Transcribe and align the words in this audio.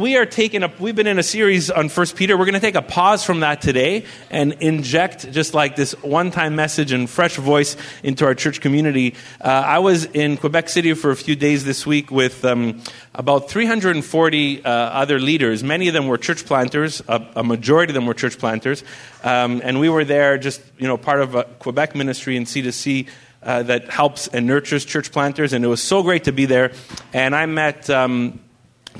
we 0.00 0.16
are 0.16 0.24
taking 0.24 0.64
we've 0.78 0.96
been 0.96 1.06
in 1.06 1.18
a 1.18 1.22
series 1.22 1.70
on 1.70 1.90
First 1.90 2.16
Peter. 2.16 2.34
We're 2.34 2.46
going 2.46 2.54
to 2.54 2.60
take 2.60 2.74
a 2.74 2.80
pause 2.80 3.22
from 3.22 3.40
that 3.40 3.60
today 3.60 4.06
and 4.30 4.54
inject 4.54 5.30
just 5.30 5.52
like 5.52 5.76
this 5.76 5.92
one 6.02 6.30
time 6.30 6.56
message 6.56 6.90
and 6.92 7.08
fresh 7.08 7.36
voice 7.36 7.76
into 8.02 8.24
our 8.24 8.34
church 8.34 8.62
community. 8.62 9.14
Uh, 9.42 9.48
I 9.48 9.80
was 9.80 10.06
in 10.06 10.38
Quebec 10.38 10.70
City 10.70 10.94
for 10.94 11.10
a 11.10 11.16
few 11.16 11.36
days 11.36 11.66
this 11.66 11.86
week 11.86 12.10
with 12.10 12.42
um, 12.46 12.80
about 13.14 13.50
340 13.50 14.64
uh, 14.64 14.70
other 14.70 15.18
leaders. 15.18 15.62
Many 15.62 15.88
of 15.88 15.92
them 15.92 16.06
were 16.06 16.16
church 16.16 16.46
planters, 16.46 17.02
a, 17.06 17.26
a 17.36 17.44
majority 17.44 17.90
of 17.90 17.94
them 17.94 18.06
were 18.06 18.14
church 18.14 18.38
planters. 18.38 18.82
Um, 19.22 19.60
and 19.62 19.80
we 19.80 19.90
were 19.90 20.06
there 20.06 20.38
just, 20.38 20.62
you 20.78 20.88
know, 20.88 20.96
part 20.96 21.20
of 21.20 21.34
a 21.34 21.44
Quebec 21.44 21.94
ministry 21.94 22.38
in 22.38 22.44
C2C. 22.44 23.06
Uh, 23.42 23.62
that 23.62 23.88
helps 23.88 24.28
and 24.28 24.46
nurtures 24.46 24.84
church 24.84 25.10
planters, 25.12 25.54
and 25.54 25.64
it 25.64 25.68
was 25.68 25.82
so 25.82 26.02
great 26.02 26.24
to 26.24 26.30
be 26.30 26.44
there. 26.44 26.72
And 27.14 27.34
I 27.34 27.46
met 27.46 27.88
um, 27.88 28.38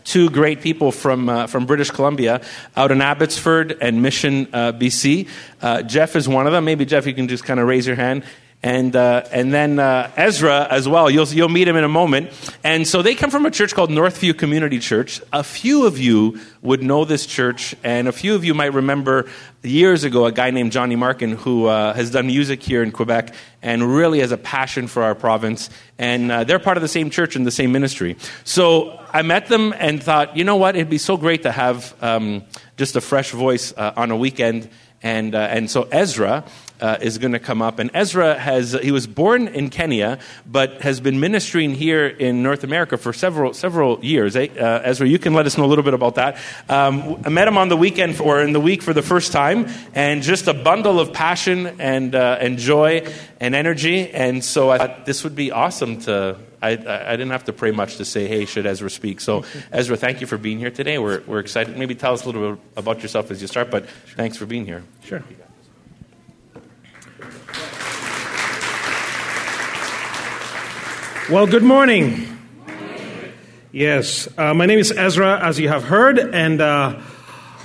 two 0.04 0.30
great 0.30 0.60
people 0.60 0.92
from, 0.92 1.28
uh, 1.28 1.46
from 1.46 1.66
British 1.66 1.90
Columbia 1.90 2.40
out 2.76 2.90
in 2.90 3.00
Abbotsford 3.00 3.76
and 3.80 4.02
Mission, 4.02 4.48
uh, 4.52 4.72
BC. 4.72 5.28
Uh, 5.60 5.82
Jeff 5.82 6.16
is 6.16 6.28
one 6.28 6.46
of 6.46 6.52
them. 6.52 6.64
Maybe, 6.64 6.84
Jeff, 6.84 7.06
you 7.06 7.14
can 7.14 7.28
just 7.28 7.44
kind 7.44 7.60
of 7.60 7.66
raise 7.66 7.86
your 7.86 7.96
hand 7.96 8.24
and 8.62 8.94
uh, 8.94 9.24
and 9.32 9.52
then 9.52 9.78
uh, 9.78 10.10
Ezra 10.16 10.66
as 10.70 10.86
well. 10.86 11.10
You'll 11.10 11.28
you'll 11.28 11.48
meet 11.48 11.66
him 11.66 11.76
in 11.76 11.84
a 11.84 11.88
moment. 11.88 12.30
And 12.62 12.86
so 12.86 13.00
they 13.00 13.14
come 13.14 13.30
from 13.30 13.46
a 13.46 13.50
church 13.50 13.74
called 13.74 13.90
Northview 13.90 14.36
Community 14.36 14.78
Church. 14.78 15.20
A 15.32 15.42
few 15.42 15.86
of 15.86 15.98
you 15.98 16.38
would 16.60 16.82
know 16.82 17.06
this 17.06 17.24
church, 17.24 17.74
and 17.82 18.06
a 18.06 18.12
few 18.12 18.34
of 18.34 18.44
you 18.44 18.52
might 18.52 18.74
remember 18.74 19.26
years 19.62 20.04
ago 20.04 20.26
a 20.26 20.32
guy 20.32 20.50
named 20.50 20.72
Johnny 20.72 20.96
Markin 20.96 21.32
who 21.32 21.66
uh, 21.66 21.94
has 21.94 22.10
done 22.10 22.26
music 22.26 22.62
here 22.62 22.82
in 22.82 22.92
Quebec 22.92 23.34
and 23.62 23.94
really 23.94 24.20
has 24.20 24.32
a 24.32 24.38
passion 24.38 24.86
for 24.86 25.02
our 25.02 25.14
province. 25.14 25.70
And 25.98 26.30
uh, 26.30 26.44
they're 26.44 26.58
part 26.58 26.76
of 26.76 26.82
the 26.82 26.88
same 26.88 27.10
church 27.10 27.36
and 27.36 27.46
the 27.46 27.50
same 27.50 27.72
ministry. 27.72 28.16
So 28.44 28.98
I 29.12 29.22
met 29.22 29.48
them 29.48 29.74
and 29.78 30.02
thought, 30.02 30.36
you 30.36 30.44
know 30.44 30.56
what? 30.56 30.76
It'd 30.76 30.90
be 30.90 30.98
so 30.98 31.16
great 31.16 31.42
to 31.42 31.52
have 31.52 31.94
um, 32.02 32.44
just 32.76 32.96
a 32.96 33.00
fresh 33.00 33.32
voice 33.32 33.74
uh, 33.76 33.92
on 33.96 34.10
a 34.10 34.16
weekend. 34.16 34.68
And, 35.02 35.34
uh, 35.34 35.38
and 35.38 35.70
so 35.70 35.88
Ezra 35.90 36.44
uh, 36.80 36.98
is 37.00 37.18
going 37.18 37.32
to 37.32 37.38
come 37.38 37.62
up. 37.62 37.78
And 37.78 37.90
Ezra 37.94 38.38
has, 38.38 38.72
he 38.72 38.90
was 38.90 39.06
born 39.06 39.48
in 39.48 39.70
Kenya, 39.70 40.18
but 40.46 40.82
has 40.82 41.00
been 41.00 41.20
ministering 41.20 41.74
here 41.74 42.06
in 42.06 42.42
North 42.42 42.64
America 42.64 42.96
for 42.96 43.12
several, 43.12 43.54
several 43.54 44.04
years. 44.04 44.36
Uh, 44.36 44.82
Ezra, 44.84 45.06
you 45.06 45.18
can 45.18 45.34
let 45.34 45.46
us 45.46 45.58
know 45.58 45.64
a 45.64 45.66
little 45.66 45.84
bit 45.84 45.94
about 45.94 46.16
that. 46.16 46.38
Um, 46.68 47.20
I 47.24 47.28
met 47.28 47.48
him 47.48 47.58
on 47.58 47.68
the 47.68 47.76
weekend 47.76 48.16
for, 48.16 48.22
or 48.24 48.42
in 48.42 48.52
the 48.52 48.60
week 48.60 48.82
for 48.82 48.92
the 48.92 49.02
first 49.02 49.32
time, 49.32 49.68
and 49.94 50.22
just 50.22 50.46
a 50.48 50.54
bundle 50.54 51.00
of 51.00 51.12
passion 51.12 51.80
and, 51.80 52.14
uh, 52.14 52.38
and 52.40 52.58
joy 52.58 53.06
and 53.40 53.54
energy. 53.54 54.10
And 54.10 54.44
so 54.44 54.70
I 54.70 54.78
thought 54.78 55.06
this 55.06 55.24
would 55.24 55.34
be 55.34 55.50
awesome 55.50 56.00
to, 56.02 56.36
I, 56.62 56.72
I, 56.72 57.12
didn't 57.12 57.30
have 57.30 57.44
to 57.44 57.52
pray 57.52 57.70
much 57.70 57.96
to 57.96 58.04
say, 58.04 58.26
hey, 58.26 58.44
should 58.44 58.66
Ezra 58.66 58.90
speak? 58.90 59.20
So, 59.20 59.44
Ezra, 59.72 59.96
thank 59.96 60.20
you 60.20 60.26
for 60.26 60.36
being 60.36 60.58
here 60.58 60.70
today. 60.70 60.98
We're, 60.98 61.22
we're 61.26 61.40
excited. 61.40 61.76
Maybe 61.76 61.94
tell 61.94 62.12
us 62.12 62.24
a 62.24 62.26
little 62.26 62.52
bit 62.52 62.64
about 62.76 63.02
yourself 63.02 63.30
as 63.30 63.40
you 63.40 63.48
start, 63.48 63.70
but 63.70 63.88
thanks 64.16 64.36
for 64.36 64.46
being 64.46 64.66
here. 64.66 64.82
Sure. 65.04 65.22
Well, 71.30 71.46
good 71.46 71.62
morning. 71.62 72.26
Yes, 73.70 74.26
uh, 74.36 74.52
my 74.52 74.66
name 74.66 74.80
is 74.80 74.90
Ezra, 74.90 75.38
as 75.40 75.60
you 75.60 75.68
have 75.68 75.84
heard, 75.84 76.18
and 76.18 76.60
uh, 76.60 77.00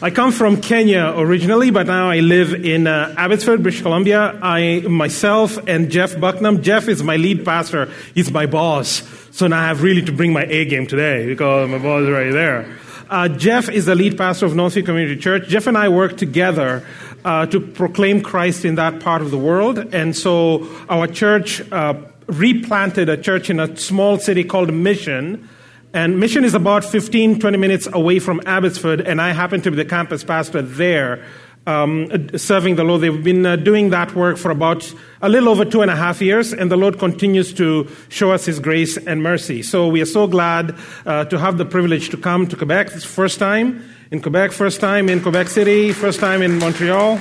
I 0.03 0.11
come 0.11 0.31
from 0.31 0.61
Kenya 0.61 1.11
originally, 1.17 1.71
but 1.71 1.87
now 1.87 2.11
I 2.11 2.19
live 2.19 2.53
in 2.53 2.85
uh, 2.85 3.15
Abbotsford, 3.17 3.63
British 3.63 3.81
Columbia. 3.81 4.37
I 4.39 4.81
myself 4.81 5.57
and 5.67 5.89
Jeff 5.89 6.13
Bucknam. 6.13 6.61
Jeff 6.61 6.87
is 6.87 7.01
my 7.01 7.15
lead 7.15 7.43
pastor. 7.43 7.91
He's 8.13 8.31
my 8.31 8.45
boss, 8.45 9.01
so 9.31 9.47
now 9.47 9.59
I 9.59 9.67
have 9.69 9.81
really 9.81 10.03
to 10.03 10.11
bring 10.11 10.31
my 10.31 10.43
A 10.43 10.65
game 10.65 10.85
today 10.85 11.25
because 11.25 11.67
my 11.67 11.79
boss 11.79 12.03
is 12.03 12.09
right 12.11 12.31
there. 12.31 12.77
Uh, 13.09 13.29
Jeff 13.29 13.67
is 13.67 13.87
the 13.87 13.95
lead 13.95 14.15
pastor 14.15 14.45
of 14.45 14.51
Northview 14.51 14.85
Community 14.85 15.19
Church. 15.19 15.47
Jeff 15.47 15.65
and 15.65 15.75
I 15.75 15.89
work 15.89 16.17
together 16.17 16.85
uh, 17.23 17.47
to 17.47 17.59
proclaim 17.59 18.21
Christ 18.21 18.63
in 18.63 18.75
that 18.75 18.99
part 18.99 19.23
of 19.23 19.31
the 19.31 19.39
world, 19.39 19.79
and 19.79 20.15
so 20.15 20.67
our 20.87 21.07
church 21.07 21.61
uh, 21.71 21.95
replanted 22.27 23.09
a 23.09 23.17
church 23.17 23.49
in 23.49 23.59
a 23.59 23.75
small 23.77 24.17
city 24.17 24.43
called 24.43 24.73
Mission. 24.73 25.47
And 25.93 26.19
Mission 26.19 26.43
is 26.43 26.53
about 26.53 26.83
15, 26.83 27.39
20 27.39 27.57
minutes 27.57 27.87
away 27.91 28.19
from 28.19 28.41
Abbotsford, 28.45 29.01
and 29.01 29.21
I 29.21 29.31
happen 29.31 29.61
to 29.61 29.71
be 29.71 29.77
the 29.77 29.85
campus 29.85 30.23
pastor 30.23 30.61
there, 30.61 31.23
um, 31.67 32.37
serving 32.37 32.75
the 32.75 32.83
Lord. 32.83 33.01
They've 33.01 33.23
been 33.23 33.45
uh, 33.45 33.55
doing 33.55 33.91
that 33.91 34.13
work 34.13 34.37
for 34.37 34.51
about 34.51 34.93
a 35.21 35.29
little 35.29 35.47
over 35.49 35.63
two 35.63 35.81
and 35.81 35.89
a 35.89 35.95
half 35.95 36.21
years, 36.21 36.51
and 36.51 36.69
the 36.69 36.75
Lord 36.75 36.99
continues 36.99 37.53
to 37.53 37.87
show 38.09 38.31
us 38.31 38.45
His 38.45 38.59
grace 38.59 38.97
and 38.97 39.23
mercy. 39.23 39.63
So 39.63 39.87
we 39.87 40.01
are 40.01 40.05
so 40.05 40.27
glad 40.27 40.75
uh, 41.05 41.25
to 41.25 41.39
have 41.39 41.57
the 41.57 41.65
privilege 41.65 42.09
to 42.09 42.17
come 42.17 42.45
to 42.47 42.57
Quebec. 42.57 42.91
It's 42.91 43.05
first 43.05 43.39
time 43.39 43.81
in 44.11 44.21
Quebec, 44.21 44.51
first 44.51 44.81
time 44.81 45.07
in 45.07 45.21
Quebec 45.21 45.47
City, 45.47 45.93
first 45.93 46.19
time 46.19 46.41
in 46.41 46.59
Montreal. 46.59 47.19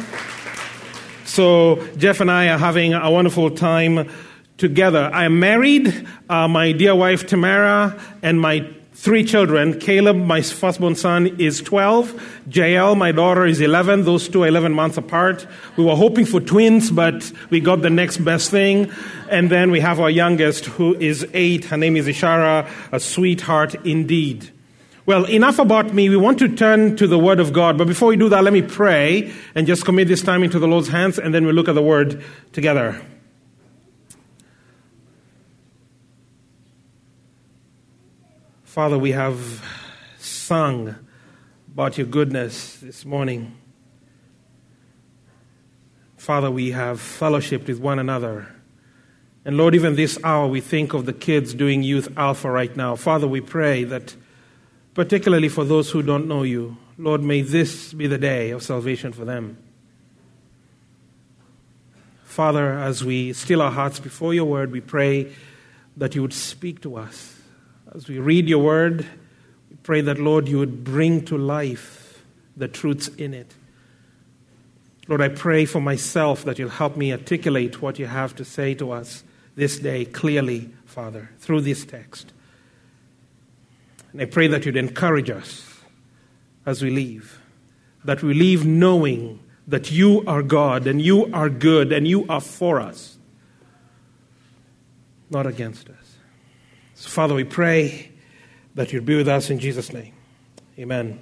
So 1.25 1.87
Jeff 1.97 2.21
and 2.21 2.31
I 2.31 2.49
are 2.49 2.59
having 2.59 2.93
a 2.93 3.11
wonderful 3.11 3.51
time 3.51 4.11
together. 4.59 5.11
I 5.13 5.25
am 5.25 5.41
married, 5.41 6.07
uh, 6.29 6.49
my 6.49 6.73
dear 6.73 6.95
wife 6.95 7.27
Tamara, 7.27 8.01
and 8.23 8.41
my 8.41 8.69
three 9.05 9.25
children. 9.25 9.79
Caleb, 9.79 10.17
my 10.17 10.41
firstborn 10.41 10.95
son, 10.95 11.27
is 11.39 11.61
12. 11.61 12.13
JL, 12.49 12.97
my 12.97 13.13
daughter, 13.13 13.45
is 13.45 13.61
11. 13.61 14.05
Those 14.05 14.29
two 14.29 14.45
are 14.45 14.49
11 14.49 14.73
months 14.73 14.97
apart. 14.97 15.47
We 15.77 15.85
were 15.85 15.97
hoping 15.97 16.25
for 16.25 16.41
twins, 16.41 16.91
but 16.91 17.31
we 17.51 17.61
got 17.61 17.83
the 17.83 17.91
next 17.91 18.19
best 18.19 18.51
thing. 18.51 18.91
And 19.29 19.51
then 19.51 19.71
we 19.71 19.81
have 19.81 20.01
our 20.01 20.11
youngest, 20.11 20.67
who 20.67 20.95
is 20.95 21.27
8. 21.35 21.67
Her 21.67 21.77
name 21.77 21.97
is 21.97 22.07
Ishara, 22.07 22.67
a 22.93 23.01
sweetheart 23.01 23.75
indeed. 23.85 24.51
Well, 25.07 25.27
enough 25.27 25.59
about 25.59 25.93
me. 25.93 26.09
We 26.09 26.17
want 26.17 26.39
to 26.39 26.49
turn 26.49 26.97
to 26.97 27.07
the 27.07 27.19
Word 27.19 27.41
of 27.41 27.53
God. 27.53 27.77
But 27.77 27.89
before 27.89 28.09
we 28.09 28.17
do 28.17 28.31
that, 28.31 28.43
let 28.43 28.55
me 28.55 28.63
pray 28.63 29.35
and 29.55 29.67
just 29.67 29.85
commit 29.85 30.09
this 30.09 30.23
time 30.23 30.43
into 30.43 30.59
the 30.59 30.67
Lord's 30.67 30.89
hands, 30.89 31.19
and 31.19 31.35
then 31.35 31.45
we'll 31.45 31.55
look 31.55 31.69
at 31.69 31.75
the 31.75 31.83
Word 31.83 32.25
together. 32.53 33.03
Father, 38.75 38.99
we 38.99 39.13
have 39.13 39.65
sung 40.19 40.97
about 41.73 41.97
your 41.97 42.09
goodness 42.09 42.75
this 42.79 43.05
morning. 43.05 43.55
Father, 46.17 46.51
we 46.51 46.73
have 46.73 46.99
fellowshiped 46.99 47.69
with 47.69 47.79
one 47.79 48.01
another. 48.01 48.49
And 49.45 49.57
Lord, 49.57 49.77
even 49.77 49.95
this 49.95 50.19
hour, 50.25 50.49
we 50.49 50.61
think 50.61 50.93
of 50.93 51.07
the 51.07 51.13
kids 51.13 51.55
doing 51.55 51.85
Youth 51.85 52.09
Alpha 52.19 52.51
right 52.51 52.77
now. 52.77 52.97
Father, 52.97 53.29
we 53.29 53.41
pray 53.41 53.85
that, 53.85 54.17
particularly 54.93 55.49
for 55.49 55.65
those 55.65 55.93
who 55.93 56.03
don't 56.03 56.27
know 56.27 56.43
you, 56.43 56.77
Lord, 56.99 57.23
may 57.23 57.43
this 57.43 57.93
be 57.93 58.09
the 58.09 58.19
day 58.19 58.51
of 58.51 58.65
salvation 58.65 59.13
for 59.13 59.25
them. 59.25 59.57
Father, 62.25 62.73
as 62.73 63.05
we 63.05 63.35
still 63.35 63.63
our 63.63 63.71
hearts 63.71 64.01
before 64.01 64.35
your 64.35 64.47
word, 64.47 64.73
we 64.73 64.81
pray 64.81 65.33
that 65.97 66.17
you 66.17 66.23
would 66.23 66.33
speak 66.33 66.81
to 66.81 66.97
us 66.97 67.34
as 67.95 68.09
we 68.09 68.19
read 68.19 68.49
your 68.49 68.63
word, 68.63 69.07
we 69.71 69.77
pray 69.83 70.01
that, 70.01 70.19
Lord, 70.19 70.49
you 70.49 70.59
would 70.59 70.83
bring 70.83 71.25
to 71.27 71.39
life 71.39 72.25
the 72.57 72.69
truths 72.69 73.09
in 73.09 73.33
it. 73.33 73.55
Lord, 75.07 75.21
I 75.21 75.29
pray 75.29 75.65
for 75.65 75.81
myself 75.81 76.45
that 76.45 76.59
you'll 76.59 76.71
help 76.71 76.97
me 76.97 77.13
articulate 77.13 77.81
what 77.81 77.99
you 77.99 78.07
have 78.07 78.35
to 78.37 78.45
say 78.45 78.75
to 78.75 78.91
us 78.91 79.23
this 79.55 79.79
day 79.79 80.05
clearly, 80.05 80.71
Father, 80.87 81.31
through 81.39 81.61
this 81.61 81.85
text. 81.85 82.33
And 84.13 84.23
I 84.23 84.25
pray 84.25 84.49
that 84.49 84.65
you'd 84.65 84.77
encourage 84.77 85.31
us 85.31 85.81
as 86.67 86.83
we 86.83 86.91
leave, 86.91 87.41
that 88.05 88.23
we 88.23 88.35
leave 88.35 88.65
knowing 88.65 89.41
that 89.67 89.91
you 89.91 90.25
are 90.27 90.43
God 90.43 90.87
and 90.87 91.01
you 91.01 91.33
are 91.33 91.51
good 91.51 91.93
and 91.93 92.09
you 92.09 92.27
are 92.29 92.41
for 92.41 92.81
us, 92.81 93.19
not 95.31 95.47
against 95.47 95.89
us. 95.91 96.14
So, 96.97 97.09
Father, 97.09 97.35
we 97.35 97.43
pray 97.43 98.11
that 98.77 98.93
you'd 98.93 99.05
be 99.05 99.17
with 99.17 99.27
us 99.27 99.51
in 99.51 99.59
Jesus' 99.59 99.93
name. 99.93 100.13
Amen. 100.79 101.19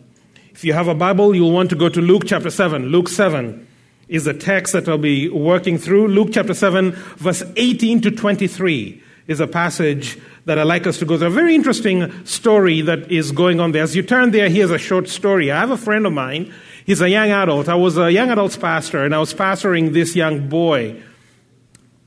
If 0.50 0.64
you 0.64 0.74
have 0.74 0.86
a 0.86 0.94
Bible, 0.94 1.34
you'll 1.34 1.52
want 1.52 1.70
to 1.70 1.76
go 1.76 1.88
to 1.88 2.00
Luke 2.00 2.24
chapter 2.26 2.50
7. 2.50 2.86
Luke 2.88 3.08
7 3.08 3.66
is 4.08 4.24
the 4.24 4.34
text 4.34 4.74
that 4.74 4.86
I'll 4.86 4.98
be 4.98 5.30
working 5.30 5.78
through. 5.78 6.08
Luke 6.08 6.28
chapter 6.32 6.52
7, 6.52 6.92
verse 6.92 7.42
18 7.56 8.02
to 8.02 8.10
23 8.10 9.02
is 9.28 9.40
a 9.40 9.46
passage 9.46 10.18
that 10.44 10.58
I'd 10.58 10.64
like 10.64 10.86
us 10.86 10.98
to 10.98 11.06
go 11.06 11.16
through. 11.16 11.28
A 11.28 11.30
very 11.30 11.54
interesting 11.54 12.26
story 12.26 12.82
that 12.82 13.10
is 13.10 13.32
going 13.32 13.58
on 13.58 13.72
there. 13.72 13.82
As 13.82 13.96
you 13.96 14.02
turn 14.02 14.30
there, 14.30 14.50
here's 14.50 14.70
a 14.70 14.78
short 14.78 15.08
story. 15.08 15.50
I 15.50 15.58
have 15.58 15.70
a 15.70 15.78
friend 15.78 16.04
of 16.04 16.12
mine. 16.12 16.52
He's 16.84 17.00
a 17.00 17.08
young 17.08 17.30
adult. 17.30 17.70
I 17.70 17.76
was 17.76 17.96
a 17.96 18.12
young 18.12 18.30
adults 18.30 18.58
pastor, 18.58 19.04
and 19.04 19.14
I 19.14 19.18
was 19.18 19.32
pastoring 19.32 19.94
this 19.94 20.14
young 20.14 20.48
boy. 20.48 21.00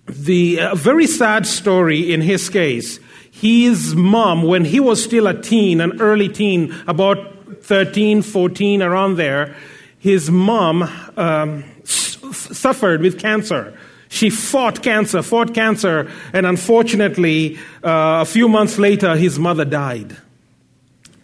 The 0.06 0.60
uh, 0.60 0.76
very 0.76 1.08
sad 1.08 1.48
story 1.48 2.14
in 2.14 2.22
his 2.22 2.48
case 2.50 3.00
his 3.42 3.94
mom, 3.96 4.44
when 4.44 4.64
he 4.64 4.80
was 4.80 5.04
still 5.04 5.28
a 5.28 5.40
teen, 5.40 5.82
an 5.82 6.02
early 6.02 6.30
teen, 6.30 6.74
about 6.88 7.64
13, 7.64 8.22
14, 8.22 8.82
around 8.82 9.18
there, 9.18 9.56
his 10.00 10.32
mom 10.32 10.90
um, 11.18 11.66
suffered 11.84 13.02
with 13.02 13.20
cancer. 13.20 13.78
She 14.08 14.30
fought 14.30 14.82
cancer, 14.82 15.22
fought 15.22 15.54
cancer, 15.54 16.10
and 16.32 16.46
unfortunately, 16.46 17.58
uh, 17.84 18.22
a 18.22 18.26
few 18.26 18.48
months 18.48 18.78
later, 18.80 19.18
his 19.18 19.38
mother 19.38 19.66
died. 19.66 20.16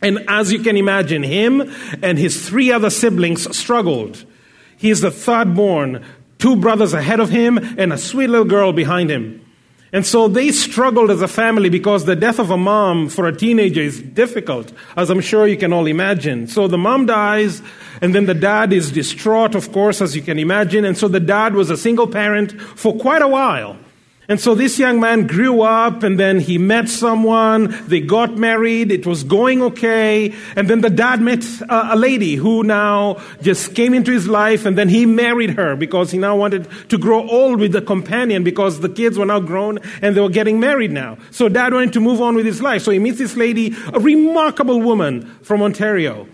And 0.01 0.25
as 0.27 0.51
you 0.51 0.59
can 0.59 0.75
imagine, 0.75 1.23
him 1.23 1.61
and 2.01 2.17
his 2.17 2.45
three 2.45 2.73
other 2.73 2.89
siblings 2.89 3.55
struggled. 3.55 4.25
He 4.75 4.89
is 4.89 4.99
the 4.99 5.11
third 5.11 5.55
born, 5.55 6.03
two 6.39 6.57
brothers 6.57 6.91
ahead 6.91 7.21
of 7.21 7.29
him, 7.29 7.57
and 7.77 7.93
a 7.93 7.97
sweet 7.97 8.27
little 8.27 8.45
girl 8.45 8.73
behind 8.73 9.09
him. 9.09 9.40
And 9.93 10.05
so 10.05 10.29
they 10.29 10.51
struggled 10.51 11.11
as 11.11 11.21
a 11.21 11.27
family 11.27 11.69
because 11.69 12.05
the 12.05 12.15
death 12.15 12.39
of 12.39 12.49
a 12.49 12.57
mom 12.57 13.09
for 13.09 13.27
a 13.27 13.35
teenager 13.35 13.81
is 13.81 14.01
difficult, 14.01 14.71
as 14.95 15.09
I'm 15.09 15.19
sure 15.19 15.47
you 15.47 15.57
can 15.57 15.73
all 15.73 15.85
imagine. 15.85 16.47
So 16.47 16.69
the 16.69 16.77
mom 16.77 17.07
dies, 17.07 17.61
and 18.01 18.15
then 18.15 18.25
the 18.25 18.33
dad 18.33 18.71
is 18.71 18.91
distraught, 18.91 19.53
of 19.53 19.73
course, 19.73 20.01
as 20.01 20.15
you 20.15 20.21
can 20.21 20.39
imagine. 20.39 20.85
And 20.85 20.97
so 20.97 21.09
the 21.09 21.19
dad 21.19 21.55
was 21.55 21.69
a 21.69 21.75
single 21.75 22.07
parent 22.07 22.53
for 22.61 22.97
quite 22.97 23.21
a 23.21 23.27
while. 23.27 23.75
And 24.31 24.39
so 24.39 24.55
this 24.55 24.79
young 24.79 25.01
man 25.01 25.27
grew 25.27 25.61
up 25.61 26.03
and 26.03 26.17
then 26.17 26.39
he 26.39 26.57
met 26.57 26.87
someone. 26.87 27.75
They 27.87 27.99
got 27.99 28.37
married. 28.37 28.89
It 28.89 29.05
was 29.05 29.25
going 29.25 29.61
okay. 29.61 30.33
And 30.55 30.69
then 30.69 30.79
the 30.79 30.89
dad 30.89 31.19
met 31.19 31.43
a, 31.67 31.95
a, 31.95 31.97
lady 31.97 32.35
who 32.35 32.63
now 32.63 33.21
just 33.41 33.75
came 33.75 33.93
into 33.93 34.09
his 34.09 34.29
life 34.29 34.65
and 34.65 34.77
then 34.77 34.87
he 34.87 35.05
married 35.05 35.49
her 35.57 35.75
because 35.75 36.11
he 36.11 36.17
now 36.17 36.37
wanted 36.37 36.65
to 36.87 36.97
grow 36.97 37.27
old 37.27 37.59
with 37.59 37.73
the 37.73 37.81
companion 37.81 38.45
because 38.45 38.79
the 38.79 38.87
kids 38.87 39.17
were 39.17 39.25
now 39.25 39.41
grown 39.41 39.79
and 40.01 40.15
they 40.15 40.21
were 40.21 40.29
getting 40.29 40.61
married 40.61 40.93
now. 40.93 41.17
So 41.31 41.49
dad 41.49 41.73
wanted 41.73 41.91
to 41.91 41.99
move 41.99 42.21
on 42.21 42.33
with 42.33 42.45
his 42.45 42.61
life. 42.61 42.83
So 42.83 42.91
he 42.91 42.99
meets 42.99 43.17
this 43.17 43.35
lady, 43.35 43.75
a 43.93 43.99
remarkable 43.99 44.79
woman 44.79 45.25
from 45.41 45.61
Ontario. 45.61 46.25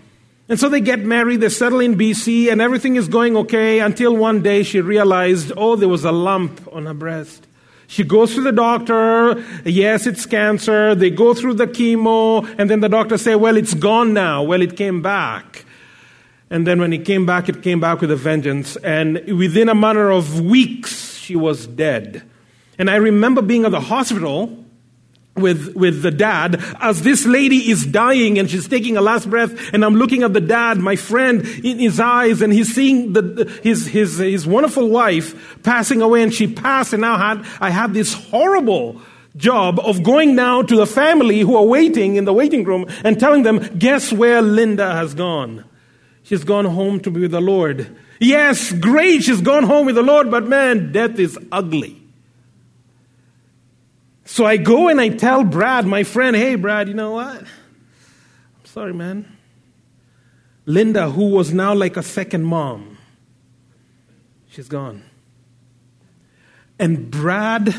And 0.48 0.60
so 0.60 0.68
they 0.68 0.80
get 0.80 1.00
married, 1.00 1.40
they 1.40 1.48
settle 1.48 1.80
in 1.80 1.96
BC, 1.96 2.52
and 2.52 2.60
everything 2.60 2.94
is 2.94 3.08
going 3.08 3.36
okay 3.38 3.80
until 3.80 4.16
one 4.16 4.40
day 4.40 4.62
she 4.62 4.80
realized, 4.80 5.50
oh, 5.56 5.74
there 5.74 5.88
was 5.88 6.04
a 6.04 6.12
lump 6.12 6.60
on 6.72 6.86
her 6.86 6.94
breast. 6.94 7.47
She 7.90 8.04
goes 8.04 8.34
to 8.34 8.42
the 8.42 8.52
doctor. 8.52 9.42
Yes, 9.64 10.06
it's 10.06 10.26
cancer. 10.26 10.94
They 10.94 11.08
go 11.08 11.32
through 11.32 11.54
the 11.54 11.66
chemo, 11.66 12.46
and 12.58 12.68
then 12.68 12.80
the 12.80 12.88
doctor 12.88 13.16
say, 13.16 13.34
"Well, 13.34 13.56
it's 13.56 13.72
gone 13.72 14.12
now." 14.12 14.42
Well, 14.42 14.60
it 14.60 14.76
came 14.76 15.00
back. 15.00 15.64
And 16.50 16.66
then 16.66 16.80
when 16.80 16.92
it 16.92 17.06
came 17.06 17.24
back, 17.24 17.48
it 17.48 17.62
came 17.62 17.80
back 17.80 18.02
with 18.02 18.10
a 18.10 18.16
vengeance. 18.16 18.76
And 18.76 19.24
within 19.38 19.70
a 19.70 19.74
matter 19.74 20.10
of 20.10 20.40
weeks, 20.40 21.16
she 21.16 21.34
was 21.34 21.66
dead. 21.66 22.22
And 22.78 22.90
I 22.90 22.96
remember 22.96 23.40
being 23.40 23.64
at 23.64 23.70
the 23.70 23.80
hospital 23.80 24.64
with, 25.38 25.74
with 25.74 26.02
the 26.02 26.10
dad 26.10 26.62
as 26.80 27.02
this 27.02 27.26
lady 27.26 27.70
is 27.70 27.86
dying 27.86 28.38
and 28.38 28.50
she's 28.50 28.68
taking 28.68 28.96
a 28.96 29.00
last 29.00 29.28
breath 29.30 29.72
and 29.72 29.84
I'm 29.84 29.94
looking 29.94 30.22
at 30.22 30.32
the 30.32 30.40
dad, 30.40 30.78
my 30.78 30.96
friend, 30.96 31.46
in 31.64 31.78
his 31.78 32.00
eyes 32.00 32.42
and 32.42 32.52
he's 32.52 32.74
seeing 32.74 33.12
the, 33.12 33.60
his, 33.62 33.86
his, 33.86 34.18
his 34.18 34.46
wonderful 34.46 34.88
wife 34.88 35.62
passing 35.62 36.02
away 36.02 36.22
and 36.22 36.32
she 36.32 36.46
passed 36.46 36.92
and 36.92 37.02
now 37.02 37.16
had, 37.16 37.46
I 37.60 37.70
had 37.70 37.94
this 37.94 38.12
horrible 38.12 39.00
job 39.36 39.78
of 39.80 40.02
going 40.02 40.34
now 40.34 40.62
to 40.62 40.76
the 40.76 40.86
family 40.86 41.40
who 41.40 41.56
are 41.56 41.64
waiting 41.64 42.16
in 42.16 42.24
the 42.24 42.32
waiting 42.32 42.64
room 42.64 42.86
and 43.04 43.18
telling 43.18 43.44
them, 43.44 43.78
guess 43.78 44.12
where 44.12 44.42
Linda 44.42 44.92
has 44.92 45.14
gone? 45.14 45.64
She's 46.24 46.44
gone 46.44 46.66
home 46.66 47.00
to 47.00 47.10
be 47.10 47.20
with 47.20 47.30
the 47.30 47.40
Lord. 47.40 47.96
Yes, 48.20 48.72
great, 48.72 49.22
she's 49.22 49.40
gone 49.40 49.62
home 49.62 49.86
with 49.86 49.94
the 49.94 50.02
Lord, 50.02 50.30
but 50.30 50.46
man, 50.46 50.92
death 50.92 51.18
is 51.18 51.38
ugly. 51.52 52.07
So 54.38 54.46
I 54.46 54.56
go 54.56 54.86
and 54.86 55.00
I 55.00 55.08
tell 55.08 55.42
Brad, 55.42 55.84
my 55.84 56.04
friend, 56.04 56.36
hey, 56.36 56.54
Brad, 56.54 56.86
you 56.86 56.94
know 56.94 57.10
what? 57.10 57.40
I'm 57.40 58.66
sorry, 58.66 58.94
man. 58.94 59.36
Linda, 60.64 61.10
who 61.10 61.30
was 61.30 61.52
now 61.52 61.74
like 61.74 61.96
a 61.96 62.04
second 62.04 62.44
mom, 62.44 62.98
she's 64.48 64.68
gone. 64.68 65.02
And 66.78 67.10
Brad 67.10 67.74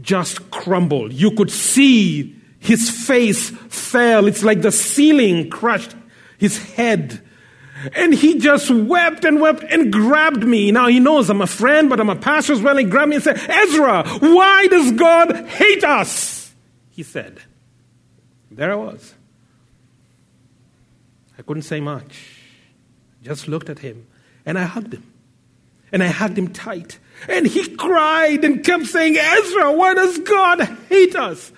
just 0.00 0.50
crumbled. 0.50 1.12
You 1.12 1.32
could 1.32 1.50
see 1.50 2.36
his 2.58 2.88
face 2.88 3.50
fell. 3.50 4.26
It's 4.26 4.42
like 4.42 4.62
the 4.62 4.72
ceiling 4.72 5.50
crushed 5.50 5.94
his 6.38 6.56
head. 6.72 7.20
And 7.94 8.14
he 8.14 8.38
just 8.38 8.70
wept 8.70 9.24
and 9.24 9.40
wept 9.40 9.64
and 9.64 9.92
grabbed 9.92 10.44
me. 10.44 10.70
Now 10.72 10.88
he 10.88 11.00
knows 11.00 11.30
I'm 11.30 11.40
a 11.40 11.46
friend, 11.46 11.88
but 11.88 12.00
I'm 12.00 12.10
a 12.10 12.16
pastor 12.16 12.52
as 12.52 12.62
well. 12.62 12.76
He 12.76 12.84
grabbed 12.84 13.10
me 13.10 13.16
and 13.16 13.24
said, 13.24 13.38
Ezra, 13.48 14.06
why 14.20 14.66
does 14.68 14.92
God 14.92 15.46
hate 15.46 15.84
us? 15.84 16.54
He 16.90 17.02
said. 17.02 17.40
There 18.50 18.72
I 18.72 18.76
was. 18.76 19.14
I 21.38 21.42
couldn't 21.42 21.62
say 21.62 21.80
much. 21.80 22.28
Just 23.22 23.48
looked 23.48 23.70
at 23.70 23.78
him 23.78 24.06
and 24.44 24.58
I 24.58 24.64
hugged 24.64 24.94
him. 24.94 25.12
And 25.90 26.02
I 26.02 26.06
hugged 26.06 26.38
him 26.38 26.48
tight. 26.48 26.98
And 27.28 27.46
he 27.46 27.68
cried 27.76 28.44
and 28.44 28.64
kept 28.64 28.86
saying, 28.86 29.16
Ezra, 29.18 29.72
why 29.72 29.94
does 29.94 30.18
God 30.20 30.62
hate 30.88 31.14
us? 31.14 31.52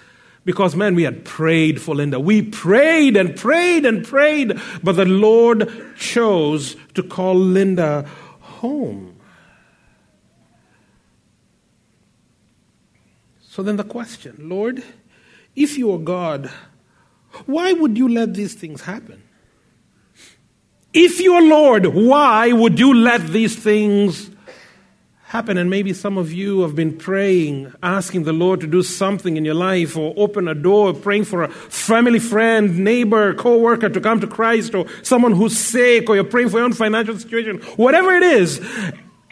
Because, 0.44 0.76
man, 0.76 0.94
we 0.94 1.04
had 1.04 1.24
prayed 1.24 1.80
for 1.80 1.94
Linda. 1.94 2.20
We 2.20 2.42
prayed 2.42 3.16
and 3.16 3.34
prayed 3.34 3.86
and 3.86 4.04
prayed, 4.04 4.60
but 4.82 4.96
the 4.96 5.06
Lord 5.06 5.96
chose 5.96 6.76
to 6.94 7.02
call 7.02 7.34
Linda 7.34 8.02
home. 8.40 9.16
So 13.40 13.62
then 13.62 13.76
the 13.76 13.84
question 13.84 14.36
Lord, 14.48 14.82
if 15.54 15.78
you 15.78 15.92
are 15.92 15.98
God, 15.98 16.50
why 17.46 17.72
would 17.72 17.96
you 17.96 18.08
let 18.08 18.34
these 18.34 18.54
things 18.54 18.82
happen? 18.82 19.22
If 20.92 21.20
you 21.20 21.34
are 21.34 21.42
Lord, 21.42 21.86
why 21.86 22.52
would 22.52 22.78
you 22.78 22.92
let 22.92 23.28
these 23.28 23.56
things 23.56 24.30
happen. 25.34 25.58
And 25.58 25.68
maybe 25.68 25.92
some 25.92 26.16
of 26.16 26.32
you 26.32 26.60
have 26.60 26.76
been 26.76 26.96
praying, 26.96 27.74
asking 27.82 28.22
the 28.22 28.32
Lord 28.32 28.60
to 28.60 28.68
do 28.68 28.84
something 28.84 29.36
in 29.36 29.44
your 29.44 29.56
life 29.56 29.96
or 29.96 30.14
open 30.16 30.46
a 30.46 30.54
door, 30.54 30.94
praying 30.94 31.24
for 31.24 31.42
a 31.42 31.48
family 31.48 32.20
friend, 32.20 32.78
neighbor, 32.78 33.34
co 33.34 33.58
worker 33.58 33.88
to 33.88 34.00
come 34.00 34.20
to 34.20 34.28
Christ 34.28 34.76
or 34.76 34.86
someone 35.02 35.32
who's 35.32 35.58
sick 35.58 36.08
or 36.08 36.14
you're 36.14 36.22
praying 36.22 36.50
for 36.50 36.58
your 36.58 36.66
own 36.66 36.72
financial 36.72 37.18
situation, 37.18 37.58
whatever 37.74 38.12
it 38.12 38.22
is. 38.22 38.60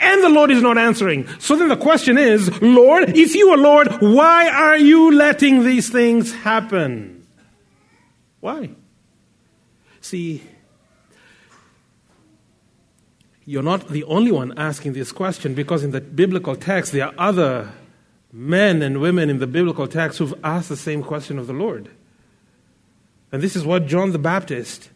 And 0.00 0.25
the 0.25 0.28
Lord 0.28 0.50
is 0.50 0.60
not 0.60 0.76
answering. 0.76 1.28
So 1.38 1.54
then 1.54 1.69
the 1.69 1.76
question 1.76 2.19
is, 2.19 2.50
Lord, 2.60 3.16
if 3.16 3.37
you 3.37 3.50
are 3.50 3.56
Lord, 3.56 3.87
why 4.00 4.48
are 4.48 4.76
you 4.76 5.12
letting 5.12 5.62
these 5.62 5.88
things 5.88 6.34
happen? 6.34 7.25
Why? 8.40 8.70
See, 10.00 10.43
you're 13.44 13.62
not 13.62 13.89
the 13.89 14.05
only 14.05 14.31
one 14.31 14.56
asking 14.56 14.93
this 14.93 15.12
question 15.12 15.55
because 15.55 15.83
in 15.83 15.91
the 15.91 16.00
biblical 16.00 16.55
text 16.55 16.93
there 16.93 17.06
are 17.06 17.15
other 17.19 17.73
men 18.33 18.83
and 18.83 19.00
women 19.00 19.29
in 19.29 19.39
the 19.39 19.47
biblical 19.47 19.87
text 19.87 20.19
who've 20.19 20.35
asked 20.43 20.69
the 20.69 20.77
same 20.77 21.03
question 21.03 21.39
of 21.39 21.47
the 21.47 21.53
Lord. 21.53 21.91
And 23.31 23.43
this 23.43 23.56
is 23.56 23.65
what 23.65 23.87
John 23.87 24.12
the 24.12 24.19
Baptist 24.19 24.91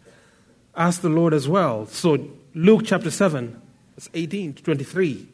asked 0.77 1.03
the 1.03 1.09
Lord 1.09 1.35
as 1.35 1.49
well. 1.49 1.87
So, 1.87 2.29
Luke 2.55 2.83
chapter 2.85 3.11
7, 3.11 3.61
verse 3.95 4.09
18 4.15 4.55
to 4.55 4.63
23. 4.63 5.29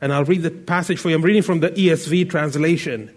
And 0.00 0.12
I'll 0.12 0.24
read 0.24 0.42
the 0.42 0.50
passage 0.50 0.98
for 0.98 1.10
you. 1.10 1.16
I'm 1.16 1.22
reading 1.22 1.42
from 1.42 1.60
the 1.60 1.70
ESV 1.70 2.30
translation. 2.30 3.14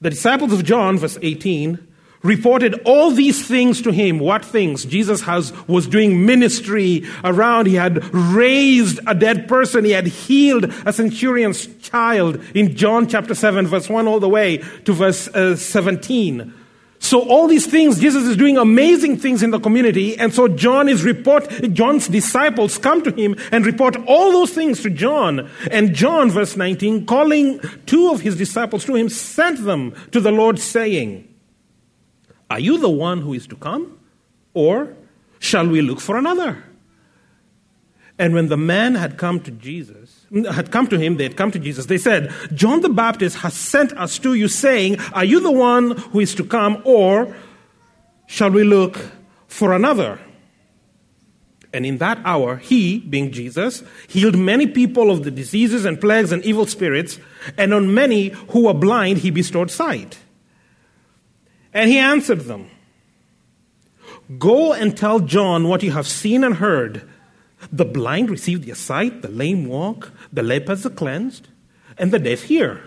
The 0.00 0.10
disciples 0.10 0.52
of 0.52 0.64
John, 0.64 0.98
verse 0.98 1.18
18, 1.22 1.93
reported 2.24 2.74
all 2.84 3.12
these 3.12 3.46
things 3.46 3.80
to 3.82 3.92
him. 3.92 4.18
What 4.18 4.44
things? 4.44 4.84
Jesus 4.84 5.20
has, 5.22 5.52
was 5.68 5.86
doing 5.86 6.26
ministry 6.26 7.04
around. 7.22 7.66
He 7.66 7.76
had 7.76 8.02
raised 8.12 8.98
a 9.06 9.14
dead 9.14 9.46
person. 9.46 9.84
He 9.84 9.92
had 9.92 10.06
healed 10.06 10.64
a 10.84 10.92
centurion's 10.92 11.66
child 11.76 12.42
in 12.54 12.74
John 12.74 13.06
chapter 13.06 13.34
7, 13.34 13.66
verse 13.68 13.88
1 13.88 14.08
all 14.08 14.18
the 14.18 14.28
way 14.28 14.56
to 14.84 14.92
verse 14.92 15.28
uh, 15.28 15.54
17. 15.54 16.52
So 16.98 17.20
all 17.28 17.48
these 17.48 17.66
things, 17.66 18.00
Jesus 18.00 18.24
is 18.24 18.34
doing 18.34 18.56
amazing 18.56 19.18
things 19.18 19.42
in 19.42 19.50
the 19.50 19.60
community. 19.60 20.16
And 20.16 20.32
so 20.32 20.48
John 20.48 20.88
is 20.88 21.04
report, 21.04 21.46
John's 21.74 22.08
disciples 22.08 22.78
come 22.78 23.02
to 23.02 23.10
him 23.10 23.36
and 23.52 23.66
report 23.66 23.96
all 24.06 24.32
those 24.32 24.52
things 24.52 24.80
to 24.84 24.90
John. 24.90 25.50
And 25.70 25.94
John, 25.94 26.30
verse 26.30 26.56
19, 26.56 27.04
calling 27.04 27.60
two 27.84 28.10
of 28.10 28.22
his 28.22 28.38
disciples 28.38 28.86
to 28.86 28.94
him, 28.94 29.10
sent 29.10 29.62
them 29.66 29.94
to 30.12 30.20
the 30.20 30.32
Lord 30.32 30.58
saying, 30.58 31.28
are 32.50 32.60
you 32.60 32.78
the 32.78 32.88
one 32.88 33.20
who 33.20 33.34
is 33.34 33.46
to 33.48 33.56
come? 33.56 33.98
Or 34.52 34.94
shall 35.38 35.66
we 35.66 35.82
look 35.82 36.00
for 36.00 36.16
another? 36.16 36.62
And 38.18 38.32
when 38.32 38.48
the 38.48 38.56
man 38.56 38.94
had 38.94 39.18
come 39.18 39.40
to 39.40 39.50
Jesus, 39.50 40.26
had 40.52 40.70
come 40.70 40.86
to 40.86 40.98
him, 40.98 41.16
they 41.16 41.24
had 41.24 41.36
come 41.36 41.50
to 41.50 41.58
Jesus, 41.58 41.86
they 41.86 41.98
said, 41.98 42.32
John 42.54 42.80
the 42.80 42.88
Baptist 42.88 43.38
has 43.38 43.54
sent 43.54 43.92
us 43.94 44.18
to 44.20 44.34
you, 44.34 44.46
saying, 44.46 45.00
Are 45.12 45.24
you 45.24 45.40
the 45.40 45.50
one 45.50 45.92
who 45.96 46.20
is 46.20 46.34
to 46.36 46.44
come, 46.44 46.80
or 46.84 47.34
shall 48.26 48.50
we 48.50 48.62
look 48.62 49.00
for 49.48 49.72
another? 49.72 50.20
And 51.72 51.84
in 51.84 51.98
that 51.98 52.20
hour, 52.24 52.56
he, 52.58 53.00
being 53.00 53.32
Jesus, 53.32 53.82
healed 54.06 54.38
many 54.38 54.68
people 54.68 55.10
of 55.10 55.24
the 55.24 55.30
diseases 55.32 55.84
and 55.84 56.00
plagues 56.00 56.30
and 56.30 56.44
evil 56.44 56.66
spirits, 56.66 57.18
and 57.58 57.74
on 57.74 57.92
many 57.92 58.28
who 58.28 58.66
were 58.66 58.74
blind, 58.74 59.18
he 59.18 59.32
bestowed 59.32 59.72
sight. 59.72 60.18
And 61.74 61.90
he 61.90 61.98
answered 61.98 62.42
them 62.42 62.70
Go 64.38 64.72
and 64.72 64.96
tell 64.96 65.20
John 65.20 65.68
what 65.68 65.82
you 65.82 65.90
have 65.90 66.06
seen 66.06 66.44
and 66.44 66.54
heard. 66.54 67.08
The 67.72 67.84
blind 67.84 68.30
receive 68.30 68.64
their 68.64 68.74
sight, 68.74 69.22
the 69.22 69.28
lame 69.28 69.66
walk, 69.66 70.12
the 70.32 70.42
lepers 70.42 70.86
are 70.86 70.90
cleansed, 70.90 71.48
and 71.98 72.12
the 72.12 72.18
deaf 72.18 72.42
hear. 72.42 72.82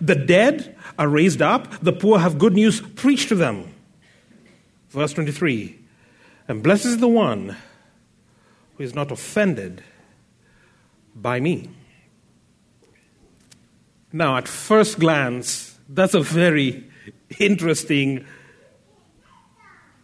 The 0.00 0.14
dead 0.14 0.76
are 0.98 1.08
raised 1.08 1.42
up, 1.42 1.80
the 1.80 1.92
poor 1.92 2.18
have 2.18 2.38
good 2.38 2.54
news 2.54 2.80
preached 2.80 3.28
to 3.28 3.34
them. 3.34 3.72
Verse 4.90 5.12
23 5.12 5.78
And 6.48 6.62
blessed 6.62 6.86
is 6.86 6.98
the 6.98 7.08
one 7.08 7.56
who 8.76 8.84
is 8.84 8.94
not 8.94 9.10
offended 9.10 9.82
by 11.14 11.40
me. 11.40 11.70
Now, 14.12 14.36
at 14.36 14.48
first 14.48 14.98
glance, 14.98 15.78
that's 15.88 16.14
a 16.14 16.20
very 16.20 16.85
interesting 17.38 18.24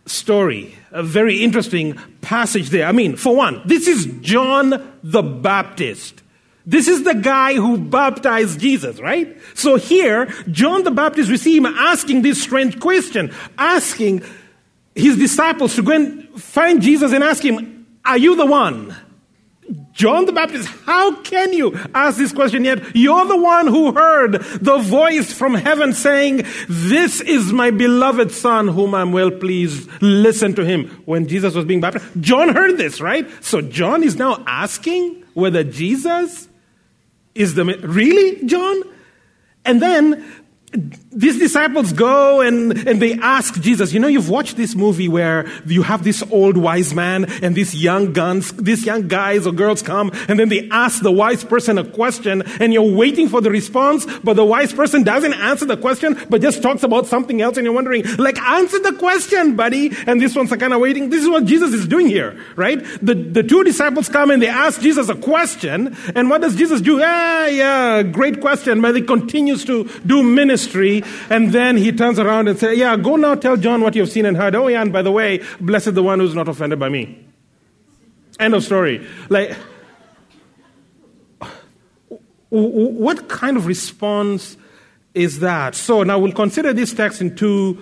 story, 0.06 0.76
a 0.90 1.02
very 1.02 1.42
interesting 1.42 1.98
passage 2.20 2.70
there. 2.70 2.86
I 2.86 2.92
mean, 2.92 3.16
for 3.16 3.34
one, 3.34 3.62
this 3.64 3.86
is 3.86 4.06
John 4.20 4.98
the 5.02 5.22
Baptist. 5.22 6.22
This 6.64 6.86
is 6.86 7.02
the 7.02 7.14
guy 7.14 7.54
who 7.54 7.76
baptized 7.76 8.60
Jesus, 8.60 9.00
right? 9.00 9.36
So 9.54 9.76
here, 9.76 10.26
John 10.50 10.84
the 10.84 10.90
Baptist, 10.92 11.30
we 11.30 11.36
see 11.36 11.56
him 11.56 11.66
asking 11.66 12.22
this 12.22 12.40
strange 12.40 12.78
question, 12.78 13.34
asking 13.58 14.22
his 14.94 15.16
disciples 15.16 15.74
to 15.74 15.82
go 15.82 15.92
and 15.92 16.40
find 16.40 16.80
Jesus 16.80 17.12
and 17.12 17.24
ask 17.24 17.44
him, 17.44 17.86
Are 18.04 18.18
you 18.18 18.36
the 18.36 18.46
one? 18.46 18.94
John 19.92 20.26
the 20.26 20.32
Baptist, 20.32 20.68
how 20.84 21.16
can 21.22 21.52
you 21.52 21.78
ask 21.94 22.18
this 22.18 22.32
question 22.32 22.64
yet? 22.64 22.94
You're 22.94 23.26
the 23.26 23.40
one 23.40 23.66
who 23.66 23.92
heard 23.92 24.32
the 24.32 24.78
voice 24.78 25.32
from 25.32 25.54
heaven 25.54 25.92
saying, 25.92 26.44
This 26.68 27.20
is 27.20 27.52
my 27.52 27.70
beloved 27.70 28.32
Son 28.32 28.68
whom 28.68 28.94
I'm 28.94 29.12
well 29.12 29.30
pleased. 29.30 29.88
Listen 30.02 30.54
to 30.54 30.64
him. 30.64 31.02
When 31.04 31.26
Jesus 31.26 31.54
was 31.54 31.64
being 31.64 31.80
baptized, 31.80 32.20
John 32.20 32.54
heard 32.54 32.76
this, 32.76 33.00
right? 33.00 33.28
So 33.42 33.60
John 33.62 34.02
is 34.02 34.16
now 34.16 34.42
asking 34.46 35.24
whether 35.34 35.64
Jesus 35.64 36.48
is 37.34 37.54
the. 37.54 37.64
Really, 37.64 38.44
John? 38.46 38.82
And 39.64 39.80
then 39.80 40.24
these 41.12 41.38
disciples 41.38 41.92
go 41.92 42.40
and, 42.40 42.88
and 42.88 43.00
they 43.00 43.14
ask 43.14 43.60
Jesus, 43.60 43.92
you 43.92 44.00
know, 44.00 44.08
you've 44.08 44.30
watched 44.30 44.56
this 44.56 44.74
movie 44.74 45.08
where 45.08 45.46
you 45.66 45.82
have 45.82 46.04
this 46.04 46.22
old 46.30 46.56
wise 46.56 46.94
man 46.94 47.26
and 47.42 47.54
these 47.54 47.74
young 47.74 48.12
guns, 48.12 48.52
these 48.52 48.86
young 48.86 49.08
guys 49.08 49.46
or 49.46 49.52
girls 49.52 49.82
come 49.82 50.10
and 50.28 50.38
then 50.38 50.48
they 50.48 50.68
ask 50.70 51.02
the 51.02 51.12
wise 51.12 51.44
person 51.44 51.76
a 51.76 51.84
question 51.84 52.42
and 52.60 52.72
you're 52.72 52.96
waiting 52.96 53.28
for 53.28 53.40
the 53.40 53.50
response, 53.50 54.06
but 54.24 54.34
the 54.34 54.44
wise 54.44 54.72
person 54.72 55.02
doesn't 55.02 55.34
answer 55.34 55.66
the 55.66 55.76
question, 55.76 56.18
but 56.30 56.40
just 56.40 56.62
talks 56.62 56.82
about 56.82 57.06
something 57.06 57.42
else 57.42 57.56
and 57.56 57.64
you're 57.64 57.74
wondering, 57.74 58.04
like, 58.16 58.40
answer 58.40 58.78
the 58.78 58.94
question, 58.94 59.54
buddy. 59.54 59.92
And 60.06 60.20
this 60.20 60.34
one's 60.34 60.50
kind 60.50 60.72
of 60.72 60.80
waiting. 60.80 61.10
This 61.10 61.22
is 61.22 61.28
what 61.28 61.44
Jesus 61.44 61.74
is 61.74 61.86
doing 61.86 62.06
here, 62.06 62.38
right? 62.56 62.82
The, 63.02 63.14
the 63.14 63.42
two 63.42 63.64
disciples 63.64 64.08
come 64.08 64.30
and 64.30 64.40
they 64.40 64.48
ask 64.48 64.80
Jesus 64.80 65.08
a 65.08 65.14
question 65.14 65.94
and 66.14 66.30
what 66.30 66.40
does 66.40 66.56
Jesus 66.56 66.80
do? 66.80 67.00
Ah, 67.02 67.46
yeah, 67.46 68.02
great 68.02 68.40
question, 68.40 68.80
but 68.80 68.96
he 68.96 69.02
continues 69.02 69.64
to 69.66 69.84
do 70.06 70.22
ministry 70.22 71.01
and 71.30 71.52
then 71.52 71.76
he 71.76 71.92
turns 71.92 72.18
around 72.18 72.48
and 72.48 72.58
says, 72.58 72.76
Yeah, 72.78 72.96
go 72.96 73.16
now 73.16 73.34
tell 73.34 73.56
John 73.56 73.80
what 73.80 73.94
you've 73.94 74.10
seen 74.10 74.26
and 74.26 74.36
heard. 74.36 74.54
Oh, 74.54 74.68
yeah, 74.68 74.82
and 74.82 74.92
by 74.92 75.02
the 75.02 75.12
way, 75.12 75.42
blessed 75.60 75.94
the 75.94 76.02
one 76.02 76.20
who's 76.20 76.34
not 76.34 76.48
offended 76.48 76.78
by 76.78 76.88
me. 76.88 77.26
End 78.38 78.54
of 78.54 78.64
story. 78.64 79.06
Like, 79.28 79.56
what 82.48 83.28
kind 83.28 83.56
of 83.56 83.66
response 83.66 84.56
is 85.14 85.40
that? 85.40 85.74
So 85.74 86.02
now 86.02 86.18
we'll 86.18 86.32
consider 86.32 86.72
this 86.72 86.92
text 86.92 87.20
in 87.20 87.34
two 87.34 87.78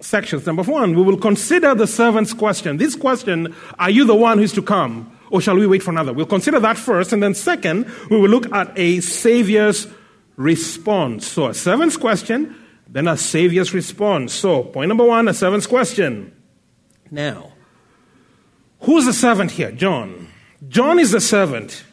sections. 0.00 0.46
Number 0.46 0.62
one, 0.62 0.94
we 0.94 1.02
will 1.02 1.16
consider 1.16 1.74
the 1.74 1.86
servant's 1.86 2.34
question. 2.34 2.76
This 2.76 2.94
question, 2.94 3.54
are 3.78 3.90
you 3.90 4.04
the 4.04 4.14
one 4.14 4.38
who's 4.38 4.52
to 4.54 4.62
come? 4.62 5.16
Or 5.30 5.40
shall 5.40 5.56
we 5.56 5.66
wait 5.66 5.82
for 5.82 5.92
another? 5.92 6.12
We'll 6.12 6.26
consider 6.26 6.60
that 6.60 6.76
first. 6.76 7.12
And 7.14 7.22
then 7.22 7.34
second, 7.34 7.90
we 8.10 8.18
will 8.18 8.28
look 8.28 8.52
at 8.52 8.70
a 8.76 9.00
Savior's 9.00 9.86
response. 10.36 11.26
So 11.26 11.46
a 11.46 11.54
servant's 11.54 11.96
question, 11.96 12.56
then 12.88 13.08
a 13.08 13.16
Savior's 13.16 13.72
response. 13.74 14.32
So 14.32 14.62
point 14.62 14.88
number 14.88 15.04
one, 15.04 15.28
a 15.28 15.34
servant's 15.34 15.66
question. 15.66 16.34
Now, 17.10 17.52
who's 18.80 19.06
the 19.06 19.12
servant 19.12 19.52
here? 19.52 19.72
John. 19.72 20.28
John 20.68 20.98
is 20.98 21.10
the 21.10 21.20
servant. 21.20 21.84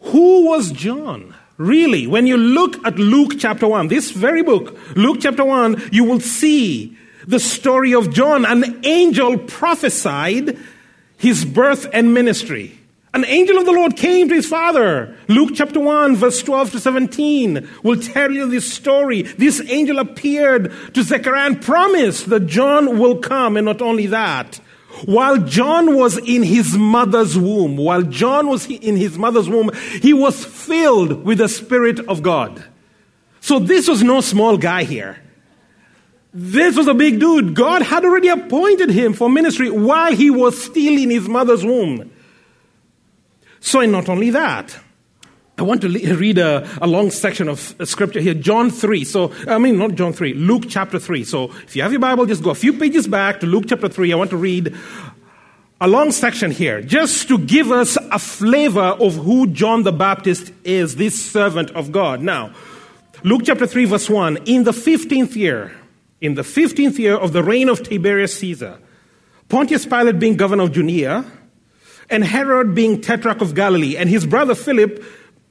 Who 0.00 0.46
was 0.46 0.72
John? 0.72 1.34
Really, 1.58 2.06
when 2.06 2.26
you 2.26 2.38
look 2.38 2.84
at 2.86 2.98
Luke 2.98 3.32
chapter 3.38 3.68
1, 3.68 3.88
this 3.88 4.12
very 4.12 4.42
book, 4.42 4.78
Luke 4.96 5.18
chapter 5.20 5.44
1, 5.44 5.90
you 5.92 6.04
will 6.04 6.20
see 6.20 6.96
the 7.26 7.38
story 7.38 7.94
of 7.94 8.14
John. 8.14 8.46
An 8.46 8.80
angel 8.84 9.36
prophesied 9.36 10.58
his 11.18 11.44
birth 11.44 11.86
and 11.92 12.14
ministry. 12.14 12.79
An 13.12 13.24
angel 13.24 13.58
of 13.58 13.66
the 13.66 13.72
Lord 13.72 13.96
came 13.96 14.28
to 14.28 14.34
his 14.36 14.46
father. 14.46 15.16
Luke 15.26 15.50
chapter 15.54 15.80
1, 15.80 16.14
verse 16.14 16.42
12 16.42 16.72
to 16.72 16.80
17 16.80 17.68
will 17.82 18.00
tell 18.00 18.30
you 18.30 18.48
this 18.48 18.72
story. 18.72 19.22
This 19.22 19.60
angel 19.68 19.98
appeared 19.98 20.72
to 20.94 21.02
Zechariah 21.02 21.46
and 21.46 21.60
promised 21.60 22.30
that 22.30 22.46
John 22.46 23.00
will 23.00 23.18
come, 23.18 23.56
and 23.56 23.64
not 23.64 23.82
only 23.82 24.06
that. 24.06 24.60
While 25.06 25.38
John 25.38 25.96
was 25.96 26.18
in 26.18 26.44
his 26.44 26.76
mother's 26.76 27.36
womb, 27.36 27.76
while 27.76 28.02
John 28.02 28.46
was 28.46 28.66
in 28.66 28.96
his 28.96 29.18
mother's 29.18 29.48
womb, 29.48 29.70
he 30.00 30.12
was 30.12 30.44
filled 30.44 31.24
with 31.24 31.38
the 31.38 31.48
Spirit 31.48 31.98
of 32.00 32.22
God. 32.22 32.62
So 33.40 33.58
this 33.58 33.88
was 33.88 34.04
no 34.04 34.20
small 34.20 34.56
guy 34.56 34.84
here. 34.84 35.20
This 36.32 36.76
was 36.76 36.86
a 36.86 36.94
big 36.94 37.18
dude. 37.18 37.54
God 37.54 37.82
had 37.82 38.04
already 38.04 38.28
appointed 38.28 38.90
him 38.90 39.14
for 39.14 39.28
ministry 39.28 39.68
while 39.68 40.14
he 40.14 40.30
was 40.30 40.62
still 40.62 40.96
in 40.96 41.10
his 41.10 41.28
mother's 41.28 41.64
womb. 41.64 42.09
So, 43.60 43.80
and 43.80 43.92
not 43.92 44.08
only 44.08 44.30
that, 44.30 44.76
I 45.58 45.62
want 45.62 45.82
to 45.82 45.88
read 45.88 46.38
a, 46.38 46.66
a, 46.80 46.86
long 46.86 47.10
section 47.10 47.46
of 47.46 47.78
uh, 47.78 47.84
scripture 47.84 48.20
here, 48.20 48.32
John 48.32 48.70
3. 48.70 49.04
So, 49.04 49.32
I 49.46 49.58
mean, 49.58 49.76
not 49.76 49.94
John 49.94 50.14
3, 50.14 50.32
Luke 50.32 50.64
chapter 50.68 50.98
3. 50.98 51.22
So, 51.24 51.52
if 51.64 51.76
you 51.76 51.82
have 51.82 51.92
your 51.92 52.00
Bible, 52.00 52.24
just 52.24 52.42
go 52.42 52.48
a 52.48 52.54
few 52.54 52.72
pages 52.72 53.06
back 53.06 53.40
to 53.40 53.46
Luke 53.46 53.64
chapter 53.68 53.88
3. 53.88 54.12
I 54.12 54.16
want 54.16 54.30
to 54.30 54.38
read 54.38 54.74
a 55.82 55.86
long 55.86 56.12
section 56.12 56.50
here, 56.50 56.80
just 56.80 57.28
to 57.28 57.36
give 57.38 57.70
us 57.70 57.98
a 58.10 58.18
flavor 58.18 58.80
of 58.80 59.16
who 59.16 59.48
John 59.48 59.82
the 59.82 59.92
Baptist 59.92 60.50
is, 60.64 60.96
this 60.96 61.22
servant 61.22 61.70
of 61.72 61.92
God. 61.92 62.22
Now, 62.22 62.54
Luke 63.22 63.42
chapter 63.44 63.66
3, 63.66 63.84
verse 63.84 64.08
1. 64.08 64.38
In 64.46 64.64
the 64.64 64.72
15th 64.72 65.36
year, 65.36 65.76
in 66.22 66.34
the 66.34 66.42
15th 66.42 66.98
year 66.98 67.16
of 67.16 67.34
the 67.34 67.42
reign 67.42 67.68
of 67.68 67.82
Tiberius 67.82 68.38
Caesar, 68.38 68.78
Pontius 69.48 69.84
Pilate 69.84 70.18
being 70.18 70.36
governor 70.36 70.64
of 70.64 70.72
Judea, 70.72 71.24
and 72.10 72.24
Herod 72.24 72.74
being 72.74 73.00
tetrarch 73.00 73.40
of 73.40 73.54
Galilee, 73.54 73.96
and 73.96 74.08
his 74.08 74.26
brother 74.26 74.54
Philip, 74.54 75.02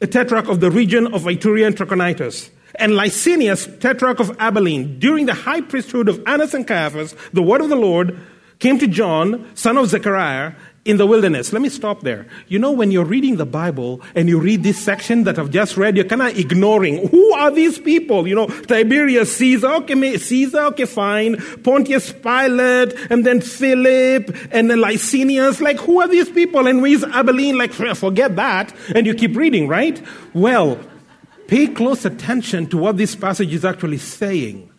a 0.01 0.07
tetrarch 0.07 0.47
of 0.47 0.59
the 0.59 0.69
region 0.69 1.07
of 1.13 1.23
Iturea 1.23 1.67
and 1.67 1.75
Trachonitis, 1.75 2.49
and 2.75 2.93
Lysanias, 2.93 3.79
tetrarch 3.79 4.19
of 4.19 4.35
Abilene. 4.39 4.99
During 4.99 5.25
the 5.25 5.33
high 5.33 5.61
priesthood 5.61 6.07
of 6.09 6.21
Annas 6.27 6.53
and 6.53 6.67
Caiaphas, 6.67 7.15
the 7.33 7.41
word 7.41 7.61
of 7.61 7.69
the 7.69 7.75
Lord 7.75 8.19
came 8.59 8.77
to 8.77 8.87
John, 8.87 9.49
son 9.55 9.77
of 9.77 9.87
Zechariah, 9.87 10.53
in 10.86 10.98
the 10.98 11.05
wilderness. 11.05 11.51
Let 11.51 11.62
me 11.62 11.69
stop 11.69 12.01
there. 12.01 12.25
You 12.48 12.57
know, 12.59 12.71
when 12.71 12.91
you're 12.91 13.05
reading 13.05 13.36
the 13.36 13.45
Bible 13.45 14.01
and 14.15 14.29
you 14.29 14.39
read 14.39 14.63
this 14.63 14.79
section 14.79 15.24
that 15.25 15.38
I've 15.38 15.51
just 15.51 15.77
read, 15.77 15.95
you're 15.95 16.05
kind 16.05 16.21
of 16.21 16.38
ignoring 16.38 17.07
who 17.09 17.33
are 17.33 17.51
these 17.51 17.77
people? 17.77 18.27
You 18.27 18.36
know, 18.36 18.48
Tiberius 18.48 19.36
Caesar, 19.38 19.67
okay, 19.67 20.17
Caesar, 20.17 20.62
okay, 20.62 20.86
fine. 20.86 21.38
Pontius 21.63 22.12
Pilate, 22.13 22.93
and 23.12 23.25
then 23.25 23.41
Philip, 23.41 24.36
and 24.51 24.69
then 24.69 24.79
Lysanias. 24.79 25.62
Like, 25.62 25.77
who 25.77 26.01
are 26.01 26.07
these 26.07 26.29
people? 26.29 26.65
And 26.67 26.81
where's 26.81 27.03
Abilene? 27.03 27.57
Like, 27.57 27.74
forget 27.74 28.36
that. 28.38 28.74
And 28.95 29.05
you 29.05 29.13
keep 29.13 29.36
reading, 29.36 29.67
right? 29.67 30.01
Well, 30.33 30.79
pay 31.48 31.67
close 31.67 32.05
attention 32.05 32.67
to 32.67 32.77
what 32.77 32.98
this 32.98 33.15
passage 33.15 33.53
is 33.53 33.65
actually 33.65 33.98
saying. 33.98 34.71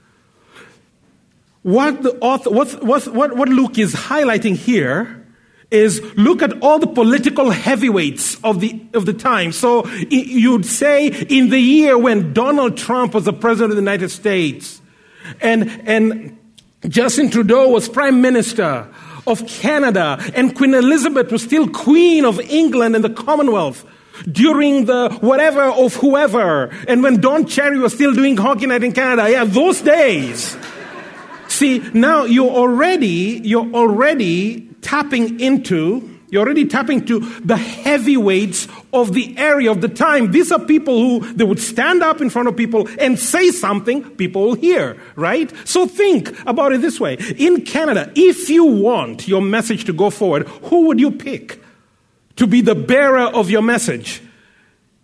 What 1.62 2.02
the 2.02 2.16
author, 2.20 2.48
what, 2.50 2.82
what, 2.82 3.36
what 3.36 3.48
Luke 3.50 3.78
is 3.78 3.94
highlighting 3.94 4.56
here 4.56 5.19
is 5.70 6.00
look 6.16 6.42
at 6.42 6.60
all 6.62 6.78
the 6.78 6.86
political 6.86 7.50
heavyweights 7.50 8.42
of 8.42 8.60
the, 8.60 8.80
of 8.94 9.06
the 9.06 9.12
time. 9.12 9.52
So 9.52 9.86
you'd 10.08 10.66
say 10.66 11.06
in 11.06 11.50
the 11.50 11.60
year 11.60 11.96
when 11.96 12.32
Donald 12.32 12.76
Trump 12.76 13.14
was 13.14 13.24
the 13.24 13.32
president 13.32 13.70
of 13.72 13.76
the 13.76 13.82
United 13.82 14.10
States 14.10 14.80
and, 15.40 15.70
and 15.86 16.38
Justin 16.88 17.30
Trudeau 17.30 17.68
was 17.68 17.88
prime 17.88 18.20
minister 18.20 18.88
of 19.26 19.46
Canada 19.46 20.18
and 20.34 20.56
Queen 20.56 20.74
Elizabeth 20.74 21.30
was 21.30 21.42
still 21.42 21.68
queen 21.68 22.24
of 22.24 22.40
England 22.40 22.96
and 22.96 23.04
the 23.04 23.10
Commonwealth 23.10 23.86
during 24.30 24.86
the 24.86 25.10
whatever 25.20 25.62
of 25.62 25.94
whoever 25.96 26.64
and 26.88 27.02
when 27.02 27.20
Don 27.20 27.46
Cherry 27.46 27.78
was 27.78 27.94
still 27.94 28.12
doing 28.12 28.36
hockey 28.36 28.66
night 28.66 28.82
in 28.82 28.92
Canada. 28.92 29.30
Yeah, 29.30 29.44
those 29.44 29.80
days. 29.80 30.56
See, 31.60 31.80
now 31.92 32.24
you're 32.24 32.48
already, 32.48 33.42
you're 33.44 33.70
already 33.74 34.62
tapping 34.80 35.40
into, 35.40 36.18
you're 36.30 36.42
already 36.42 36.64
tapping 36.64 37.04
to 37.04 37.20
the 37.40 37.58
heavyweights 37.58 38.66
of 38.94 39.12
the 39.12 39.36
area 39.36 39.70
of 39.70 39.82
the 39.82 39.88
time. 39.90 40.30
These 40.30 40.50
are 40.52 40.58
people 40.58 40.98
who 40.98 41.34
they 41.34 41.44
would 41.44 41.60
stand 41.60 42.02
up 42.02 42.22
in 42.22 42.30
front 42.30 42.48
of 42.48 42.56
people 42.56 42.88
and 42.98 43.18
say 43.18 43.50
something 43.50 44.02
people 44.16 44.40
will 44.42 44.54
hear, 44.54 44.98
right? 45.16 45.52
So 45.66 45.86
think 45.86 46.34
about 46.46 46.72
it 46.72 46.80
this 46.80 46.98
way. 46.98 47.18
In 47.36 47.66
Canada, 47.66 48.10
if 48.14 48.48
you 48.48 48.64
want 48.64 49.28
your 49.28 49.42
message 49.42 49.84
to 49.84 49.92
go 49.92 50.08
forward, 50.08 50.48
who 50.48 50.86
would 50.86 50.98
you 50.98 51.10
pick 51.10 51.62
to 52.36 52.46
be 52.46 52.62
the 52.62 52.74
bearer 52.74 53.26
of 53.26 53.50
your 53.50 53.60
message? 53.60 54.22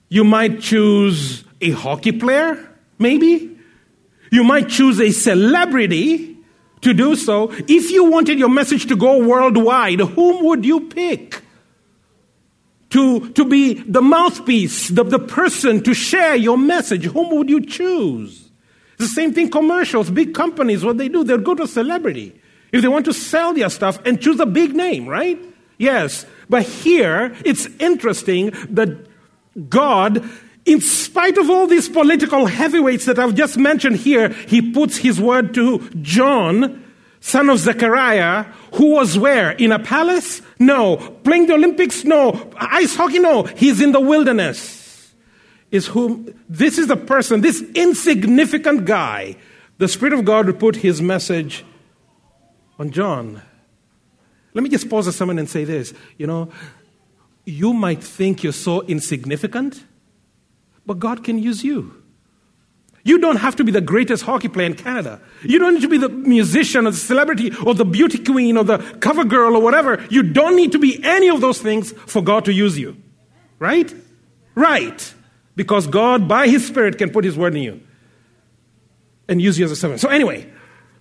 You 0.09 0.25
might 0.25 0.63
choose 0.63 1.45
a 1.61 1.73
hockey 1.73 2.13
player, 2.13 2.67
maybe. 2.99 3.59
You 4.33 4.43
might 4.43 4.71
choose 4.71 5.03
a 5.03 5.11
celebrity 5.11 6.36
to 6.83 6.95
do 6.95 7.16
so, 7.16 7.50
if 7.52 7.90
you 7.90 8.04
wanted 8.11 8.38
your 8.38 8.49
message 8.49 8.87
to 8.87 8.97
go 8.97 9.18
worldwide, 9.25 10.00
whom 10.00 10.45
would 10.45 10.64
you 10.64 10.88
pick? 10.88 11.42
To, 12.90 13.30
to 13.30 13.45
be 13.45 13.75
the 13.75 14.00
mouthpiece, 14.00 14.88
the, 14.88 15.02
the 15.02 15.18
person 15.18 15.83
to 15.83 15.92
share 15.92 16.37
your 16.37 16.56
message, 16.56 17.04
whom 17.04 17.37
would 17.37 17.50
you 17.50 17.66
choose? 17.66 18.49
It's 18.92 19.09
the 19.09 19.14
same 19.14 19.35
thing 19.35 19.50
commercials, 19.50 20.11
big 20.11 20.35
companies, 20.35 20.85
what 20.85 20.97
they 20.97 21.09
do, 21.09 21.25
they'll 21.25 21.38
go 21.38 21.54
to 21.54 21.64
a 21.64 21.68
celebrity. 21.68 22.40
If 22.73 22.83
they 22.83 22.88
want 22.88 23.04
to 23.06 23.12
sell 23.12 23.52
their 23.52 23.71
stuff 23.71 23.99
and 24.06 24.21
choose 24.21 24.40
a 24.40 24.47
big 24.47 24.75
name, 24.75 25.06
right? 25.06 25.38
Yes. 25.78 26.25
But 26.49 26.62
here, 26.62 27.35
it's 27.45 27.66
interesting 27.78 28.52
that 28.71 29.06
God 29.68 30.28
in 30.66 30.80
spite 30.80 31.38
of 31.38 31.49
all 31.49 31.68
these 31.68 31.88
political 31.88 32.46
heavyweights 32.46 33.06
that 33.06 33.20
I've 33.20 33.37
just 33.37 33.56
mentioned 33.56 33.96
here, 33.96 34.28
he 34.28 34.73
puts 34.73 34.96
his 34.96 35.20
word 35.20 35.54
to 35.54 35.78
John, 36.02 36.85
son 37.20 37.49
of 37.49 37.61
Zechariah, 37.61 38.46
who 38.75 38.90
was 38.90 39.16
where? 39.16 39.52
In 39.52 39.70
a 39.70 39.78
palace? 39.78 40.42
No. 40.58 40.96
Playing 40.96 41.46
the 41.46 41.54
Olympics? 41.54 42.04
No. 42.04 42.50
Ice 42.56 42.96
hockey? 42.96 43.20
No. 43.20 43.44
He's 43.44 43.80
in 43.80 43.92
the 43.92 44.00
wilderness. 44.00 45.14
Is 45.70 45.87
whom, 45.87 46.35
this 46.49 46.78
is 46.78 46.88
the 46.88 46.96
person, 46.96 47.40
this 47.40 47.62
insignificant 47.75 48.85
guy, 48.85 49.37
the 49.78 49.88
Spirit 49.88 50.14
of 50.14 50.25
God 50.25 50.46
would 50.46 50.58
put 50.58 50.76
his 50.76 51.00
message 51.00 51.64
on 52.78 52.90
John. 52.90 53.40
Let 54.52 54.62
me 54.62 54.68
just 54.68 54.88
pause 54.90 55.06
a 55.08 55.25
moment 55.25 55.40
and 55.40 55.49
say 55.49 55.64
this. 55.64 55.94
You 56.18 56.26
know, 56.26 56.50
you 57.44 57.73
might 57.73 58.02
think 58.02 58.42
you're 58.42 58.52
so 58.52 58.82
insignificant 58.82 59.85
but 60.87 60.99
God 60.99 61.25
can 61.25 61.38
use 61.38 61.64
you. 61.64 62.02
You 63.07 63.19
don't 63.19 63.37
have 63.37 63.55
to 63.57 63.64
be 63.64 63.71
the 63.71 63.81
greatest 63.81 64.25
hockey 64.25 64.49
player 64.49 64.66
in 64.66 64.75
Canada. 64.75 65.21
You 65.43 65.61
don't 65.61 65.75
need 65.75 65.83
to 65.83 65.88
be 65.88 65.99
the 65.99 66.09
musician 66.09 66.88
or 66.88 66.90
the 66.90 66.97
celebrity 66.97 67.52
or 67.64 67.73
the 67.73 67.85
beauty 67.85 68.19
queen 68.19 68.57
or 68.57 68.64
the 68.64 68.78
cover 68.78 69.25
girl 69.25 69.55
or 69.55 69.62
whatever. 69.62 70.05
You 70.11 70.25
don't 70.25 70.57
need 70.57 70.73
to 70.73 70.81
be 70.81 71.00
any 71.05 71.31
of 71.31 71.40
those 71.40 71.61
things 71.61 71.93
for 71.93 72.21
God 72.21 72.47
to 72.47 72.52
use 72.52 72.76
you. 72.76 72.97
Right? 73.61 73.95
Right. 74.57 75.14
Because 75.55 75.87
God, 75.87 76.26
by 76.26 76.49
His 76.49 76.66
Spirit, 76.66 76.99
can 76.99 77.11
put 77.11 77.25
His 77.25 77.37
word 77.37 77.55
in 77.55 77.62
you 77.62 77.81
and 79.28 79.40
use 79.40 79.57
you 79.57 79.64
as 79.64 79.71
a 79.71 79.76
servant. 79.76 80.00
So, 80.00 80.09
anyway, 80.09 80.50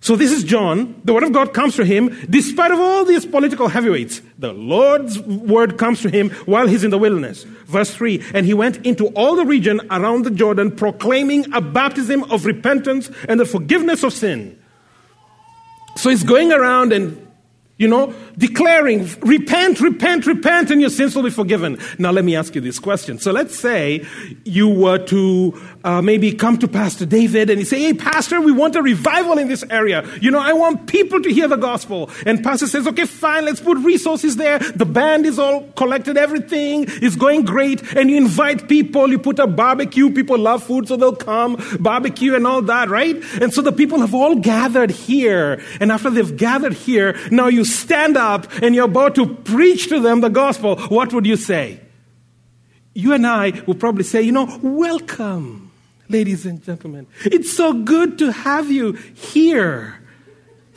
so 0.00 0.14
this 0.14 0.30
is 0.30 0.44
John. 0.44 1.00
The 1.04 1.12
word 1.12 1.24
of 1.24 1.32
God 1.32 1.52
comes 1.54 1.74
to 1.76 1.84
him 1.84 2.16
despite 2.28 2.70
of 2.70 2.78
all 2.78 3.04
these 3.04 3.26
political 3.26 3.68
heavyweights. 3.68 4.22
The 4.38 4.52
Lord's 4.52 5.18
word 5.20 5.78
comes 5.78 6.02
to 6.02 6.10
him 6.10 6.30
while 6.46 6.66
he's 6.66 6.84
in 6.84 6.90
the 6.90 6.98
wilderness. 6.98 7.44
Verse 7.66 7.92
3, 7.94 8.22
and 8.34 8.46
he 8.46 8.54
went 8.54 8.84
into 8.86 9.08
all 9.08 9.34
the 9.36 9.44
region 9.44 9.80
around 9.90 10.24
the 10.24 10.30
Jordan 10.30 10.70
proclaiming 10.70 11.52
a 11.52 11.60
baptism 11.60 12.24
of 12.24 12.44
repentance 12.44 13.10
and 13.28 13.40
the 13.40 13.46
forgiveness 13.46 14.02
of 14.02 14.12
sin. 14.12 14.58
So 15.96 16.10
he's 16.10 16.24
going 16.24 16.52
around 16.52 16.92
and 16.92 17.25
you 17.78 17.86
know, 17.86 18.14
declaring, 18.38 19.06
repent, 19.20 19.80
repent, 19.80 20.26
repent, 20.26 20.70
and 20.70 20.80
your 20.80 20.88
sins 20.88 21.14
will 21.14 21.24
be 21.24 21.30
forgiven. 21.30 21.78
Now, 21.98 22.10
let 22.10 22.24
me 22.24 22.34
ask 22.34 22.54
you 22.54 22.62
this 22.62 22.78
question. 22.78 23.18
So, 23.18 23.32
let's 23.32 23.58
say 23.58 24.06
you 24.44 24.68
were 24.68 24.98
to 25.06 25.62
uh, 25.84 26.00
maybe 26.00 26.32
come 26.32 26.56
to 26.58 26.68
Pastor 26.68 27.04
David 27.04 27.50
and 27.50 27.58
you 27.58 27.66
say, 27.66 27.80
Hey, 27.80 27.92
Pastor, 27.92 28.40
we 28.40 28.50
want 28.50 28.76
a 28.76 28.82
revival 28.82 29.36
in 29.36 29.48
this 29.48 29.62
area. 29.68 30.08
You 30.22 30.30
know, 30.30 30.38
I 30.38 30.54
want 30.54 30.86
people 30.86 31.20
to 31.20 31.30
hear 31.30 31.48
the 31.48 31.56
gospel. 31.56 32.10
And 32.24 32.42
Pastor 32.42 32.66
says, 32.66 32.86
Okay, 32.86 33.04
fine, 33.04 33.44
let's 33.44 33.60
put 33.60 33.76
resources 33.78 34.36
there. 34.36 34.58
The 34.58 34.86
band 34.86 35.26
is 35.26 35.38
all 35.38 35.64
collected, 35.76 36.16
everything 36.16 36.84
is 37.02 37.14
going 37.14 37.44
great. 37.44 37.82
And 37.94 38.10
you 38.10 38.16
invite 38.16 38.68
people, 38.68 39.10
you 39.10 39.18
put 39.18 39.38
a 39.38 39.46
barbecue. 39.46 40.10
People 40.10 40.38
love 40.38 40.62
food, 40.62 40.88
so 40.88 40.96
they'll 40.96 41.14
come, 41.14 41.62
barbecue 41.78 42.34
and 42.34 42.46
all 42.46 42.62
that, 42.62 42.88
right? 42.88 43.16
And 43.42 43.52
so 43.52 43.60
the 43.60 43.72
people 43.72 44.00
have 44.00 44.14
all 44.14 44.36
gathered 44.36 44.90
here. 44.90 45.60
And 45.78 45.92
after 45.92 46.08
they've 46.08 46.36
gathered 46.36 46.72
here, 46.72 47.18
now 47.30 47.48
you 47.48 47.65
stand 47.66 48.16
up 48.16 48.46
and 48.62 48.74
you're 48.74 48.86
about 48.86 49.14
to 49.16 49.26
preach 49.26 49.88
to 49.88 50.00
them 50.00 50.20
the 50.20 50.30
gospel, 50.30 50.76
what 50.88 51.12
would 51.12 51.26
you 51.26 51.36
say? 51.36 51.80
You 52.94 53.12
and 53.12 53.26
I 53.26 53.62
would 53.66 53.78
probably 53.78 54.04
say, 54.04 54.22
you 54.22 54.32
know, 54.32 54.58
welcome, 54.62 55.70
ladies 56.08 56.46
and 56.46 56.62
gentlemen. 56.62 57.06
It's 57.24 57.54
so 57.54 57.72
good 57.72 58.18
to 58.20 58.32
have 58.32 58.70
you 58.70 58.92
here. 58.92 60.00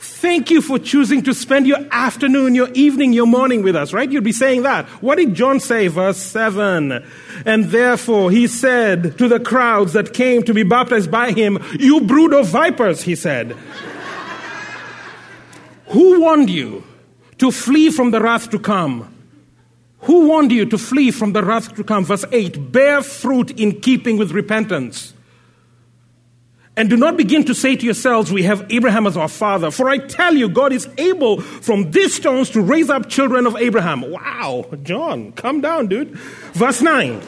Thank 0.00 0.50
you 0.50 0.62
for 0.62 0.78
choosing 0.78 1.22
to 1.24 1.34
spend 1.34 1.66
your 1.66 1.86
afternoon, 1.90 2.54
your 2.54 2.70
evening, 2.72 3.12
your 3.12 3.26
morning 3.26 3.62
with 3.62 3.76
us, 3.76 3.92
right? 3.92 4.10
You'd 4.10 4.24
be 4.24 4.32
saying 4.32 4.62
that. 4.62 4.86
What 5.02 5.16
did 5.16 5.34
John 5.34 5.60
say? 5.60 5.88
Verse 5.88 6.16
7. 6.16 7.04
And 7.44 7.64
therefore 7.66 8.30
he 8.30 8.46
said 8.46 9.18
to 9.18 9.28
the 9.28 9.38
crowds 9.38 9.92
that 9.92 10.14
came 10.14 10.42
to 10.44 10.54
be 10.54 10.62
baptized 10.62 11.10
by 11.10 11.32
him, 11.32 11.58
You 11.78 12.00
brood 12.00 12.32
of 12.32 12.48
vipers, 12.48 13.02
he 13.02 13.14
said. 13.14 13.54
Who 15.90 16.20
warned 16.20 16.50
you 16.50 16.84
to 17.40 17.50
flee 17.50 17.90
from 17.90 18.10
the 18.10 18.20
wrath 18.20 18.50
to 18.50 18.58
come. 18.58 19.16
Who 20.00 20.28
warned 20.28 20.52
you 20.52 20.66
to 20.66 20.76
flee 20.76 21.10
from 21.10 21.32
the 21.32 21.42
wrath 21.42 21.74
to 21.74 21.82
come? 21.82 22.04
Verse 22.04 22.24
8 22.30 22.70
Bear 22.70 23.02
fruit 23.02 23.58
in 23.58 23.80
keeping 23.80 24.18
with 24.18 24.32
repentance. 24.32 25.14
And 26.76 26.88
do 26.88 26.96
not 26.96 27.16
begin 27.16 27.44
to 27.46 27.54
say 27.54 27.76
to 27.76 27.84
yourselves, 27.84 28.30
We 28.30 28.42
have 28.42 28.70
Abraham 28.70 29.06
as 29.06 29.16
our 29.16 29.28
father. 29.28 29.70
For 29.70 29.88
I 29.88 29.98
tell 29.98 30.34
you, 30.34 30.50
God 30.50 30.72
is 30.72 30.86
able 30.98 31.40
from 31.40 31.90
these 31.90 32.14
stones 32.14 32.50
to 32.50 32.60
raise 32.60 32.90
up 32.90 33.08
children 33.08 33.46
of 33.46 33.56
Abraham. 33.56 34.02
Wow, 34.10 34.66
John, 34.82 35.32
come 35.32 35.62
down, 35.62 35.88
dude. 35.88 36.10
Verse 36.52 36.82
9. 36.82 37.20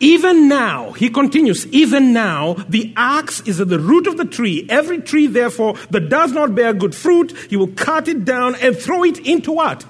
Even 0.00 0.48
now, 0.48 0.92
he 0.92 1.10
continues, 1.10 1.66
even 1.68 2.12
now, 2.12 2.54
the 2.68 2.92
axe 2.96 3.40
is 3.42 3.60
at 3.60 3.68
the 3.68 3.80
root 3.80 4.06
of 4.06 4.16
the 4.16 4.24
tree. 4.24 4.66
Every 4.68 5.00
tree, 5.00 5.26
therefore, 5.26 5.74
that 5.90 6.08
does 6.08 6.32
not 6.32 6.54
bear 6.54 6.72
good 6.72 6.94
fruit, 6.94 7.36
he 7.50 7.56
will 7.56 7.68
cut 7.68 8.06
it 8.06 8.24
down 8.24 8.54
and 8.56 8.76
throw 8.76 9.02
it 9.02 9.18
into 9.26 9.52
what? 9.52 9.84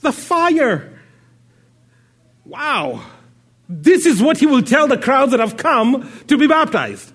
The 0.00 0.12
fire. 0.12 0.98
Wow. 2.44 3.04
This 3.68 4.06
is 4.06 4.22
what 4.22 4.38
he 4.38 4.46
will 4.46 4.62
tell 4.62 4.88
the 4.88 4.98
crowds 4.98 5.32
that 5.32 5.40
have 5.40 5.56
come 5.56 6.10
to 6.28 6.38
be 6.38 6.46
baptized. 6.46 7.12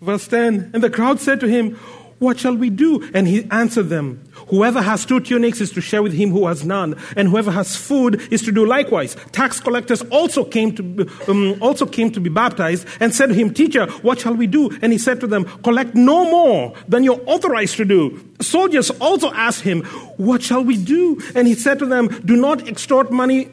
Verse 0.00 0.28
10 0.28 0.70
And 0.74 0.82
the 0.82 0.90
crowd 0.90 1.20
said 1.20 1.40
to 1.40 1.48
him, 1.48 1.74
What 2.18 2.38
shall 2.38 2.54
we 2.54 2.70
do? 2.70 3.10
And 3.14 3.26
he 3.26 3.46
answered 3.50 3.88
them, 3.88 4.24
Whoever 4.48 4.80
has 4.80 5.04
two 5.04 5.20
tunics 5.20 5.60
is 5.60 5.70
to 5.72 5.80
share 5.80 6.02
with 6.02 6.12
him 6.12 6.30
who 6.30 6.46
has 6.46 6.64
none, 6.64 6.96
and 7.16 7.28
whoever 7.28 7.50
has 7.50 7.76
food 7.76 8.20
is 8.32 8.42
to 8.42 8.52
do 8.52 8.64
likewise. 8.64 9.16
Tax 9.32 9.60
collectors 9.60 10.02
also 10.10 10.44
came 10.44 10.74
to 10.74 11.08
um, 11.28 11.56
also 11.60 11.84
came 11.84 12.10
to 12.12 12.20
be 12.20 12.30
baptized, 12.30 12.86
and 13.00 13.14
said 13.14 13.28
to 13.28 13.34
him, 13.34 13.52
"Teacher, 13.52 13.86
what 14.02 14.20
shall 14.20 14.34
we 14.34 14.46
do?" 14.46 14.70
And 14.80 14.92
he 14.92 14.98
said 14.98 15.20
to 15.20 15.26
them, 15.26 15.44
"Collect 15.62 15.94
no 15.94 16.24
more 16.30 16.74
than 16.88 17.04
you're 17.04 17.20
authorized 17.26 17.76
to 17.76 17.84
do." 17.84 18.20
Soldiers 18.40 18.90
also 19.00 19.30
asked 19.32 19.62
him, 19.62 19.82
"What 20.16 20.42
shall 20.42 20.64
we 20.64 20.76
do?" 20.76 21.20
And 21.34 21.46
he 21.46 21.54
said 21.54 21.78
to 21.80 21.86
them, 21.86 22.08
"Do 22.24 22.36
not 22.36 22.66
extort 22.68 23.10
money 23.10 23.48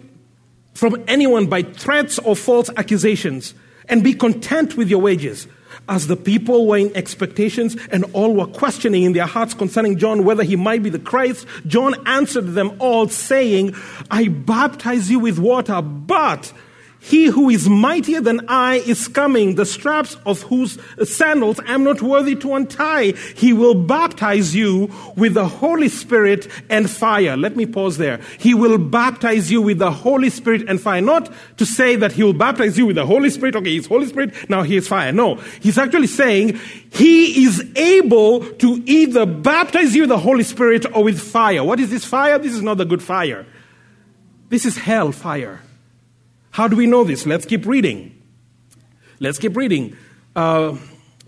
from 0.73 1.03
anyone 1.07 1.47
by 1.47 1.63
threats 1.63 2.19
or 2.19 2.35
false 2.35 2.69
accusations, 2.77 3.53
and 3.89 4.03
be 4.03 4.13
content 4.13 4.77
with 4.77 4.89
your 4.89 5.01
wages." 5.01 5.47
As 5.87 6.07
the 6.07 6.15
people 6.15 6.67
were 6.67 6.77
in 6.77 6.95
expectations 6.95 7.77
and 7.91 8.05
all 8.13 8.33
were 8.33 8.47
questioning 8.47 9.03
in 9.03 9.13
their 9.13 9.25
hearts 9.25 9.53
concerning 9.53 9.97
John 9.97 10.23
whether 10.23 10.43
he 10.43 10.55
might 10.55 10.81
be 10.81 10.89
the 10.89 10.99
Christ, 10.99 11.45
John 11.67 11.95
answered 12.07 12.53
them 12.53 12.75
all, 12.79 13.07
saying, 13.07 13.75
I 14.09 14.29
baptize 14.29 15.11
you 15.11 15.19
with 15.19 15.37
water, 15.37 15.81
but 15.81 16.51
he 17.05 17.27
who 17.27 17.51
is 17.51 17.69
mightier 17.69 18.19
than 18.19 18.47
I 18.47 18.77
is 18.77 19.07
coming, 19.07 19.53
the 19.53 19.65
straps 19.67 20.17
of 20.25 20.41
whose 20.41 20.79
sandals 21.03 21.59
I 21.59 21.75
am 21.75 21.83
not 21.83 22.01
worthy 22.01 22.35
to 22.37 22.55
untie. 22.55 23.11
He 23.35 23.53
will 23.53 23.75
baptize 23.75 24.55
you 24.55 24.91
with 25.15 25.35
the 25.35 25.47
Holy 25.47 25.87
Spirit 25.87 26.47
and 26.67 26.89
fire. 26.89 27.37
Let 27.37 27.55
me 27.55 27.67
pause 27.67 27.99
there. 27.99 28.21
He 28.39 28.55
will 28.55 28.79
baptize 28.79 29.51
you 29.51 29.61
with 29.61 29.77
the 29.77 29.91
Holy 29.91 30.31
Spirit 30.31 30.63
and 30.67 30.81
fire. 30.81 30.99
Not 30.99 31.31
to 31.57 31.65
say 31.65 31.95
that 31.95 32.11
he 32.11 32.23
will 32.23 32.33
baptize 32.33 32.75
you 32.75 32.87
with 32.87 32.95
the 32.95 33.05
Holy 33.05 33.29
Spirit. 33.29 33.55
Okay, 33.55 33.69
he's 33.69 33.85
Holy 33.85 34.07
Spirit, 34.07 34.33
now 34.49 34.63
he 34.63 34.75
is 34.75 34.87
fire. 34.87 35.11
No. 35.11 35.35
He's 35.61 35.77
actually 35.77 36.07
saying 36.07 36.59
he 36.89 37.45
is 37.45 37.63
able 37.75 38.43
to 38.55 38.81
either 38.87 39.27
baptize 39.27 39.93
you 39.93 40.01
with 40.01 40.09
the 40.09 40.17
Holy 40.17 40.43
Spirit 40.43 40.87
or 40.91 41.03
with 41.03 41.19
fire. 41.19 41.63
What 41.63 41.79
is 41.79 41.91
this 41.91 42.03
fire? 42.03 42.39
This 42.39 42.53
is 42.53 42.63
not 42.63 42.79
the 42.79 42.85
good 42.85 43.03
fire. 43.03 43.45
This 44.49 44.65
is 44.65 44.75
hell 44.75 45.11
fire. 45.11 45.61
How 46.55 46.69
do 46.69 46.77
we 46.77 46.87
know 46.87 47.03
this? 47.03 47.25
Let's 47.25 47.45
keep 47.45 47.65
reading. 47.65 48.15
Let's 49.19 49.37
keep 49.39 49.57
reading. 49.57 49.97
Uh, 50.37 50.77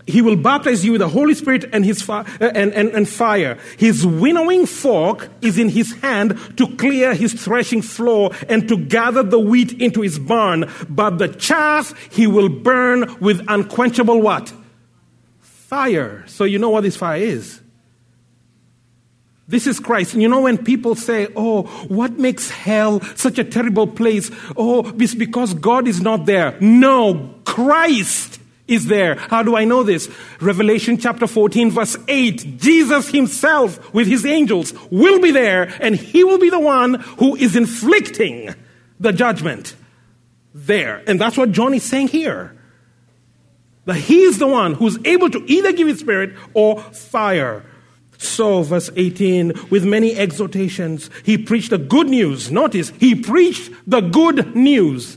he 0.06 0.22
will 0.22 0.36
baptize 0.36 0.86
you 0.86 0.92
with 0.92 1.02
the 1.02 1.08
Holy 1.08 1.34
Spirit 1.34 1.66
and, 1.70 1.84
his 1.84 2.00
fi- 2.00 2.22
uh, 2.40 2.50
and, 2.54 2.72
and, 2.72 2.88
and 2.92 3.06
fire. 3.06 3.58
His 3.76 4.06
winnowing 4.06 4.64
fork 4.64 5.28
is 5.42 5.58
in 5.58 5.68
his 5.68 5.92
hand 5.96 6.40
to 6.56 6.66
clear 6.76 7.12
his 7.12 7.34
threshing 7.34 7.82
floor 7.82 8.30
and 8.48 8.66
to 8.70 8.78
gather 8.78 9.22
the 9.22 9.38
wheat 9.38 9.74
into 9.82 10.00
his 10.00 10.18
barn. 10.18 10.64
But 10.88 11.18
the 11.18 11.28
chaff 11.28 11.92
he 12.10 12.26
will 12.26 12.48
burn 12.48 13.14
with 13.20 13.44
unquenchable 13.48 14.22
what? 14.22 14.50
Fire. 15.42 16.24
So 16.26 16.44
you 16.44 16.58
know 16.58 16.70
what 16.70 16.84
this 16.84 16.96
fire 16.96 17.20
is. 17.20 17.60
This 19.48 19.66
is 19.66 19.80
Christ. 19.80 20.12
And 20.12 20.20
you 20.20 20.28
know, 20.28 20.42
when 20.42 20.58
people 20.58 20.94
say, 20.94 21.28
Oh, 21.34 21.62
what 21.88 22.18
makes 22.18 22.50
hell 22.50 23.00
such 23.16 23.38
a 23.38 23.44
terrible 23.44 23.86
place? 23.86 24.30
Oh, 24.56 24.92
it's 24.98 25.14
because 25.14 25.54
God 25.54 25.88
is 25.88 26.02
not 26.02 26.26
there. 26.26 26.58
No, 26.60 27.34
Christ 27.44 28.40
is 28.68 28.86
there. 28.86 29.14
How 29.14 29.42
do 29.42 29.56
I 29.56 29.64
know 29.64 29.82
this? 29.82 30.10
Revelation 30.40 30.98
chapter 30.98 31.26
14 31.26 31.70
verse 31.70 31.96
8. 32.06 32.58
Jesus 32.58 33.08
himself 33.08 33.94
with 33.94 34.06
his 34.06 34.26
angels 34.26 34.74
will 34.90 35.18
be 35.18 35.30
there 35.30 35.74
and 35.80 35.96
he 35.96 36.22
will 36.22 36.38
be 36.38 36.50
the 36.50 36.60
one 36.60 36.94
who 37.18 37.34
is 37.34 37.56
inflicting 37.56 38.54
the 39.00 39.12
judgment 39.14 39.74
there. 40.52 41.02
And 41.06 41.18
that's 41.18 41.38
what 41.38 41.52
John 41.52 41.72
is 41.72 41.84
saying 41.84 42.08
here. 42.08 42.54
That 43.86 43.96
he 43.96 44.24
is 44.24 44.38
the 44.38 44.46
one 44.46 44.74
who's 44.74 44.98
able 45.06 45.30
to 45.30 45.42
either 45.50 45.72
give 45.72 45.88
his 45.88 46.00
spirit 46.00 46.36
or 46.52 46.78
fire. 46.80 47.64
So, 48.18 48.62
verse 48.62 48.90
18, 48.96 49.52
with 49.70 49.84
many 49.84 50.16
exhortations, 50.16 51.08
he 51.24 51.38
preached 51.38 51.70
the 51.70 51.78
good 51.78 52.08
news. 52.08 52.50
Notice, 52.50 52.90
he 52.98 53.14
preached 53.14 53.72
the 53.86 54.00
good 54.00 54.56
news. 54.56 55.16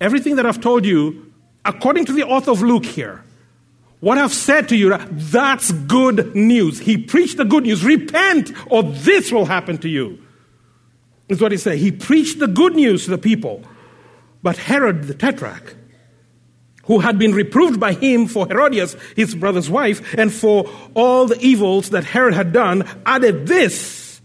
Everything 0.00 0.36
that 0.36 0.46
I've 0.46 0.60
told 0.60 0.86
you, 0.86 1.32
according 1.66 2.06
to 2.06 2.12
the 2.12 2.24
author 2.24 2.50
of 2.50 2.62
Luke 2.62 2.86
here, 2.86 3.22
what 4.00 4.16
I've 4.16 4.32
said 4.32 4.70
to 4.70 4.76
you, 4.76 4.96
that's 4.96 5.70
good 5.72 6.34
news. 6.34 6.78
He 6.78 6.96
preached 6.96 7.36
the 7.36 7.44
good 7.44 7.64
news. 7.64 7.84
Repent, 7.84 8.50
or 8.68 8.82
this 8.82 9.30
will 9.30 9.44
happen 9.44 9.76
to 9.78 9.88
you. 9.88 10.18
Is 11.28 11.42
what 11.42 11.52
he 11.52 11.58
said. 11.58 11.76
He 11.76 11.92
preached 11.92 12.38
the 12.38 12.48
good 12.48 12.74
news 12.74 13.04
to 13.04 13.10
the 13.10 13.18
people. 13.18 13.62
But 14.42 14.56
Herod 14.56 15.04
the 15.04 15.14
Tetrarch, 15.14 15.76
who 16.90 16.98
had 16.98 17.20
been 17.20 17.32
reproved 17.32 17.78
by 17.78 17.92
him 17.92 18.26
for 18.26 18.48
Herodias, 18.48 18.96
his 19.14 19.36
brother's 19.36 19.70
wife, 19.70 20.12
and 20.18 20.32
for 20.32 20.68
all 20.92 21.24
the 21.28 21.38
evils 21.38 21.90
that 21.90 22.02
Herod 22.02 22.34
had 22.34 22.52
done, 22.52 22.82
added 23.06 23.46
this 23.46 24.20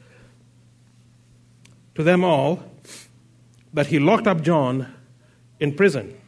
to 1.94 2.02
them 2.02 2.24
all 2.24 2.64
that 3.76 3.86
he 3.86 4.00
locked 4.00 4.26
up 4.26 4.42
John 4.42 4.92
in 5.60 5.76
prison. 5.76 6.20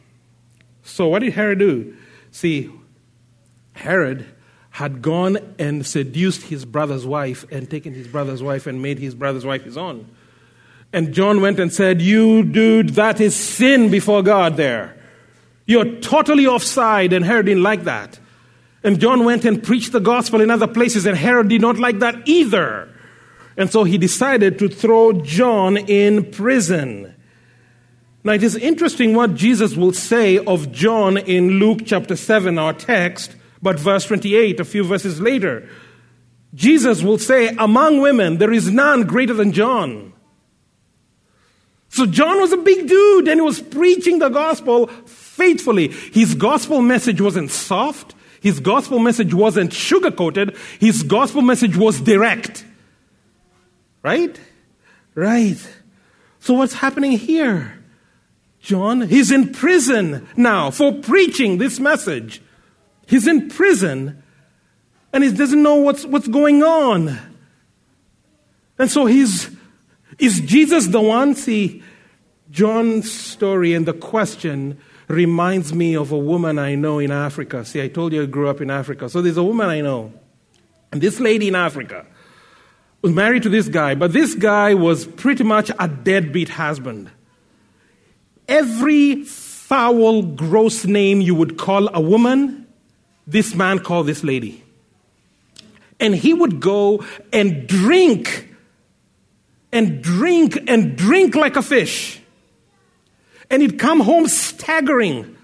So, 0.84 1.08
what 1.08 1.22
did 1.22 1.32
Herod 1.32 1.58
do? 1.58 1.96
See, 2.30 2.70
Herod 3.72 4.24
had 4.70 5.02
gone 5.02 5.38
and 5.58 5.84
seduced 5.84 6.42
his 6.42 6.64
brother's 6.64 7.04
wife 7.04 7.46
and 7.50 7.68
taken 7.68 7.94
his 7.94 8.06
brother's 8.06 8.44
wife 8.44 8.68
and 8.68 8.80
made 8.80 9.00
his 9.00 9.16
brother's 9.16 9.44
wife 9.44 9.64
his 9.64 9.76
own. 9.76 10.08
And 10.92 11.12
John 11.12 11.40
went 11.40 11.58
and 11.58 11.72
said, 11.72 12.00
You 12.00 12.44
dude, 12.44 12.90
that 12.90 13.20
is 13.20 13.34
sin 13.34 13.90
before 13.90 14.22
God 14.22 14.56
there. 14.56 14.97
You're 15.68 15.96
totally 16.00 16.46
offside, 16.46 17.12
and 17.12 17.22
Herod 17.22 17.44
didn't 17.44 17.62
like 17.62 17.84
that. 17.84 18.18
And 18.82 18.98
John 18.98 19.26
went 19.26 19.44
and 19.44 19.62
preached 19.62 19.92
the 19.92 20.00
gospel 20.00 20.40
in 20.40 20.50
other 20.50 20.66
places, 20.66 21.04
and 21.04 21.14
Herod 21.14 21.48
did 21.48 21.60
not 21.60 21.78
like 21.78 21.98
that 21.98 22.26
either. 22.26 22.88
And 23.54 23.70
so 23.70 23.84
he 23.84 23.98
decided 23.98 24.58
to 24.60 24.70
throw 24.70 25.12
John 25.12 25.76
in 25.76 26.30
prison. 26.30 27.14
Now, 28.24 28.32
it 28.32 28.42
is 28.42 28.56
interesting 28.56 29.14
what 29.14 29.34
Jesus 29.34 29.76
will 29.76 29.92
say 29.92 30.38
of 30.38 30.72
John 30.72 31.18
in 31.18 31.58
Luke 31.58 31.80
chapter 31.84 32.16
7, 32.16 32.58
our 32.58 32.72
text, 32.72 33.36
but 33.60 33.78
verse 33.78 34.06
28, 34.06 34.60
a 34.60 34.64
few 34.64 34.84
verses 34.84 35.20
later. 35.20 35.68
Jesus 36.54 37.02
will 37.02 37.18
say, 37.18 37.48
Among 37.58 38.00
women, 38.00 38.38
there 38.38 38.54
is 38.54 38.70
none 38.70 39.02
greater 39.02 39.34
than 39.34 39.52
John. 39.52 40.14
So 41.90 42.06
John 42.06 42.40
was 42.40 42.52
a 42.52 42.58
big 42.58 42.88
dude 42.88 43.28
and 43.28 43.38
he 43.38 43.44
was 43.44 43.60
preaching 43.60 44.18
the 44.18 44.30
gospel 44.30 44.88
faithfully. 45.38 45.88
His 45.88 46.34
gospel 46.34 46.82
message 46.82 47.20
wasn't 47.20 47.50
soft. 47.50 48.14
His 48.42 48.60
gospel 48.60 48.98
message 48.98 49.32
wasn't 49.32 49.72
sugar 49.72 50.10
coated. 50.10 50.56
His 50.78 51.02
gospel 51.02 51.40
message 51.42 51.76
was 51.76 52.00
direct. 52.00 52.64
Right? 54.02 54.38
Right. 55.14 55.58
So 56.40 56.54
what's 56.54 56.74
happening 56.74 57.12
here? 57.12 57.82
John, 58.60 59.02
he's 59.02 59.30
in 59.30 59.52
prison 59.52 60.26
now 60.36 60.70
for 60.70 60.92
preaching 60.92 61.58
this 61.58 61.80
message. 61.80 62.42
He's 63.06 63.26
in 63.26 63.48
prison 63.48 64.22
and 65.12 65.24
he 65.24 65.32
doesn't 65.32 65.62
know 65.62 65.76
what's, 65.76 66.04
what's 66.04 66.28
going 66.28 66.62
on. 66.62 67.18
And 68.78 68.90
so 68.90 69.06
he's 69.06 69.56
is 70.18 70.40
Jesus 70.40 70.88
the 70.88 71.00
one? 71.00 71.34
See, 71.34 71.82
John's 72.50 73.10
story 73.10 73.72
and 73.74 73.86
the 73.86 73.92
question 73.92 74.80
reminds 75.08 75.72
me 75.72 75.96
of 75.96 76.12
a 76.12 76.18
woman 76.18 76.58
I 76.58 76.74
know 76.74 76.98
in 76.98 77.10
Africa. 77.10 77.64
See, 77.64 77.82
I 77.82 77.88
told 77.88 78.12
you 78.12 78.22
I 78.22 78.26
grew 78.26 78.48
up 78.48 78.60
in 78.60 78.70
Africa. 78.70 79.08
So 79.08 79.22
there's 79.22 79.38
a 79.38 79.42
woman 79.42 79.68
I 79.68 79.80
know. 79.80 80.12
And 80.92 81.00
this 81.00 81.18
lady 81.18 81.48
in 81.48 81.54
Africa 81.54 82.06
was 83.02 83.12
married 83.12 83.42
to 83.44 83.48
this 83.48 83.68
guy, 83.68 83.94
but 83.94 84.12
this 84.12 84.34
guy 84.34 84.74
was 84.74 85.06
pretty 85.06 85.44
much 85.44 85.70
a 85.78 85.88
deadbeat 85.88 86.50
husband. 86.50 87.10
Every 88.46 89.24
foul, 89.24 90.22
gross 90.22 90.84
name 90.84 91.20
you 91.20 91.34
would 91.34 91.58
call 91.58 91.94
a 91.94 92.00
woman, 92.00 92.66
this 93.26 93.54
man 93.54 93.78
called 93.78 94.06
this 94.06 94.24
lady. 94.24 94.64
And 96.00 96.14
he 96.14 96.32
would 96.32 96.60
go 96.60 97.04
and 97.32 97.66
drink 97.66 98.48
and 99.72 100.02
drink 100.02 100.58
and 100.66 100.96
drink 100.96 101.34
like 101.34 101.56
a 101.56 101.62
fish. 101.62 102.17
And 103.50 103.62
he'd 103.62 103.78
come 103.78 104.00
home 104.00 104.26
staggering. 104.28 105.36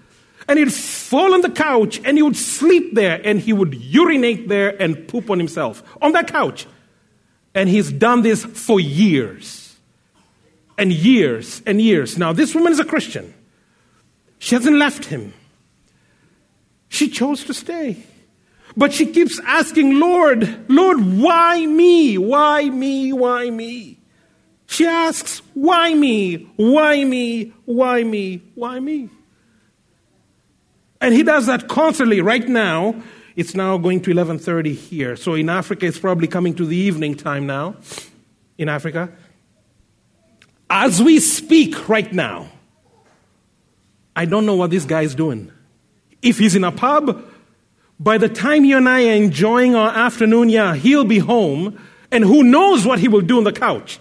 And 0.47 0.59
he'd 0.59 0.73
fall 0.73 1.33
on 1.33 1.41
the 1.41 1.49
couch 1.49 1.99
and 2.05 2.17
he 2.17 2.21
would 2.21 2.37
sleep 2.37 2.93
there 2.93 3.19
and 3.23 3.39
he 3.39 3.51
would 3.51 3.73
urinate 3.73 4.47
there 4.47 4.79
and 4.79 5.07
poop 5.07 5.31
on 5.31 5.39
himself 5.39 5.81
on 6.01 6.11
that 6.11 6.27
couch. 6.27 6.67
And 7.55 7.67
he's 7.67 7.91
done 7.91 8.21
this 8.21 8.45
for 8.45 8.79
years 8.79 9.75
and 10.77 10.91
years 10.93 11.63
and 11.65 11.81
years. 11.81 12.17
Now, 12.17 12.31
this 12.31 12.53
woman 12.53 12.73
is 12.73 12.79
a 12.79 12.85
Christian. 12.85 13.33
She 14.37 14.53
hasn't 14.53 14.77
left 14.77 15.05
him. 15.05 15.33
She 16.89 17.09
chose 17.09 17.43
to 17.45 17.53
stay. 17.53 18.03
But 18.77 18.93
she 18.93 19.05
keeps 19.07 19.39
asking, 19.39 19.99
Lord, 19.99 20.69
Lord, 20.69 20.99
why 21.17 21.65
me? 21.65 22.17
Why 22.17 22.69
me? 22.69 23.13
Why 23.13 23.49
me? 23.49 23.99
She 24.67 24.85
asks, 24.85 25.41
Why 25.53 25.93
me? 25.93 26.49
Why 26.55 27.03
me? 27.03 27.53
Why 27.65 28.03
me? 28.03 28.41
Why 28.55 28.79
me? 28.79 29.09
And 31.01 31.13
he 31.13 31.23
does 31.23 31.45
that 31.45 31.67
constantly. 31.67 32.21
Right 32.21 32.47
now, 32.47 32.95
it's 33.35 33.53
now 33.53 33.77
going 33.77 34.01
to 34.01 34.11
11:30 34.11 34.73
here. 34.73 35.15
So 35.15 35.33
in 35.33 35.49
Africa, 35.49 35.85
it's 35.85 35.99
probably 35.99 36.27
coming 36.27 36.55
to 36.55 36.65
the 36.65 36.75
evening 36.75 37.15
time 37.15 37.45
now. 37.45 37.75
In 38.57 38.69
Africa, 38.69 39.09
as 40.69 41.01
we 41.03 41.19
speak 41.19 41.89
right 41.89 42.11
now, 42.11 42.49
I 44.15 44.25
don't 44.25 44.45
know 44.45 44.55
what 44.55 44.71
this 44.71 44.85
guy 44.85 45.01
is 45.01 45.13
doing. 45.13 45.51
If 46.21 46.39
he's 46.39 46.55
in 46.55 46.63
a 46.63 46.71
pub, 46.71 47.29
by 47.99 48.17
the 48.17 48.29
time 48.29 48.63
you 48.63 48.77
and 48.77 48.87
I 48.87 49.09
are 49.09 49.13
enjoying 49.13 49.75
our 49.75 49.89
afternoon, 49.89 50.49
yeah, 50.49 50.73
he'll 50.73 51.03
be 51.03 51.19
home, 51.19 51.77
and 52.11 52.23
who 52.23 52.43
knows 52.43 52.85
what 52.85 52.99
he 52.99 53.09
will 53.09 53.21
do 53.21 53.37
on 53.37 53.43
the 53.43 53.51
couch 53.51 53.99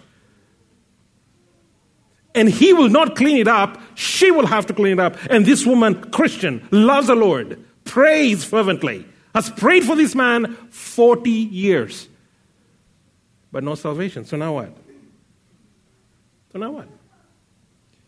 and 2.35 2.49
he 2.49 2.73
will 2.73 2.89
not 2.89 3.17
clean 3.17 3.39
it 3.39 3.49
up. 3.49 3.81
She 3.95 4.31
will 4.31 4.47
have 4.47 4.67
to 4.67 4.75
clean 4.75 4.95
it 4.95 5.01
up. 5.01 5.17
And 5.31 5.47
this 5.47 5.65
woman, 5.65 6.11
Christian, 6.11 6.67
loves 6.71 7.07
the 7.07 7.15
Lord, 7.15 7.63
prays 7.85 8.45
fervently, 8.45 9.07
has 9.35 9.51
prayed 9.51 9.85
for 9.85 9.97
this 9.97 10.15
man 10.15 10.55
40 10.71 11.31
years, 11.31 12.09
but 13.53 13.63
no 13.63 13.75
salvation. 13.75 14.25
So 14.25 14.37
now 14.37 14.55
what? 14.55 14.77
So 16.53 16.59
now 16.59 16.71
what? 16.71 16.89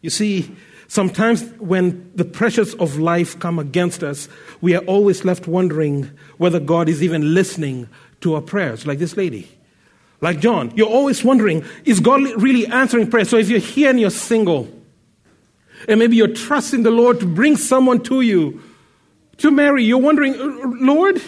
You 0.02 0.10
see, 0.10 0.54
sometimes 0.88 1.42
when 1.58 2.12
the 2.14 2.24
pressures 2.24 2.74
of 2.74 2.98
life 2.98 3.38
come 3.38 3.58
against 3.58 4.02
us, 4.04 4.28
we 4.60 4.74
are 4.76 4.84
always 4.84 5.24
left 5.24 5.48
wondering 5.48 6.10
whether 6.38 6.60
God 6.60 6.88
is 6.88 7.02
even 7.02 7.34
listening 7.34 7.88
to 8.20 8.34
our 8.34 8.40
prayers, 8.40 8.86
like 8.86 8.98
this 8.98 9.16
lady. 9.16 9.55
Like 10.20 10.40
John, 10.40 10.72
you're 10.74 10.88
always 10.88 11.22
wondering, 11.22 11.64
is 11.84 12.00
God 12.00 12.20
really 12.40 12.66
answering 12.66 13.10
prayer? 13.10 13.24
So 13.24 13.36
if 13.36 13.48
you're 13.48 13.58
here 13.58 13.90
and 13.90 14.00
you're 14.00 14.10
single, 14.10 14.68
and 15.88 15.98
maybe 15.98 16.16
you're 16.16 16.34
trusting 16.34 16.82
the 16.82 16.90
Lord 16.90 17.20
to 17.20 17.26
bring 17.26 17.56
someone 17.56 18.02
to 18.04 18.20
you 18.22 18.62
to 19.38 19.50
marry, 19.50 19.84
you're 19.84 19.98
wondering, 19.98 20.34
Lord, 20.84 21.20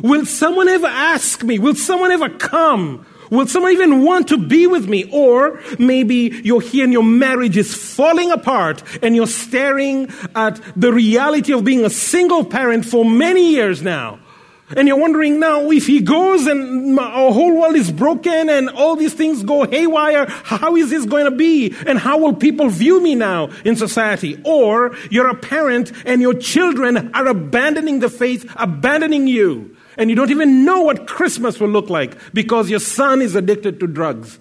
will 0.00 0.26
someone 0.26 0.68
ever 0.68 0.88
ask 0.88 1.42
me? 1.44 1.58
Will 1.58 1.76
someone 1.76 2.10
ever 2.10 2.28
come? 2.28 3.06
Will 3.30 3.46
someone 3.46 3.72
even 3.72 4.02
want 4.02 4.28
to 4.28 4.36
be 4.36 4.66
with 4.66 4.88
me? 4.88 5.08
Or 5.10 5.62
maybe 5.78 6.40
you're 6.44 6.60
here 6.60 6.84
and 6.84 6.92
your 6.92 7.04
marriage 7.04 7.56
is 7.56 7.74
falling 7.74 8.30
apart 8.30 8.82
and 9.02 9.16
you're 9.16 9.26
staring 9.26 10.10
at 10.34 10.60
the 10.76 10.92
reality 10.92 11.52
of 11.54 11.64
being 11.64 11.84
a 11.84 11.90
single 11.90 12.44
parent 12.44 12.84
for 12.84 13.04
many 13.04 13.52
years 13.52 13.80
now. 13.80 14.18
And 14.76 14.88
you're 14.88 14.96
wondering 14.96 15.40
now 15.40 15.70
if 15.70 15.86
he 15.86 16.00
goes 16.00 16.46
and 16.46 16.98
our 16.98 17.32
whole 17.32 17.60
world 17.60 17.76
is 17.76 17.90
broken 17.90 18.48
and 18.48 18.70
all 18.70 18.96
these 18.96 19.14
things 19.14 19.42
go 19.42 19.64
haywire, 19.64 20.26
how 20.28 20.76
is 20.76 20.90
this 20.90 21.04
going 21.04 21.24
to 21.26 21.30
be? 21.30 21.74
And 21.86 21.98
how 21.98 22.18
will 22.18 22.34
people 22.34 22.68
view 22.68 23.02
me 23.02 23.14
now 23.14 23.50
in 23.64 23.76
society? 23.76 24.40
Or 24.44 24.96
you're 25.10 25.28
a 25.28 25.34
parent 25.34 25.92
and 26.06 26.20
your 26.20 26.34
children 26.34 27.14
are 27.14 27.26
abandoning 27.26 28.00
the 28.00 28.10
faith, 28.10 28.50
abandoning 28.56 29.26
you. 29.26 29.76
And 29.98 30.08
you 30.08 30.16
don't 30.16 30.30
even 30.30 30.64
know 30.64 30.82
what 30.82 31.06
Christmas 31.06 31.60
will 31.60 31.68
look 31.68 31.90
like 31.90 32.16
because 32.32 32.70
your 32.70 32.80
son 32.80 33.20
is 33.20 33.34
addicted 33.34 33.78
to 33.80 33.86
drugs. 33.86 34.38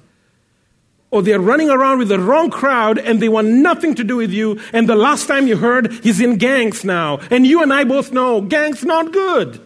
or 1.11 1.21
they're 1.21 1.39
running 1.41 1.69
around 1.69 1.99
with 1.99 2.07
the 2.07 2.17
wrong 2.17 2.49
crowd 2.49 2.97
and 2.97 3.21
they 3.21 3.29
want 3.29 3.47
nothing 3.47 3.93
to 3.95 4.03
do 4.03 4.15
with 4.15 4.31
you. 4.31 4.59
And 4.71 4.87
the 4.87 4.95
last 4.95 5.27
time 5.27 5.45
you 5.45 5.57
heard, 5.57 5.91
he's 6.03 6.21
in 6.21 6.37
gangs 6.37 6.83
now. 6.85 7.19
And 7.29 7.45
you 7.45 7.61
and 7.61 7.71
I 7.71 7.83
both 7.83 8.13
know 8.13 8.41
gangs 8.41 8.83
not 8.83 9.11
good. 9.11 9.61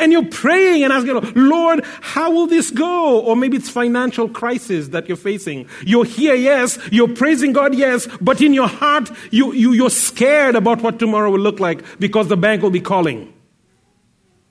And 0.00 0.12
you're 0.12 0.26
praying 0.26 0.84
and 0.84 0.92
asking, 0.92 1.20
Lord, 1.34 1.84
how 2.00 2.30
will 2.30 2.46
this 2.46 2.70
go? 2.70 3.20
Or 3.20 3.34
maybe 3.34 3.56
it's 3.56 3.68
financial 3.68 4.28
crisis 4.28 4.88
that 4.88 5.08
you're 5.08 5.16
facing. 5.16 5.68
You're 5.84 6.04
here, 6.04 6.34
yes. 6.34 6.78
You're 6.92 7.14
praising 7.14 7.52
God, 7.52 7.74
yes. 7.74 8.06
But 8.20 8.40
in 8.40 8.54
your 8.54 8.68
heart, 8.68 9.10
you, 9.32 9.52
you, 9.52 9.72
you're 9.72 9.90
scared 9.90 10.54
about 10.54 10.82
what 10.82 11.00
tomorrow 11.00 11.32
will 11.32 11.40
look 11.40 11.58
like 11.58 11.82
because 11.98 12.28
the 12.28 12.36
bank 12.36 12.62
will 12.62 12.70
be 12.70 12.80
calling. 12.80 13.32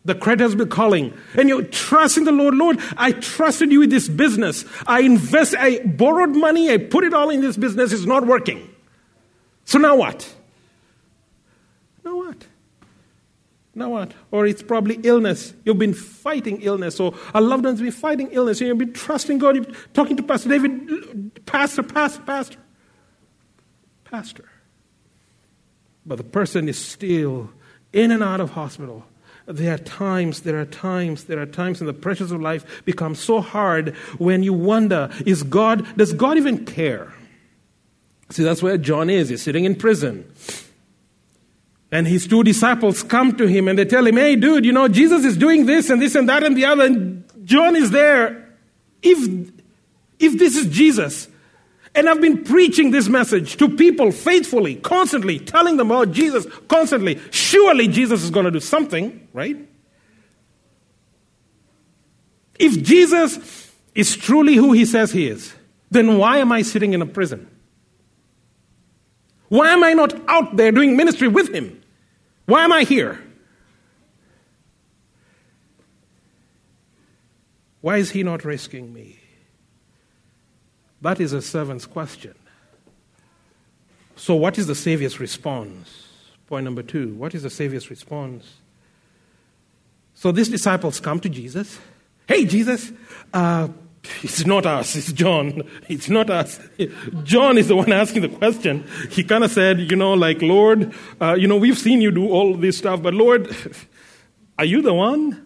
The 0.03 0.15
creditors 0.15 0.55
will 0.55 0.65
be 0.65 0.69
calling. 0.71 1.13
And 1.35 1.47
you're 1.47 1.63
trusting 1.63 2.25
the 2.25 2.31
Lord. 2.33 2.55
Lord, 2.55 2.79
I 2.97 3.13
trusted 3.13 3.71
you 3.71 3.79
with 3.79 3.89
this 3.89 4.09
business. 4.09 4.65
I 4.85 5.01
invest, 5.01 5.55
I 5.57 5.79
borrowed 5.79 6.35
money. 6.35 6.71
I 6.71 6.77
put 6.77 7.05
it 7.05 7.13
all 7.13 7.29
in 7.29 7.39
this 7.39 7.55
business. 7.55 7.93
It's 7.93 8.05
not 8.05 8.25
working. 8.25 8.69
So 9.63 9.79
now 9.79 9.95
what? 9.95 10.33
Now 12.03 12.17
what? 12.17 12.47
Now 13.77 13.89
what? 13.91 14.11
Or 14.31 14.47
it's 14.47 14.63
probably 14.63 14.99
illness. 15.03 15.53
You've 15.63 15.77
been 15.77 15.93
fighting 15.93 16.61
illness, 16.63 16.99
or 16.99 17.13
a 17.35 17.39
loved 17.39 17.63
one's 17.63 17.79
been 17.79 17.91
fighting 17.91 18.29
illness, 18.31 18.59
and 18.59 18.69
you've 18.69 18.79
been 18.79 18.91
trusting 18.91 19.37
God. 19.37 19.55
You're 19.55 19.65
talking 19.93 20.17
to 20.17 20.23
Pastor 20.23 20.49
David, 20.49 21.45
Pastor, 21.45 21.83
Pastor, 21.83 22.21
Pastor, 22.23 22.57
Pastor. 24.03 24.49
But 26.07 26.17
the 26.17 26.23
person 26.23 26.67
is 26.67 26.79
still 26.79 27.51
in 27.93 28.09
and 28.11 28.23
out 28.23 28.41
of 28.41 28.49
hospital. 28.49 29.05
There 29.45 29.75
are 29.75 29.77
times, 29.77 30.41
there 30.41 30.59
are 30.59 30.65
times, 30.65 31.25
there 31.25 31.39
are 31.39 31.45
times, 31.45 31.79
and 31.79 31.87
the 31.87 31.93
pressures 31.93 32.31
of 32.31 32.41
life 32.41 32.83
become 32.83 33.13
so 33.13 33.41
hard 33.41 33.95
when 34.17 34.41
you 34.41 34.53
wonder, 34.53 35.11
is 35.23 35.43
God, 35.43 35.85
does 35.95 36.13
God 36.13 36.37
even 36.37 36.65
care? 36.65 37.13
See, 38.31 38.43
that's 38.43 38.63
where 38.63 38.79
John 38.79 39.11
is. 39.11 39.29
He's 39.29 39.43
sitting 39.43 39.65
in 39.65 39.75
prison. 39.75 40.29
And 41.91 42.07
his 42.07 42.27
two 42.27 42.43
disciples 42.43 43.01
come 43.01 43.37
to 43.37 43.47
him 43.47 43.67
and 43.67 43.79
they 43.79 43.85
tell 43.85 44.05
him, 44.05 44.17
hey, 44.17 44.35
dude, 44.35 44.65
you 44.65 44.73
know, 44.73 44.87
Jesus 44.87 45.23
is 45.23 45.37
doing 45.37 45.65
this 45.65 45.89
and 45.89 46.01
this 46.01 46.15
and 46.15 46.27
that 46.27 46.43
and 46.43 46.55
the 46.55 46.65
other. 46.65 46.85
And 46.85 47.23
John 47.45 47.75
is 47.75 47.91
there. 47.91 48.49
If, 49.01 49.51
if 50.19 50.37
this 50.37 50.57
is 50.57 50.67
Jesus, 50.67 51.29
and 51.95 52.09
I've 52.09 52.21
been 52.21 52.43
preaching 52.43 52.91
this 52.91 53.07
message 53.07 53.57
to 53.57 53.69
people 53.69 54.11
faithfully, 54.11 54.75
constantly, 54.75 55.39
telling 55.39 55.77
them 55.77 55.89
about 55.89 56.11
Jesus 56.11 56.45
constantly, 56.67 57.19
surely 57.31 57.87
Jesus 57.87 58.21
is 58.23 58.31
going 58.31 58.45
to 58.45 58.51
do 58.51 58.59
something, 58.59 59.27
right? 59.33 59.57
If 62.59 62.83
Jesus 62.83 63.71
is 63.95 64.15
truly 64.15 64.55
who 64.55 64.73
he 64.73 64.85
says 64.85 65.11
he 65.11 65.27
is, 65.27 65.53
then 65.89 66.17
why 66.17 66.39
am 66.39 66.51
I 66.51 66.63
sitting 66.63 66.93
in 66.93 67.01
a 67.01 67.05
prison? 67.05 67.49
Why 69.49 69.71
am 69.71 69.83
I 69.83 69.93
not 69.93 70.13
out 70.29 70.57
there 70.57 70.71
doing 70.71 70.97
ministry 70.97 71.27
with 71.27 71.53
him? 71.53 71.81
Why 72.45 72.63
am 72.63 72.71
I 72.71 72.83
here? 72.83 73.21
Why 77.81 77.97
is 77.97 78.11
he 78.11 78.23
not 78.23 78.43
rescuing 78.43 78.93
me? 78.93 79.19
That 81.01 81.19
is 81.19 81.33
a 81.33 81.41
servant's 81.41 81.85
question. 81.85 82.33
So, 84.15 84.35
what 84.35 84.57
is 84.57 84.67
the 84.67 84.75
Savior's 84.75 85.19
response? 85.19 86.07
Point 86.47 86.63
number 86.63 86.83
two 86.83 87.13
what 87.13 87.35
is 87.35 87.43
the 87.43 87.49
Savior's 87.49 87.89
response? 87.89 88.55
So, 90.15 90.31
these 90.31 90.49
disciples 90.49 90.99
come 90.99 91.19
to 91.19 91.29
Jesus. 91.29 91.79
Hey, 92.27 92.45
Jesus, 92.45 92.91
uh, 93.33 93.69
it's 94.23 94.45
not 94.45 94.65
us, 94.65 94.95
it's 94.95 95.11
John. 95.11 95.63
It's 95.87 96.09
not 96.09 96.29
us. 96.29 96.59
John 97.23 97.57
is 97.57 97.67
the 97.67 97.75
one 97.75 97.91
asking 97.91 98.21
the 98.21 98.29
question. 98.29 98.85
He 99.09 99.23
kind 99.23 99.43
of 99.43 99.51
said, 99.51 99.79
you 99.79 99.95
know, 99.95 100.13
like, 100.13 100.41
Lord, 100.41 100.93
uh, 101.21 101.33
you 101.33 101.47
know, 101.47 101.57
we've 101.57 101.77
seen 101.77 102.01
you 102.01 102.11
do 102.11 102.29
all 102.29 102.55
this 102.55 102.77
stuff, 102.77 103.01
but 103.01 103.13
Lord, 103.13 103.55
are 104.59 104.65
you 104.65 104.81
the 104.81 104.93
one? 104.93 105.45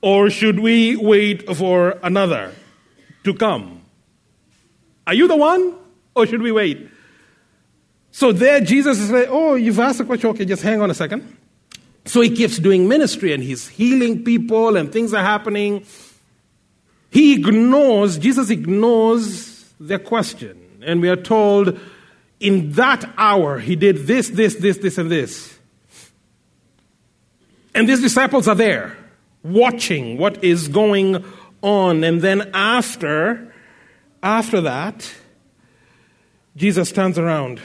Or 0.00 0.30
should 0.30 0.58
we 0.58 0.96
wait 0.96 1.48
for 1.54 1.98
another 2.02 2.52
to 3.24 3.34
come? 3.34 3.82
Are 5.06 5.14
you 5.14 5.28
the 5.28 5.36
one? 5.36 5.74
Or 6.14 6.26
should 6.26 6.42
we 6.42 6.52
wait? 6.52 6.88
So 8.10 8.32
there, 8.32 8.60
Jesus 8.60 8.98
is 8.98 9.10
like, 9.10 9.28
oh, 9.30 9.54
you've 9.54 9.80
asked 9.80 10.00
a 10.00 10.04
question. 10.04 10.30
Okay, 10.30 10.44
just 10.44 10.62
hang 10.62 10.82
on 10.82 10.90
a 10.90 10.94
second. 10.94 11.36
So 12.04 12.20
he 12.20 12.34
keeps 12.34 12.58
doing 12.58 12.88
ministry 12.88 13.32
and 13.32 13.42
he's 13.42 13.68
healing 13.68 14.24
people 14.24 14.76
and 14.76 14.92
things 14.92 15.14
are 15.14 15.22
happening. 15.22 15.86
He 17.12 17.34
ignores, 17.34 18.16
Jesus 18.16 18.48
ignores 18.48 19.70
their 19.78 19.98
question. 19.98 20.58
And 20.82 21.02
we 21.02 21.10
are 21.10 21.16
told 21.16 21.78
in 22.40 22.72
that 22.72 23.04
hour 23.18 23.58
he 23.58 23.76
did 23.76 24.06
this, 24.06 24.30
this, 24.30 24.54
this, 24.56 24.78
this, 24.78 24.96
and 24.96 25.10
this. 25.10 25.58
And 27.74 27.86
these 27.86 28.00
disciples 28.00 28.48
are 28.48 28.54
there 28.54 28.96
watching 29.42 30.16
what 30.16 30.42
is 30.42 30.68
going 30.68 31.22
on. 31.62 32.02
And 32.02 32.22
then 32.22 32.50
after, 32.54 33.52
after 34.22 34.62
that, 34.62 35.12
Jesus 36.56 36.92
turns 36.92 37.18
around. 37.18 37.60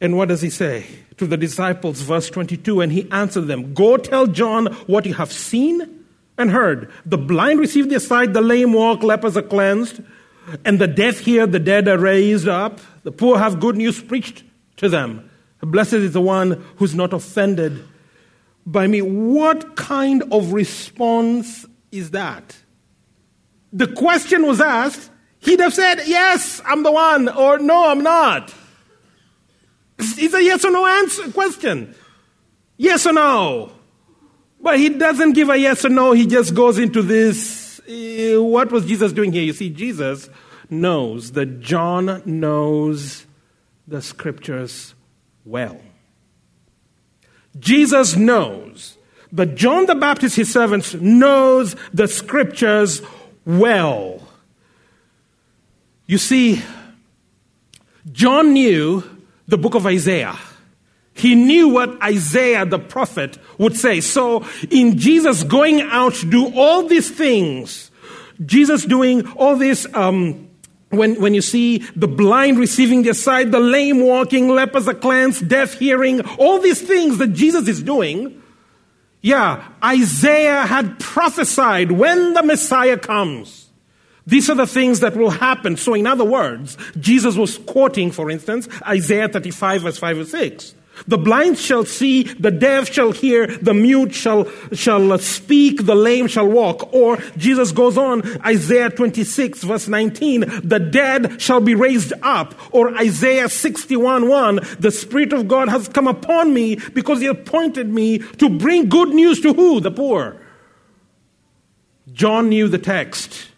And 0.00 0.16
what 0.16 0.28
does 0.28 0.40
he 0.40 0.48
say 0.48 0.86
to 1.18 1.26
the 1.26 1.36
disciples? 1.36 2.00
Verse 2.00 2.30
22 2.30 2.80
And 2.80 2.90
he 2.90 3.06
answered 3.10 3.42
them, 3.42 3.74
Go 3.74 3.98
tell 3.98 4.26
John 4.26 4.66
what 4.86 5.04
you 5.04 5.12
have 5.12 5.30
seen 5.30 5.99
and 6.40 6.50
heard. 6.50 6.90
The 7.06 7.18
blind 7.18 7.60
receive 7.60 7.88
their 7.88 8.00
sight, 8.00 8.32
the 8.32 8.40
lame 8.40 8.72
walk, 8.72 9.02
lepers 9.02 9.36
are 9.36 9.42
cleansed, 9.42 10.00
and 10.64 10.78
the 10.78 10.88
deaf 10.88 11.20
hear, 11.20 11.46
the 11.46 11.58
dead 11.58 11.86
are 11.88 11.98
raised 11.98 12.48
up, 12.48 12.80
the 13.02 13.12
poor 13.12 13.38
have 13.38 13.60
good 13.60 13.76
news 13.76 14.02
preached 14.02 14.42
to 14.76 14.88
them. 14.88 15.30
Blessed 15.62 15.94
is 15.94 16.12
the 16.12 16.20
one 16.20 16.64
who's 16.76 16.94
not 16.94 17.12
offended 17.12 17.84
by 18.66 18.86
me. 18.86 19.02
What 19.02 19.76
kind 19.76 20.22
of 20.32 20.52
response 20.52 21.66
is 21.92 22.12
that? 22.12 22.56
The 23.72 23.86
question 23.86 24.46
was 24.46 24.60
asked, 24.60 25.10
he'd 25.40 25.60
have 25.60 25.74
said, 25.74 26.02
Yes, 26.06 26.60
I'm 26.64 26.82
the 26.82 26.90
one, 26.92 27.28
or 27.28 27.58
No, 27.58 27.88
I'm 27.88 28.02
not. 28.02 28.54
It's 29.98 30.34
a 30.34 30.42
yes 30.42 30.64
or 30.64 30.70
no 30.70 30.86
answer 30.86 31.30
question. 31.30 31.94
Yes 32.78 33.06
or 33.06 33.12
no? 33.12 33.72
But 34.60 34.78
he 34.78 34.90
doesn't 34.90 35.32
give 35.32 35.48
a 35.48 35.56
yes 35.56 35.84
or 35.84 35.88
no, 35.88 36.12
he 36.12 36.26
just 36.26 36.54
goes 36.54 36.78
into 36.78 37.02
this. 37.02 37.80
Uh, 37.80 38.42
what 38.42 38.70
was 38.70 38.86
Jesus 38.86 39.12
doing 39.12 39.32
here? 39.32 39.42
You 39.42 39.52
see, 39.52 39.70
Jesus 39.70 40.28
knows 40.68 41.32
that 41.32 41.60
John 41.60 42.22
knows 42.24 43.26
the 43.88 44.02
scriptures 44.02 44.94
well. 45.44 45.80
Jesus 47.58 48.16
knows 48.16 48.96
that 49.32 49.54
John 49.56 49.86
the 49.86 49.94
Baptist, 49.94 50.36
his 50.36 50.52
servants, 50.52 50.94
knows 50.94 51.74
the 51.92 52.06
scriptures 52.06 53.02
well. 53.44 54.22
You 56.06 56.18
see, 56.18 56.62
John 58.12 58.52
knew 58.52 59.02
the 59.48 59.58
book 59.58 59.74
of 59.74 59.86
Isaiah. 59.86 60.36
He 61.20 61.34
knew 61.34 61.68
what 61.68 62.02
Isaiah 62.02 62.64
the 62.64 62.78
prophet 62.78 63.36
would 63.58 63.76
say. 63.76 64.00
So, 64.00 64.46
in 64.70 64.98
Jesus 64.98 65.42
going 65.42 65.82
out 65.82 66.14
to 66.14 66.30
do 66.30 66.50
all 66.54 66.86
these 66.86 67.10
things, 67.10 67.90
Jesus 68.44 68.86
doing 68.86 69.26
all 69.32 69.56
this, 69.56 69.86
um, 69.94 70.48
when, 70.88 71.20
when 71.20 71.34
you 71.34 71.42
see 71.42 71.78
the 71.94 72.08
blind 72.08 72.58
receiving 72.58 73.02
their 73.02 73.14
sight, 73.14 73.50
the 73.50 73.60
lame 73.60 74.00
walking, 74.00 74.48
lepers 74.48 74.88
are 74.88 74.94
cleansed, 74.94 75.46
deaf 75.46 75.74
hearing, 75.74 76.22
all 76.38 76.58
these 76.58 76.80
things 76.80 77.18
that 77.18 77.28
Jesus 77.28 77.68
is 77.68 77.82
doing, 77.82 78.42
yeah, 79.20 79.68
Isaiah 79.84 80.66
had 80.66 80.98
prophesied 80.98 81.92
when 81.92 82.32
the 82.32 82.42
Messiah 82.42 82.96
comes. 82.96 83.68
These 84.26 84.48
are 84.48 84.54
the 84.54 84.66
things 84.66 85.00
that 85.00 85.16
will 85.16 85.30
happen. 85.30 85.76
So, 85.76 85.92
in 85.94 86.06
other 86.06 86.24
words, 86.24 86.78
Jesus 86.98 87.36
was 87.36 87.58
quoting, 87.58 88.10
for 88.10 88.30
instance, 88.30 88.68
Isaiah 88.86 89.28
35, 89.28 89.82
verse 89.82 89.98
5 89.98 90.18
or 90.18 90.24
6. 90.24 90.74
The 91.06 91.18
blind 91.18 91.58
shall 91.58 91.84
see, 91.84 92.24
the 92.24 92.50
deaf 92.50 92.92
shall 92.92 93.12
hear, 93.12 93.46
the 93.46 93.74
mute 93.74 94.14
shall, 94.14 94.48
shall 94.72 95.18
speak, 95.18 95.86
the 95.86 95.94
lame 95.94 96.26
shall 96.26 96.46
walk. 96.46 96.92
Or 96.92 97.16
Jesus 97.36 97.72
goes 97.72 97.96
on, 97.96 98.22
Isaiah 98.44 98.90
26 98.90 99.62
verse 99.62 99.88
19, 99.88 100.60
the 100.62 100.78
dead 100.78 101.40
shall 101.40 101.60
be 101.60 101.74
raised 101.74 102.12
up. 102.22 102.54
Or 102.74 102.94
Isaiah 102.96 103.48
61 103.48 104.28
1, 104.28 104.60
the 104.78 104.90
Spirit 104.90 105.32
of 105.32 105.48
God 105.48 105.68
has 105.68 105.88
come 105.88 106.06
upon 106.06 106.52
me 106.52 106.76
because 106.76 107.20
he 107.20 107.26
appointed 107.26 107.88
me 107.88 108.18
to 108.18 108.48
bring 108.48 108.88
good 108.88 109.08
news 109.10 109.40
to 109.40 109.54
who? 109.54 109.80
The 109.80 109.90
poor. 109.90 110.36
John 112.12 112.48
knew 112.48 112.68
the 112.68 112.78
text. 112.78 113.48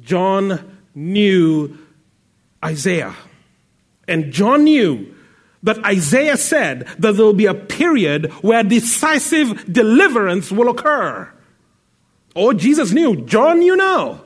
John 0.00 0.78
knew 0.94 1.78
Isaiah. 2.64 3.14
And 4.08 4.32
John 4.32 4.64
knew 4.64 5.09
but 5.62 5.84
Isaiah 5.84 6.36
said 6.36 6.86
that 6.98 7.16
there 7.16 7.24
will 7.24 7.32
be 7.32 7.46
a 7.46 7.54
period 7.54 8.30
where 8.42 8.62
decisive 8.62 9.70
deliverance 9.72 10.50
will 10.50 10.68
occur. 10.68 11.30
Oh, 12.34 12.52
Jesus 12.52 12.92
knew. 12.92 13.24
John, 13.26 13.60
you 13.60 13.76
know. 13.76 14.22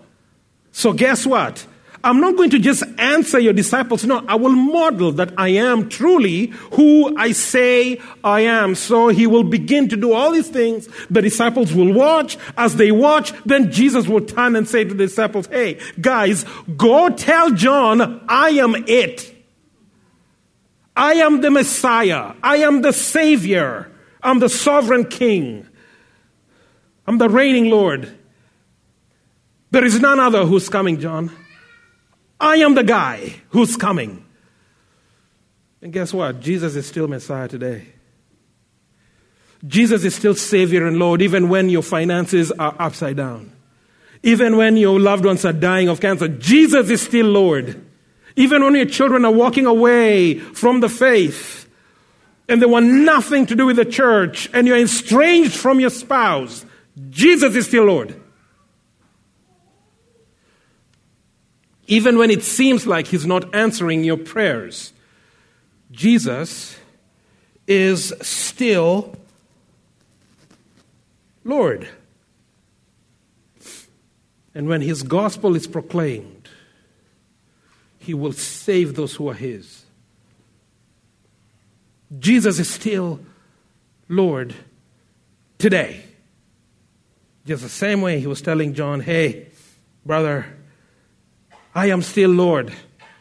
So, 0.73 0.92
guess 0.92 1.27
what? 1.27 1.66
I'm 2.05 2.20
not 2.20 2.37
going 2.37 2.51
to 2.51 2.59
just 2.59 2.83
answer 2.99 3.38
your 3.38 3.55
disciples. 3.55 4.05
No, 4.05 4.23
I 4.29 4.35
will 4.35 4.51
model 4.53 5.12
that 5.12 5.33
I 5.38 5.49
am 5.49 5.88
truly 5.88 6.49
who 6.73 7.16
I 7.16 7.33
say 7.33 7.99
I 8.23 8.42
am. 8.42 8.75
So 8.75 9.09
he 9.09 9.27
will 9.27 9.42
begin 9.42 9.88
to 9.88 9.97
do 9.97 10.12
all 10.12 10.31
these 10.31 10.51
things. 10.51 10.87
The 11.09 11.23
disciples 11.23 11.73
will 11.73 11.94
watch. 11.94 12.37
As 12.59 12.77
they 12.77 12.92
watch, 12.92 13.33
then 13.47 13.73
Jesus 13.73 14.07
will 14.07 14.20
turn 14.20 14.55
and 14.55 14.68
say 14.68 14.85
to 14.85 14.92
the 14.92 15.07
disciples, 15.07 15.47
Hey, 15.47 15.81
guys, 15.99 16.44
go 16.77 17.09
tell 17.09 17.51
John 17.53 18.23
I 18.29 18.51
am 18.51 18.85
it. 18.87 19.34
I 20.97 21.15
am 21.15 21.41
the 21.41 21.51
Messiah. 21.51 22.35
I 22.43 22.59
am 22.59 22.83
the 22.83 22.93
Savior. 22.93 23.91
I'm 24.23 24.39
the 24.39 24.49
sovereign 24.49 25.07
King. 25.07 25.67
I'm 27.07 27.19
the 27.19 27.29
reigning 27.29 27.71
Lord. 27.71 28.17
There 29.71 29.85
is 29.85 30.01
none 30.01 30.21
other 30.21 30.45
who's 30.47 30.69
coming, 30.69 31.01
John. 31.01 31.33
I 32.41 32.57
am 32.57 32.75
the 32.75 32.85
guy 32.85 33.35
who's 33.51 33.77
coming. 33.77 34.25
And 35.83 35.93
guess 35.93 36.15
what? 36.15 36.41
Jesus 36.41 36.77
is 36.77 36.87
still 36.87 37.09
Messiah 37.09 37.49
today. 37.49 37.89
Jesus 39.67 40.05
is 40.05 40.15
still 40.15 40.35
Savior 40.35 40.87
and 40.87 40.99
Lord, 40.99 41.23
even 41.23 41.49
when 41.49 41.69
your 41.69 41.83
finances 41.83 42.53
are 42.53 42.75
upside 42.79 43.17
down. 43.17 43.53
Even 44.23 44.57
when 44.57 44.77
your 44.77 44.99
loved 44.99 45.25
ones 45.25 45.45
are 45.45 45.53
dying 45.53 45.89
of 45.89 46.01
cancer, 46.01 46.29
Jesus 46.29 46.89
is 46.89 47.03
still 47.03 47.27
Lord. 47.27 47.84
Even 48.37 48.64
when 48.64 48.75
your 48.75 48.87
children 48.87 49.25
are 49.25 49.33
walking 49.33 49.66
away 49.66 50.38
from 50.38 50.81
the 50.81 50.88
faith 50.88 51.68
and 52.49 52.61
they 52.61 52.66
want 52.66 52.87
nothing 52.87 53.47
to 53.47 53.55
do 53.55 53.66
with 53.66 53.77
the 53.77 53.85
church 53.85 54.51
and 54.53 54.66
you're 54.66 54.79
estranged 54.79 55.55
from 55.55 55.79
your 55.81 55.90
spouse, 55.90 56.64
Jesus 57.11 57.55
is 57.55 57.66
still 57.66 57.85
Lord. 57.85 58.20
Even 61.87 62.18
when 62.18 62.31
it 62.31 62.42
seems 62.42 62.87
like 62.87 63.07
He's 63.07 63.27
not 63.27 63.55
answering 63.55 64.05
your 64.05 64.16
prayers, 64.16 64.92
Jesus 65.92 66.77
is 67.66 68.12
still 68.20 69.14
Lord. 71.44 71.88
And 74.55 74.68
when 74.68 74.81
His 74.81 75.03
gospel 75.03 75.55
is 75.57 75.66
proclaimed, 75.66 76.34
He 78.05 78.12
will 78.12 78.33
save 78.33 78.95
those 78.97 79.14
who 79.14 79.29
are 79.29 79.35
His. 79.35 79.83
Jesus 82.19 82.59
is 82.59 82.69
still 82.69 83.19
Lord 84.09 84.55
today. 85.59 86.03
Just 87.47 87.62
the 87.62 87.69
same 87.69 88.03
way 88.03 88.21
He 88.21 88.27
was 88.27 88.43
telling 88.43 88.75
John, 88.75 89.01
hey, 89.01 89.49
brother, 90.05 90.47
I 91.75 91.87
am 91.87 92.03
still 92.03 92.31
Lord. 92.31 92.73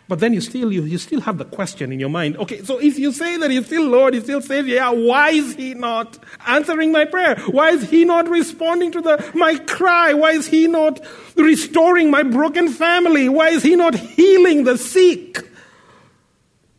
But 0.07 0.19
then 0.19 0.33
you 0.33 0.41
still 0.41 0.71
you, 0.71 0.83
you 0.83 0.97
still 0.97 1.21
have 1.21 1.37
the 1.37 1.45
question 1.45 1.91
in 1.91 1.99
your 1.99 2.09
mind. 2.09 2.37
Okay, 2.37 2.61
so 2.63 2.77
if 2.77 2.99
you 2.99 3.13
say 3.13 3.37
that 3.37 3.49
he's 3.49 3.65
still 3.65 3.87
Lord, 3.87 4.13
he's 4.13 4.23
still 4.23 4.41
Savior, 4.41 4.75
yeah, 4.75 4.89
why 4.89 5.29
is 5.29 5.55
he 5.55 5.73
not 5.73 6.17
answering 6.45 6.91
my 6.91 7.05
prayer? 7.05 7.37
Why 7.47 7.69
is 7.69 7.89
he 7.89 8.03
not 8.03 8.27
responding 8.27 8.91
to 8.91 9.01
the 9.01 9.31
my 9.33 9.55
cry? 9.55 10.13
Why 10.13 10.31
is 10.31 10.47
he 10.47 10.67
not 10.67 10.99
restoring 11.37 12.11
my 12.11 12.23
broken 12.23 12.69
family? 12.69 13.29
Why 13.29 13.49
is 13.49 13.63
he 13.63 13.75
not 13.75 13.95
healing 13.95 14.65
the 14.65 14.77
sick 14.77 15.39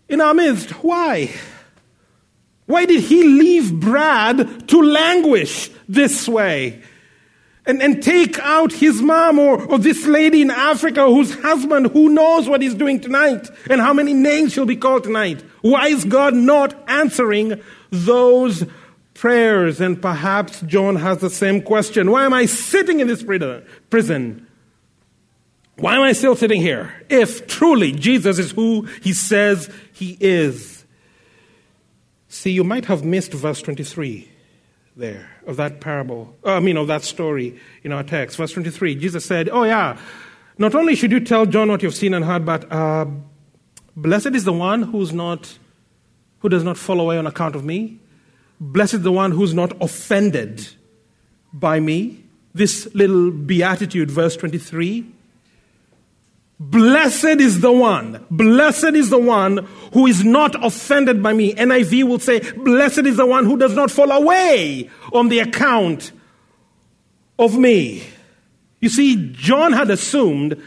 in 0.09 0.21
our 0.21 0.35
midst? 0.35 0.71
Why? 0.85 1.31
Why 2.67 2.85
did 2.85 3.03
he 3.03 3.23
leave 3.25 3.73
Brad 3.81 4.69
to 4.69 4.83
languish 4.83 5.71
this 5.89 6.29
way? 6.29 6.83
And, 7.67 7.83
and 7.83 8.03
take 8.03 8.39
out 8.41 8.73
his 8.73 9.01
mom 9.01 9.39
or, 9.39 9.63
or 9.63 9.79
this 9.79 10.07
lady 10.07 10.43
in 10.43 10.51
Africa 10.51 11.07
whose 11.07 11.35
husband, 11.35 11.87
who 11.89 12.11
knows 12.11 12.49
what 12.49 12.61
he's 12.61 12.75
doing 12.75 13.01
tonight 13.01 13.49
and 13.71 13.81
how 13.81 13.93
many 13.93 14.13
names 14.13 14.53
she'll 14.53 14.67
be 14.67 14.77
called 14.77 15.05
tonight. 15.05 15.43
Why 15.63 15.89
is 15.89 16.05
God 16.05 16.35
not 16.35 16.75
answering 16.89 17.61
those 17.91 18.65
prayers? 19.15 19.81
And 19.81 20.01
perhaps 20.01 20.61
John 20.63 20.97
has 20.97 21.19
the 21.19 21.31
same 21.31 21.63
question. 21.63 22.11
Why 22.11 22.27
am 22.27 22.35
I 22.35 22.47
sitting 22.47 23.01
in 23.01 23.09
this 23.09 23.25
prison? 23.91 24.47
Why 25.77 25.97
am 25.97 26.03
I 26.03 26.13
still 26.13 26.37
sitting 26.37 26.61
here? 26.61 26.95
If 27.09 27.47
truly 27.47 27.93
Jesus 27.93 28.39
is 28.39 28.51
who 28.53 28.83
he 29.03 29.13
says 29.13 29.73
he 29.93 30.17
is. 30.21 30.85
See, 32.29 32.51
you 32.51 32.63
might 32.63 32.85
have 32.87 33.05
missed 33.05 33.33
verse 33.33 33.63
23 33.63 34.29
there 34.97 35.34
of 35.47 35.57
that 35.57 35.81
parable, 35.81 36.37
uh, 36.45 36.55
I 36.55 36.61
mean, 36.61 36.77
of 36.77 36.87
that 36.89 37.03
story 37.03 37.59
in 37.83 37.93
our 37.93 38.03
text. 38.03 38.37
Verse 38.37 38.53
23, 38.53 38.95
Jesus 38.95 39.25
said, 39.25 39.49
Oh, 39.49 39.65
yeah, 39.65 39.99
not 40.59 40.75
only 40.75 40.95
should 40.95 41.11
you 41.13 41.21
tell 41.21 41.47
John 41.47 41.69
what 41.69 41.83
you've 41.83 41.95
seen 41.95 42.15
and 42.15 42.25
heard, 42.25 42.45
but 42.45 42.71
uh, 42.71 43.07
blessed 43.97 44.35
is 44.35 44.45
the 44.45 44.53
one 44.53 44.83
who's 44.83 45.13
not, 45.13 45.59
who 46.41 46.49
does 46.49 46.65
not 46.65 46.77
fall 46.77 47.01
away 47.01 47.19
on 47.19 47.27
account 47.27 47.57
of 47.57 47.65
me. 47.65 47.99
Blessed 48.61 48.95
is 48.95 49.03
the 49.03 49.13
one 49.13 49.33
who's 49.33 49.53
not 49.55 49.73
offended 49.83 50.69
by 51.53 51.81
me. 51.81 52.25
This 52.55 52.89
little 52.95 53.31
beatitude, 53.31 54.11
verse 54.11 54.37
23, 54.37 55.05
Blessed 56.61 57.41
is 57.41 57.61
the 57.61 57.73
one, 57.73 58.25
blessed 58.31 58.95
is 58.95 59.11
the 59.11 59.19
one 59.19 59.67
who 59.93 60.07
is 60.07 60.25
not 60.25 60.55
offended 60.65 61.23
by 61.23 61.33
me. 61.33 61.53
NIV 61.55 62.05
will 62.05 62.21
say, 62.21 62.41
Blessed 62.53 63.07
is 63.07 63.17
the 63.17 63.27
one 63.27 63.45
who 63.45 63.57
does 63.57 63.75
not 63.75 63.91
fall 63.91 64.11
away 64.13 64.89
on 65.13 65.29
the 65.29 65.41
account 65.41 66.13
of 67.39 67.59
me. 67.59 68.05
You 68.81 68.89
see, 68.89 69.33
John 69.33 69.73
had 69.73 69.91
assumed, 69.91 70.63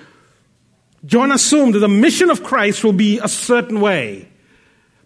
John 1.05 1.31
assumed 1.31 1.75
that 1.75 1.79
the 1.79 1.87
mission 1.87 2.29
of 2.29 2.43
Christ 2.43 2.83
will 2.83 2.93
be 2.93 3.19
a 3.19 3.29
certain 3.29 3.79
way. 3.79 4.27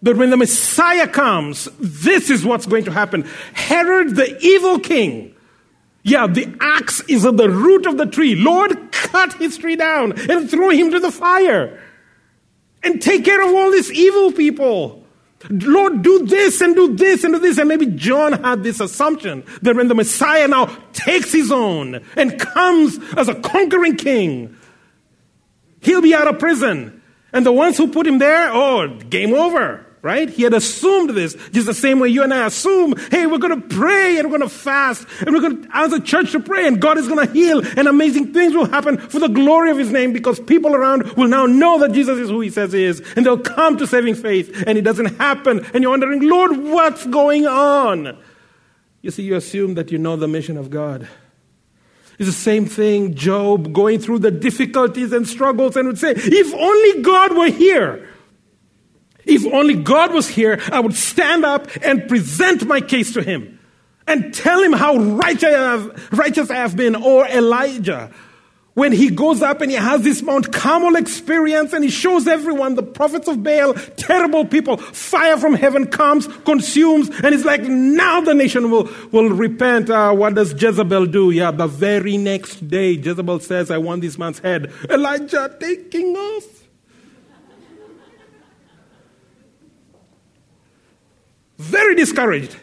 But 0.02 0.16
when 0.16 0.30
the 0.30 0.36
Messiah 0.36 1.06
comes, 1.06 1.68
this 1.78 2.28
is 2.28 2.44
what's 2.44 2.66
going 2.66 2.84
to 2.84 2.90
happen. 2.90 3.22
Herod, 3.54 4.16
the 4.16 4.36
evil 4.40 4.80
king, 4.80 5.34
yeah, 6.02 6.26
the 6.26 6.54
axe 6.60 7.00
is 7.08 7.24
at 7.24 7.36
the 7.36 7.48
root 7.48 7.86
of 7.86 7.96
the 7.96 8.06
tree. 8.06 8.34
Lord, 8.34 8.90
cut 8.90 9.34
his 9.34 9.56
tree 9.56 9.76
down 9.76 10.12
and 10.28 10.50
throw 10.50 10.70
him 10.70 10.90
to 10.90 11.00
the 11.00 11.12
fire. 11.12 11.80
And 12.82 13.00
take 13.00 13.24
care 13.24 13.40
of 13.40 13.54
all 13.54 13.70
these 13.70 13.92
evil 13.92 14.32
people. 14.32 15.04
Lord, 15.48 16.02
do 16.02 16.26
this 16.26 16.60
and 16.60 16.74
do 16.74 16.94
this 16.94 17.22
and 17.22 17.34
do 17.34 17.40
this. 17.40 17.58
And 17.58 17.68
maybe 17.68 17.86
John 17.86 18.32
had 18.32 18.64
this 18.64 18.80
assumption 18.80 19.44
that 19.62 19.76
when 19.76 19.88
the 19.88 19.94
Messiah 19.94 20.48
now 20.48 20.66
takes 20.92 21.32
his 21.32 21.52
own 21.52 22.04
and 22.16 22.38
comes 22.38 22.98
as 23.16 23.28
a 23.28 23.34
conquering 23.36 23.96
king, 23.96 24.56
he'll 25.80 26.02
be 26.02 26.14
out 26.14 26.26
of 26.26 26.40
prison. 26.40 27.00
And 27.32 27.46
the 27.46 27.52
ones 27.52 27.76
who 27.76 27.88
put 27.88 28.06
him 28.06 28.18
there, 28.18 28.50
oh, 28.52 28.88
game 28.88 29.34
over 29.34 29.86
right? 30.02 30.28
He 30.28 30.42
had 30.42 30.52
assumed 30.52 31.10
this, 31.10 31.34
just 31.52 31.66
the 31.66 31.74
same 31.74 32.00
way 32.00 32.08
you 32.08 32.24
and 32.24 32.34
I 32.34 32.46
assume, 32.46 32.96
hey, 33.12 33.26
we're 33.26 33.38
going 33.38 33.60
to 33.60 33.68
pray 33.68 34.18
and 34.18 34.30
we're 34.30 34.36
going 34.36 34.50
to 34.50 34.54
fast 34.54 35.06
and 35.20 35.32
we're 35.32 35.40
going 35.40 35.62
to, 35.62 35.68
as 35.72 35.92
a 35.92 36.00
church 36.00 36.32
to 36.32 36.40
pray 36.40 36.66
and 36.66 36.80
God 36.80 36.98
is 36.98 37.06
going 37.06 37.24
to 37.24 37.32
heal 37.32 37.62
and 37.78 37.86
amazing 37.86 38.32
things 38.32 38.52
will 38.52 38.66
happen 38.66 38.98
for 38.98 39.20
the 39.20 39.28
glory 39.28 39.70
of 39.70 39.78
His 39.78 39.92
name 39.92 40.12
because 40.12 40.40
people 40.40 40.74
around 40.74 41.04
will 41.12 41.28
now 41.28 41.46
know 41.46 41.78
that 41.78 41.92
Jesus 41.92 42.18
is 42.18 42.28
who 42.28 42.40
He 42.40 42.50
says 42.50 42.72
He 42.72 42.82
is 42.82 43.00
and 43.14 43.24
they'll 43.24 43.38
come 43.38 43.76
to 43.78 43.86
saving 43.86 44.16
faith 44.16 44.64
and 44.66 44.76
it 44.76 44.82
doesn't 44.82 45.18
happen 45.18 45.64
and 45.72 45.82
you're 45.82 45.92
wondering, 45.92 46.28
Lord, 46.28 46.56
what's 46.56 47.06
going 47.06 47.46
on? 47.46 48.18
You 49.02 49.12
see, 49.12 49.22
you 49.22 49.36
assume 49.36 49.74
that 49.74 49.92
you 49.92 49.98
know 49.98 50.16
the 50.16 50.28
mission 50.28 50.56
of 50.56 50.68
God. 50.68 51.08
It's 52.18 52.28
the 52.28 52.32
same 52.32 52.66
thing, 52.66 53.14
Job 53.14 53.72
going 53.72 53.98
through 54.00 54.20
the 54.20 54.30
difficulties 54.30 55.12
and 55.12 55.26
struggles 55.26 55.76
and 55.76 55.86
would 55.88 55.98
say, 55.98 56.12
if 56.16 56.54
only 56.54 57.02
God 57.02 57.36
were 57.36 57.50
here. 57.50 58.08
If 59.24 59.46
only 59.52 59.74
God 59.74 60.12
was 60.12 60.28
here, 60.28 60.60
I 60.70 60.80
would 60.80 60.94
stand 60.94 61.44
up 61.44 61.68
and 61.82 62.08
present 62.08 62.66
my 62.66 62.80
case 62.80 63.12
to 63.14 63.22
him 63.22 63.58
and 64.06 64.34
tell 64.34 64.60
him 64.62 64.72
how 64.72 64.96
righteous 64.96 66.50
I 66.50 66.54
have, 66.54 66.76
been. 66.76 66.96
Or 66.96 67.26
Elijah, 67.26 68.10
when 68.74 68.90
he 68.90 69.10
goes 69.10 69.42
up 69.42 69.60
and 69.60 69.70
he 69.70 69.76
has 69.76 70.02
this 70.02 70.22
Mount 70.22 70.52
Carmel 70.52 70.96
experience 70.96 71.72
and 71.72 71.84
he 71.84 71.90
shows 71.90 72.26
everyone, 72.26 72.74
the 72.74 72.82
prophets 72.82 73.28
of 73.28 73.42
Baal, 73.42 73.74
terrible 73.74 74.44
people, 74.44 74.78
fire 74.78 75.36
from 75.36 75.54
heaven 75.54 75.86
comes, 75.86 76.26
consumes, 76.26 77.10
and 77.22 77.34
it's 77.34 77.44
like, 77.44 77.62
now 77.62 78.20
the 78.22 78.34
nation 78.34 78.70
will, 78.70 78.90
will 79.12 79.28
repent. 79.28 79.90
Uh, 79.90 80.12
what 80.14 80.34
does 80.34 80.60
Jezebel 80.60 81.06
do? 81.06 81.30
Yeah, 81.30 81.50
the 81.50 81.66
very 81.66 82.16
next 82.16 82.68
day, 82.68 82.92
Jezebel 82.92 83.40
says, 83.40 83.70
I 83.70 83.78
want 83.78 84.00
this 84.00 84.18
man's 84.18 84.38
head. 84.38 84.72
Elijah 84.88 85.54
taking 85.60 86.16
off 86.16 86.61
very 91.62 91.94
discouraged. 91.94 92.56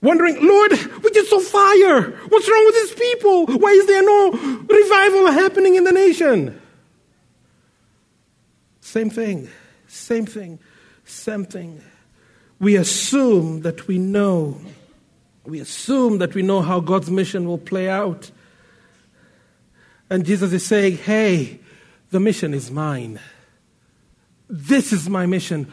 Wondering, 0.00 0.36
Lord, 0.46 0.72
we 1.02 1.10
just 1.12 1.30
fire. 1.50 2.10
What's 2.28 2.48
wrong 2.48 2.64
with 2.66 2.74
these 2.74 2.94
people? 2.94 3.46
Why 3.46 3.70
is 3.70 3.86
there 3.86 4.02
no 4.02 4.30
revival 4.30 5.32
happening 5.32 5.76
in 5.76 5.84
the 5.84 5.92
nation? 5.92 6.60
Same 8.80 9.10
thing, 9.10 9.48
same 9.88 10.26
thing, 10.26 10.58
same 11.04 11.44
thing. 11.44 11.82
We 12.60 12.76
assume 12.76 13.62
that 13.62 13.86
we 13.88 13.98
know. 13.98 14.60
We 15.44 15.60
assume 15.60 16.18
that 16.18 16.34
we 16.34 16.42
know 16.42 16.62
how 16.62 16.80
God's 16.80 17.10
mission 17.10 17.46
will 17.46 17.58
play 17.58 17.88
out. 17.88 18.30
And 20.10 20.24
Jesus 20.24 20.52
is 20.52 20.64
saying, 20.64 20.98
hey, 20.98 21.60
the 22.10 22.20
mission 22.20 22.54
is 22.54 22.70
mine. 22.70 23.20
This 24.48 24.92
is 24.92 25.08
my 25.08 25.26
mission. 25.26 25.72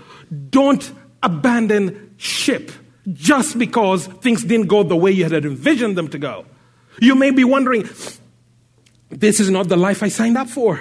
Don't 0.49 0.91
abandon 1.23 2.13
ship 2.17 2.71
just 3.13 3.57
because 3.57 4.07
things 4.07 4.43
didn't 4.43 4.67
go 4.67 4.83
the 4.83 4.95
way 4.95 5.11
you 5.11 5.23
had 5.23 5.45
envisioned 5.45 5.97
them 5.97 6.07
to 6.09 6.19
go. 6.19 6.45
You 6.99 7.15
may 7.15 7.31
be 7.31 7.43
wondering, 7.43 7.89
this 9.09 9.39
is 9.39 9.49
not 9.49 9.67
the 9.69 9.77
life 9.77 10.03
I 10.03 10.07
signed 10.07 10.37
up 10.37 10.49
for. 10.49 10.79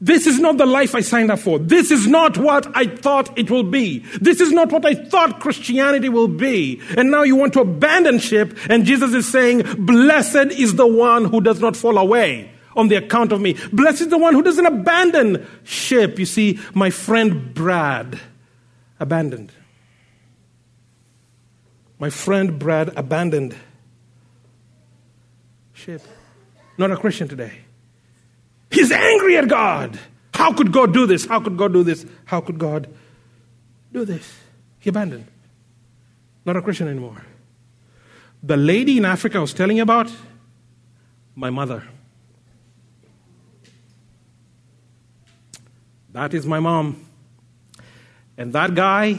This 0.00 0.26
is 0.26 0.38
not 0.38 0.58
the 0.58 0.66
life 0.66 0.94
I 0.94 1.00
signed 1.00 1.30
up 1.30 1.38
for. 1.38 1.58
This 1.58 1.90
is 1.90 2.06
not 2.06 2.36
what 2.36 2.66
I 2.76 2.86
thought 2.86 3.36
it 3.38 3.50
will 3.50 3.62
be. 3.62 4.00
This 4.20 4.40
is 4.40 4.52
not 4.52 4.70
what 4.70 4.84
I 4.84 4.94
thought 4.94 5.40
Christianity 5.40 6.10
will 6.10 6.28
be. 6.28 6.82
And 6.96 7.10
now 7.10 7.22
you 7.22 7.34
want 7.34 7.54
to 7.54 7.60
abandon 7.60 8.18
ship, 8.18 8.58
and 8.68 8.84
Jesus 8.84 9.14
is 9.14 9.26
saying, 9.26 9.62
Blessed 9.86 10.52
is 10.52 10.74
the 10.74 10.86
one 10.86 11.24
who 11.24 11.40
does 11.40 11.60
not 11.60 11.76
fall 11.76 11.96
away 11.96 12.50
on 12.74 12.88
the 12.88 12.96
account 12.96 13.32
of 13.32 13.40
me. 13.40 13.56
Blessed 13.72 14.02
is 14.02 14.08
the 14.08 14.18
one 14.18 14.34
who 14.34 14.42
doesn't 14.42 14.66
abandon 14.66 15.46
ship. 15.64 16.18
You 16.18 16.26
see, 16.26 16.58
my 16.74 16.90
friend 16.90 17.54
Brad 17.54 18.20
abandoned. 18.98 19.52
My 21.98 22.10
friend 22.10 22.58
Brad 22.58 22.92
abandoned 22.96 23.56
ship. 25.72 26.02
Not 26.78 26.90
a 26.90 26.96
Christian 26.96 27.28
today. 27.28 27.52
He's 28.70 28.92
angry 28.92 29.38
at 29.38 29.48
God. 29.48 29.98
How 30.34 30.52
could 30.52 30.72
God 30.72 30.92
do 30.92 31.06
this? 31.06 31.24
How 31.24 31.40
could 31.40 31.56
God 31.56 31.72
do 31.72 31.82
this? 31.82 32.04
How 32.26 32.40
could 32.40 32.58
God 32.58 32.88
do 33.92 34.04
this? 34.04 34.38
He 34.78 34.90
abandoned. 34.90 35.26
Not 36.44 36.56
a 36.56 36.62
Christian 36.62 36.88
anymore. 36.88 37.22
The 38.42 38.56
lady 38.56 38.98
in 38.98 39.04
Africa 39.04 39.38
I 39.38 39.40
was 39.40 39.54
telling 39.54 39.78
you 39.78 39.82
about, 39.82 40.12
my 41.34 41.50
mother. 41.50 41.82
That 46.12 46.34
is 46.34 46.46
my 46.46 46.60
mom. 46.60 47.05
And 48.38 48.52
that 48.52 48.74
guy, 48.74 49.18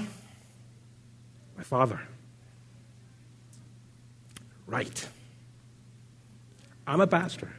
my 1.57 1.63
father. 1.63 1.99
Right. 4.67 5.07
I'm 6.85 7.01
a 7.01 7.07
pastor 7.07 7.51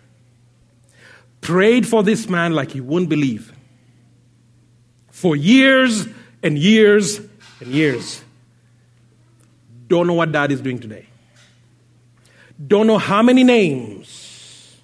prayed 1.40 1.86
for 1.86 2.02
this 2.02 2.28
man 2.28 2.52
like 2.52 2.74
you 2.74 2.84
wouldn't 2.84 3.08
believe 3.08 3.52
for 5.10 5.34
years 5.34 6.06
and 6.42 6.58
years 6.58 7.20
and 7.60 7.68
years. 7.68 8.22
Don't 9.86 10.06
know 10.06 10.14
what 10.14 10.30
dad 10.30 10.52
is 10.52 10.60
doing 10.60 10.78
today. 10.78 11.06
Don't 12.66 12.86
know 12.86 12.98
how 12.98 13.22
many 13.22 13.44
names 13.44 14.76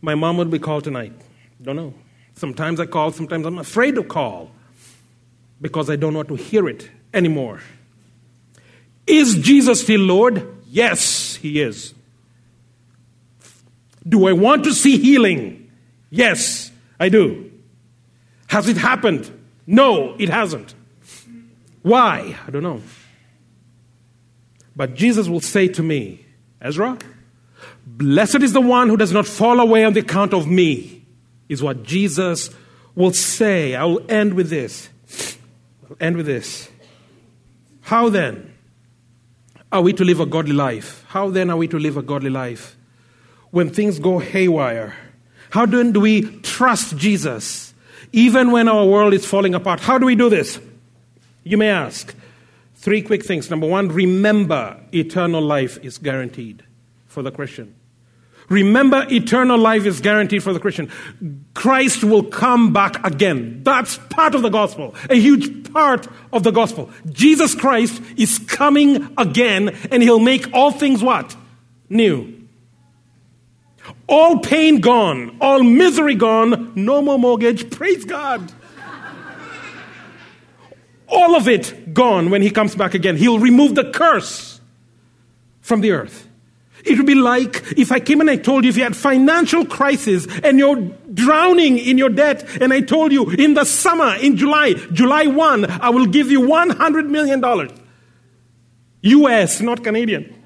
my 0.00 0.14
mom 0.14 0.36
would 0.36 0.50
be 0.50 0.58
called 0.58 0.84
tonight. 0.84 1.14
Don't 1.62 1.76
know. 1.76 1.94
Sometimes 2.34 2.80
I 2.80 2.86
call, 2.86 3.12
sometimes 3.12 3.46
I'm 3.46 3.58
afraid 3.58 3.94
to 3.94 4.02
call 4.02 4.50
because 5.62 5.88
I 5.88 5.96
don't 5.96 6.14
want 6.14 6.28
to 6.28 6.34
hear 6.34 6.68
it 6.68 6.90
anymore. 7.14 7.60
Is 9.06 9.36
Jesus 9.36 9.80
still 9.80 10.00
Lord? 10.00 10.46
Yes, 10.66 11.36
He 11.36 11.62
is. 11.62 11.94
Do 14.06 14.26
I 14.26 14.32
want 14.32 14.64
to 14.64 14.74
see 14.74 14.98
healing? 14.98 15.70
Yes, 16.10 16.70
I 17.00 17.08
do. 17.08 17.50
Has 18.48 18.68
it 18.68 18.76
happened? 18.76 19.30
No, 19.66 20.14
it 20.18 20.28
hasn't. 20.28 20.74
Why? 21.82 22.36
I 22.46 22.50
don't 22.50 22.62
know. 22.62 22.82
But 24.74 24.94
Jesus 24.94 25.28
will 25.28 25.40
say 25.40 25.68
to 25.68 25.82
me, 25.82 26.24
Ezra, 26.60 26.98
blessed 27.86 28.42
is 28.42 28.52
the 28.52 28.60
one 28.60 28.88
who 28.88 28.96
does 28.96 29.12
not 29.12 29.26
fall 29.26 29.60
away 29.60 29.84
on 29.84 29.92
the 29.92 30.00
account 30.00 30.34
of 30.34 30.46
me, 30.46 31.04
is 31.48 31.62
what 31.62 31.82
Jesus 31.82 32.50
will 32.94 33.12
say. 33.12 33.74
I 33.74 33.84
will 33.84 34.04
end 34.08 34.34
with 34.34 34.50
this. 34.50 34.88
End 36.00 36.16
with 36.16 36.26
this. 36.26 36.70
How 37.82 38.08
then 38.08 38.54
are 39.70 39.82
we 39.82 39.92
to 39.94 40.04
live 40.04 40.20
a 40.20 40.26
godly 40.26 40.52
life? 40.52 41.04
How 41.08 41.30
then 41.30 41.50
are 41.50 41.56
we 41.56 41.68
to 41.68 41.78
live 41.78 41.96
a 41.96 42.02
godly 42.02 42.30
life? 42.30 42.76
When 43.50 43.70
things 43.70 43.98
go 43.98 44.18
haywire, 44.18 44.94
how 45.50 45.66
do 45.66 46.00
we 46.00 46.22
trust 46.40 46.96
Jesus 46.96 47.74
even 48.12 48.50
when 48.50 48.68
our 48.68 48.86
world 48.86 49.14
is 49.14 49.26
falling 49.26 49.54
apart? 49.54 49.80
How 49.80 49.98
do 49.98 50.06
we 50.06 50.14
do 50.14 50.30
this? 50.30 50.58
You 51.44 51.56
may 51.58 51.68
ask. 51.68 52.14
Three 52.76 53.02
quick 53.02 53.24
things. 53.24 53.50
Number 53.50 53.66
one, 53.66 53.88
remember 53.88 54.80
eternal 54.92 55.40
life 55.40 55.78
is 55.84 55.98
guaranteed 55.98 56.64
for 57.06 57.22
the 57.22 57.30
Christian. 57.30 57.74
Remember, 58.52 59.06
eternal 59.10 59.56
life 59.56 59.86
is 59.86 60.02
guaranteed 60.02 60.42
for 60.42 60.52
the 60.52 60.60
Christian. 60.60 60.90
Christ 61.54 62.04
will 62.04 62.22
come 62.22 62.74
back 62.74 63.04
again. 63.04 63.62
That's 63.62 63.96
part 64.10 64.34
of 64.34 64.42
the 64.42 64.50
gospel, 64.50 64.94
a 65.08 65.14
huge 65.14 65.72
part 65.72 66.06
of 66.34 66.42
the 66.42 66.50
gospel. 66.50 66.90
Jesus 67.10 67.54
Christ 67.54 68.02
is 68.18 68.38
coming 68.38 69.08
again, 69.16 69.70
and 69.90 70.02
he'll 70.02 70.18
make 70.18 70.52
all 70.52 70.70
things 70.70 71.02
what? 71.02 71.34
New. 71.88 72.46
All 74.06 74.40
pain 74.40 74.80
gone, 74.80 75.38
all 75.40 75.62
misery 75.62 76.14
gone, 76.14 76.72
no 76.74 77.00
more 77.00 77.18
mortgage. 77.18 77.70
Praise 77.70 78.04
God. 78.04 78.52
all 81.08 81.34
of 81.36 81.48
it 81.48 81.94
gone 81.94 82.28
when 82.28 82.42
he 82.42 82.50
comes 82.50 82.74
back 82.74 82.92
again. 82.92 83.16
He'll 83.16 83.38
remove 83.38 83.74
the 83.74 83.90
curse 83.90 84.60
from 85.62 85.80
the 85.80 85.92
earth. 85.92 86.28
It 86.84 86.96
would 86.98 87.06
be 87.06 87.14
like 87.14 87.62
if 87.76 87.92
I 87.92 88.00
came 88.00 88.20
and 88.20 88.30
I 88.30 88.36
told 88.36 88.64
you 88.64 88.70
if 88.70 88.76
you 88.76 88.82
had 88.82 88.96
financial 88.96 89.64
crisis 89.64 90.26
and 90.42 90.58
you're 90.58 90.80
drowning 91.14 91.78
in 91.78 91.98
your 91.98 92.08
debt 92.08 92.46
and 92.60 92.72
I 92.72 92.80
told 92.80 93.12
you 93.12 93.30
in 93.30 93.54
the 93.54 93.64
summer, 93.64 94.16
in 94.16 94.36
July, 94.36 94.74
July 94.92 95.26
1, 95.26 95.64
I 95.64 95.90
will 95.90 96.06
give 96.06 96.30
you 96.30 96.40
$100 96.40 97.08
million. 97.08 97.42
US, 99.02 99.60
not 99.60 99.84
Canadian. 99.84 100.41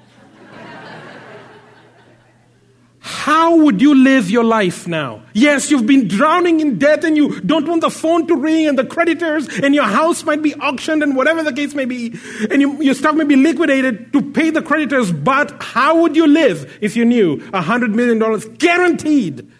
How 3.26 3.56
would 3.56 3.80
you 3.82 3.92
live 3.92 4.30
your 4.30 4.44
life 4.44 4.86
now? 4.86 5.20
Yes, 5.32 5.68
you've 5.68 5.84
been 5.84 6.06
drowning 6.06 6.60
in 6.60 6.78
debt 6.78 7.02
and 7.02 7.16
you 7.16 7.40
don't 7.40 7.66
want 7.66 7.80
the 7.80 7.90
phone 7.90 8.28
to 8.28 8.36
ring 8.36 8.68
and 8.68 8.78
the 8.78 8.84
creditors 8.84 9.48
and 9.48 9.74
your 9.74 9.82
house 9.82 10.22
might 10.22 10.42
be 10.42 10.54
auctioned 10.54 11.02
and 11.02 11.16
whatever 11.16 11.42
the 11.42 11.52
case 11.52 11.74
may 11.74 11.86
be 11.86 12.14
and 12.52 12.60
you, 12.60 12.80
your 12.80 12.94
stuff 12.94 13.16
may 13.16 13.24
be 13.24 13.34
liquidated 13.34 14.12
to 14.12 14.22
pay 14.30 14.50
the 14.50 14.62
creditors. 14.62 15.10
But 15.10 15.60
how 15.60 16.02
would 16.02 16.14
you 16.14 16.28
live 16.28 16.78
if 16.80 16.94
you 16.94 17.04
knew 17.04 17.42
a 17.52 17.60
hundred 17.60 17.96
million 17.96 18.20
dollars 18.20 18.44
guaranteed 18.44 19.50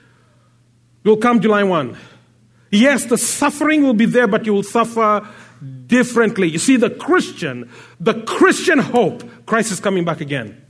will 1.03 1.17
come 1.17 1.41
July 1.41 1.65
1? 1.65 1.99
Yes, 2.71 3.07
the 3.07 3.19
suffering 3.19 3.83
will 3.83 3.95
be 3.95 4.07
there, 4.07 4.29
but 4.29 4.47
you 4.47 4.55
will 4.55 4.63
suffer 4.63 5.27
differently. 5.89 6.47
You 6.47 6.61
see, 6.61 6.77
the 6.77 6.91
Christian, 6.91 7.69
the 7.99 8.15
Christian 8.15 8.79
hope, 8.79 9.29
Christ 9.45 9.73
is 9.73 9.81
coming 9.81 10.05
back 10.05 10.21
again. 10.21 10.65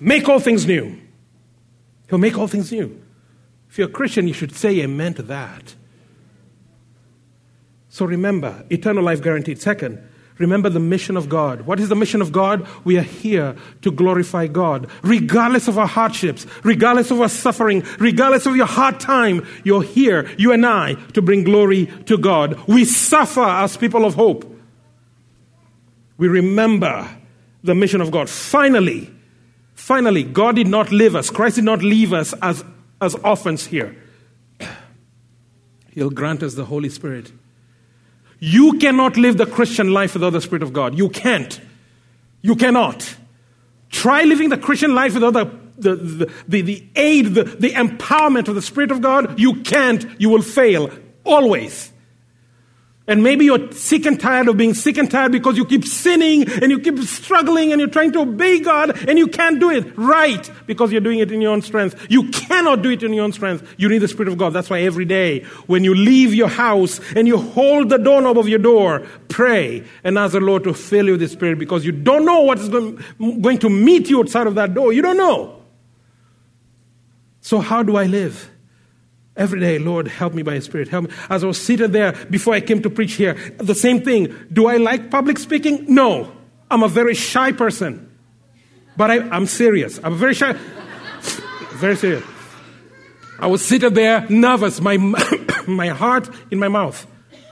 Make 0.00 0.28
all 0.28 0.40
things 0.40 0.66
new. 0.66 0.98
He'll 2.08 2.18
make 2.18 2.38
all 2.38 2.48
things 2.48 2.72
new. 2.72 3.00
If 3.70 3.78
you're 3.78 3.88
a 3.88 3.92
Christian, 3.92 4.26
you 4.26 4.34
should 4.34 4.54
say 4.54 4.80
amen 4.80 5.14
to 5.14 5.22
that. 5.22 5.74
So 7.88 8.04
remember, 8.04 8.64
eternal 8.70 9.04
life 9.04 9.22
guaranteed. 9.22 9.60
Second, 9.60 10.02
remember 10.38 10.70
the 10.70 10.80
mission 10.80 11.16
of 11.16 11.28
God. 11.28 11.62
What 11.62 11.80
is 11.80 11.88
the 11.88 11.96
mission 11.96 12.22
of 12.22 12.32
God? 12.32 12.66
We 12.84 12.96
are 12.96 13.02
here 13.02 13.56
to 13.82 13.90
glorify 13.90 14.46
God. 14.46 14.88
Regardless 15.02 15.68
of 15.68 15.78
our 15.78 15.86
hardships, 15.86 16.46
regardless 16.64 17.10
of 17.10 17.20
our 17.20 17.28
suffering, 17.28 17.84
regardless 17.98 18.46
of 18.46 18.56
your 18.56 18.66
hard 18.66 19.00
time, 19.00 19.46
you're 19.64 19.82
here, 19.82 20.30
you 20.38 20.52
and 20.52 20.64
I, 20.64 20.94
to 21.12 21.20
bring 21.22 21.44
glory 21.44 21.86
to 22.06 22.16
God. 22.16 22.58
We 22.66 22.84
suffer 22.84 23.42
as 23.42 23.76
people 23.76 24.04
of 24.04 24.14
hope. 24.14 24.54
We 26.16 26.28
remember 26.28 27.08
the 27.62 27.74
mission 27.74 28.00
of 28.00 28.10
God. 28.10 28.28
Finally, 28.30 29.12
Finally, 29.78 30.24
God 30.24 30.56
did 30.56 30.66
not 30.66 30.90
leave 30.90 31.14
us, 31.14 31.30
Christ 31.30 31.54
did 31.54 31.64
not 31.64 31.82
leave 31.82 32.12
us 32.12 32.34
as, 32.42 32.64
as 33.00 33.14
orphans 33.14 33.64
here. 33.64 33.96
He'll 35.92 36.10
grant 36.10 36.42
us 36.42 36.54
the 36.54 36.64
Holy 36.64 36.88
Spirit. 36.88 37.30
You 38.40 38.78
cannot 38.78 39.16
live 39.16 39.38
the 39.38 39.46
Christian 39.46 39.92
life 39.92 40.14
without 40.14 40.30
the 40.30 40.40
Spirit 40.40 40.64
of 40.64 40.72
God. 40.72 40.98
You 40.98 41.08
can't. 41.08 41.60
You 42.42 42.56
cannot. 42.56 43.16
Try 43.88 44.24
living 44.24 44.48
the 44.48 44.58
Christian 44.58 44.94
life 44.94 45.14
without 45.14 45.32
the, 45.32 45.44
the, 45.78 45.94
the, 45.94 46.32
the, 46.48 46.62
the 46.62 46.86
aid, 46.96 47.26
the, 47.34 47.44
the 47.44 47.70
empowerment 47.70 48.48
of 48.48 48.56
the 48.56 48.62
Spirit 48.62 48.90
of 48.90 49.00
God. 49.00 49.38
You 49.38 49.62
can't. 49.62 50.04
You 50.20 50.28
will 50.28 50.42
fail. 50.42 50.90
Always. 51.24 51.92
And 53.08 53.22
maybe 53.22 53.46
you're 53.46 53.72
sick 53.72 54.04
and 54.04 54.20
tired 54.20 54.48
of 54.48 54.58
being 54.58 54.74
sick 54.74 54.98
and 54.98 55.10
tired 55.10 55.32
because 55.32 55.56
you 55.56 55.64
keep 55.64 55.86
sinning 55.86 56.46
and 56.46 56.70
you 56.70 56.78
keep 56.78 56.98
struggling 57.00 57.72
and 57.72 57.80
you're 57.80 57.88
trying 57.88 58.12
to 58.12 58.20
obey 58.20 58.60
God 58.60 59.08
and 59.08 59.18
you 59.18 59.26
can't 59.26 59.58
do 59.58 59.70
it 59.70 59.96
right 59.96 60.50
because 60.66 60.92
you're 60.92 61.00
doing 61.00 61.18
it 61.18 61.32
in 61.32 61.40
your 61.40 61.52
own 61.52 61.62
strength. 61.62 62.06
You 62.10 62.28
cannot 62.28 62.82
do 62.82 62.90
it 62.90 63.02
in 63.02 63.14
your 63.14 63.24
own 63.24 63.32
strength. 63.32 63.66
You 63.78 63.88
need 63.88 63.98
the 63.98 64.08
Spirit 64.08 64.28
of 64.28 64.36
God. 64.36 64.52
That's 64.52 64.68
why 64.68 64.82
every 64.82 65.06
day 65.06 65.40
when 65.66 65.84
you 65.84 65.94
leave 65.94 66.34
your 66.34 66.48
house 66.48 67.00
and 67.16 67.26
you 67.26 67.38
hold 67.38 67.88
the 67.88 67.96
doorknob 67.96 68.38
of 68.38 68.46
your 68.46 68.58
door, 68.58 69.06
pray 69.28 69.84
and 70.04 70.18
ask 70.18 70.34
the 70.34 70.40
Lord 70.40 70.64
to 70.64 70.74
fill 70.74 71.06
you 71.06 71.12
with 71.12 71.20
the 71.20 71.28
Spirit 71.28 71.58
because 71.58 71.86
you 71.86 71.92
don't 71.92 72.26
know 72.26 72.40
what 72.40 72.58
is 72.58 72.68
going 72.68 73.58
to 73.58 73.70
meet 73.70 74.10
you 74.10 74.20
outside 74.20 74.46
of 74.46 74.54
that 74.56 74.74
door. 74.74 74.92
You 74.92 75.00
don't 75.00 75.16
know. 75.16 75.62
So, 77.40 77.60
how 77.60 77.82
do 77.82 77.96
I 77.96 78.04
live? 78.04 78.50
Every 79.38 79.60
day, 79.60 79.78
Lord, 79.78 80.08
help 80.08 80.34
me 80.34 80.42
by 80.42 80.54
your 80.54 80.60
Spirit. 80.60 80.88
Help 80.88 81.04
me. 81.04 81.10
As 81.30 81.44
I 81.44 81.46
was 81.46 81.60
seated 81.60 81.92
there 81.92 82.12
before 82.28 82.54
I 82.54 82.60
came 82.60 82.82
to 82.82 82.90
preach 82.90 83.14
here, 83.14 83.34
the 83.58 83.74
same 83.74 84.02
thing. 84.02 84.34
Do 84.52 84.66
I 84.66 84.78
like 84.78 85.10
public 85.10 85.38
speaking? 85.38 85.86
No. 85.94 86.32
I'm 86.68 86.82
a 86.82 86.88
very 86.88 87.14
shy 87.14 87.52
person. 87.52 88.10
But 88.96 89.12
I, 89.12 89.36
am 89.36 89.46
serious. 89.46 90.00
I'm 90.02 90.16
very 90.16 90.34
shy. 90.34 90.52
very 91.74 91.94
serious. 91.96 92.24
I 93.38 93.46
was 93.46 93.64
seated 93.64 93.94
there, 93.94 94.26
nervous, 94.28 94.80
my, 94.80 94.96
my 95.68 95.88
heart 95.88 96.28
in 96.50 96.58
my 96.58 96.66
mouth. 96.66 97.06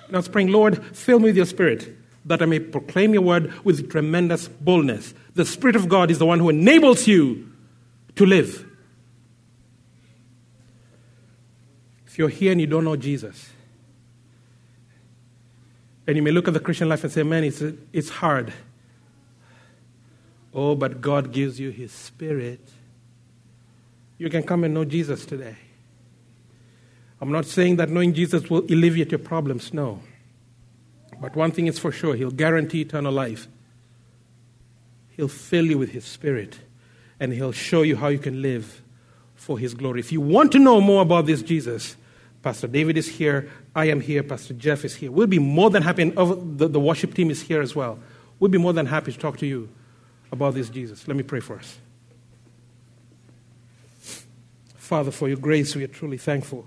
And 0.09 0.17
I 0.17 0.19
was 0.19 0.29
praying, 0.29 0.49
Lord, 0.49 0.85
fill 0.97 1.21
me 1.21 1.27
with 1.27 1.37
your 1.37 1.47
Spirit 1.47 1.97
that 2.25 2.43
I 2.43 2.47
may 2.47 2.59
proclaim 2.59 3.15
your 3.15 3.23
word 3.23 3.53
with 3.65 3.89
tremendous 3.89 4.49
boldness. 4.49 5.15
The 5.35 5.45
Spirit 5.45 5.77
of 5.77 5.89
God 5.89 6.11
is 6.11 6.19
the 6.19 6.27
one 6.27 6.41
who 6.41 6.49
enables 6.49 7.07
you 7.07 7.53
to 8.17 8.27
live. 8.27 8.67
If 12.17 12.21
you're 12.21 12.29
here 12.31 12.53
and 12.53 12.59
you 12.59 12.67
don't 12.67 12.85
know 12.85 12.97
Jesus, 12.97 13.51
and 16.07 16.17
you 16.17 16.23
may 16.23 16.31
look 16.31 16.49
at 16.49 16.55
the 16.55 16.61
Christian 16.61 16.89
life 16.89 17.05
and 17.05 17.13
say, 17.13 17.23
man, 17.23 17.45
it's, 17.45 17.63
it's 17.93 18.09
hard. 18.09 18.55
Oh, 20.55 20.75
but 20.75 21.03
God 21.03 21.31
gives 21.31 21.61
you 21.61 21.69
His 21.69 21.93
Spirit. 21.93 22.67
You 24.17 24.31
can 24.31 24.45
come 24.45 24.65
and 24.65 24.73
know 24.73 24.87
Jesus 24.87 25.27
today. 25.27 25.57
I'm 27.21 27.31
not 27.31 27.45
saying 27.45 27.77
that 27.77 27.91
knowing 27.91 28.15
Jesus 28.15 28.49
will 28.49 28.65
alleviate 28.65 29.13
your 29.13 29.19
problems, 29.19 29.75
no. 29.75 30.01
But 31.21 31.37
one 31.37 31.53
thing 31.53 31.67
is 31.67 31.79
for 31.79 31.93
sure 31.93 32.15
He'll 32.15 32.31
guarantee 32.31 32.81
eternal 32.81 33.13
life. 33.13 33.47
He'll 35.11 35.29
fill 35.29 35.67
you 35.67 35.77
with 35.77 35.91
His 35.91 36.07
Spirit, 36.07 36.61
and 37.21 37.35
He'll 37.35 37.53
show 37.53 37.83
you 37.83 37.97
how 37.97 38.09
you 38.09 38.19
can 38.19 38.41
live 38.41 38.81
for 39.35 39.59
His 39.59 39.75
glory. 39.75 40.01
If 40.01 40.13
you 40.13 40.23
want 40.23 40.51
to 40.53 40.59
know 40.59 40.81
more 40.81 41.03
about 41.03 41.27
this 41.27 41.43
Jesus, 41.43 41.95
Pastor 42.47 42.69
David 42.69 42.97
is 42.97 43.09
here. 43.09 43.51
I 43.75 43.87
am 43.87 44.01
here. 44.01 44.23
Pastor 44.23 44.55
Jeff 44.55 44.85
is 44.85 44.95
here. 44.95 45.11
We'll 45.11 45.27
be 45.27 45.41
more 45.41 45.69
than 45.69 45.83
happy, 45.83 46.03
and 46.03 46.15
the, 46.57 46.69
the 46.69 46.79
worship 46.79 47.13
team 47.13 47.29
is 47.29 47.43
here 47.43 47.61
as 47.61 47.75
well. 47.75 47.99
We'll 48.39 48.53
be 48.53 48.57
more 48.57 48.73
than 48.73 48.87
happy 48.87 49.11
to 49.11 49.19
talk 49.19 49.39
to 49.39 49.47
you 49.47 49.69
about 50.31 50.55
this 50.55 50.71
Jesus. 50.71 51.09
Let 51.09 51.17
me 51.17 51.25
pray 51.25 51.41
for 51.41 51.59
us. 51.59 51.77
Father, 54.77 55.11
for 55.11 55.27
your 55.27 55.39
grace, 55.39 55.75
we 55.75 55.83
are 55.83 55.89
truly 55.89 56.19
thankful. 56.19 56.65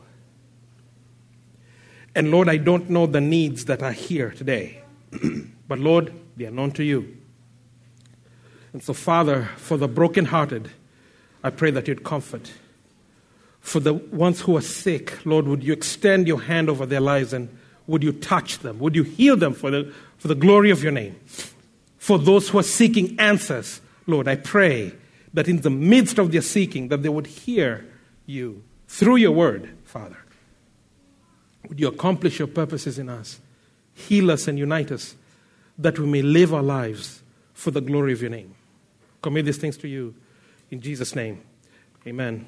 And 2.13 2.30
Lord, 2.30 2.49
I 2.49 2.57
don't 2.57 2.89
know 2.89 3.05
the 3.05 3.21
needs 3.21 3.63
that 3.63 3.82
are 3.82 3.93
here 3.93 4.32
today, 4.32 4.82
but 5.69 5.80
Lord, 5.80 6.11
they 6.36 6.45
are 6.45 6.51
known 6.51 6.71
to 6.71 6.84
you. 6.84 7.15
And 8.73 8.84
so, 8.84 8.93
Father, 8.93 9.47
for 9.55 9.77
the 9.77 9.88
brokenhearted, 9.88 10.71
I 11.41 11.51
pray 11.51 11.71
that 11.71 11.88
you'd 11.88 12.03
comfort 12.03 12.51
for 13.62 13.80
the 13.80 13.93
ones 13.93 14.41
who 14.41 14.57
are 14.57 14.62
sick, 14.62 15.26
Lord, 15.26 15.47
would 15.47 15.64
you 15.64 15.74
extend 15.74 16.28
your 16.28 16.41
hand 16.41 16.70
over 16.70 16.86
their 16.86 17.01
lives 17.01 17.34
and 17.34 17.49
would 17.88 18.03
you 18.03 18.12
touch 18.12 18.60
them? 18.60 18.80
Would 18.80 18.95
you 18.95 19.03
heal 19.03 19.36
them 19.36 19.53
for 19.53 19.72
the, 19.72 19.93
for 20.18 20.28
the 20.28 20.36
glory 20.36 20.70
of 20.72 20.84
your 20.84 20.91
name? 20.91 21.20
For 21.97 22.18
those 22.18 22.49
who 22.49 22.60
are 22.60 22.64
seeking 22.64 23.20
answers, 23.20 23.82
Lord, 24.07 24.28
I 24.28 24.36
pray 24.36 24.93
that 25.34 25.47
in 25.47 25.62
the 25.62 25.70
midst 25.70 26.18
of 26.18 26.32
their 26.32 26.41
seeking, 26.41 26.88
that 26.88 27.03
they 27.03 27.10
would 27.10 27.28
hear 27.28 27.86
you 28.26 28.64
through 28.88 29.18
your 29.18 29.32
word, 29.32 29.70
Father. 29.84 30.18
Would 31.68 31.80
you 31.80 31.88
accomplish 31.88 32.39
your 32.39 32.47
purposes 32.47 32.97
in 32.97 33.10
us? 33.10 33.39
Heal 33.93 34.32
us 34.32 34.47
and 34.47 34.57
unite 34.57 34.91
us 34.91 35.16
that 35.80 35.97
we 35.97 36.05
may 36.05 36.22
live 36.22 36.53
our 36.53 36.62
lives 36.62 37.24
for 37.53 37.72
the 37.72 37.82
glory 37.82 38.14
of 38.14 38.22
your 38.22 38.30
name. 38.30 38.53
Commit 39.22 39.45
these 39.45 39.57
things 39.57 39.78
to 39.78 39.88
you 39.88 40.14
in 40.70 40.82
Jesus' 40.82 41.16
name. 41.16 41.41
Amen. 42.05 42.45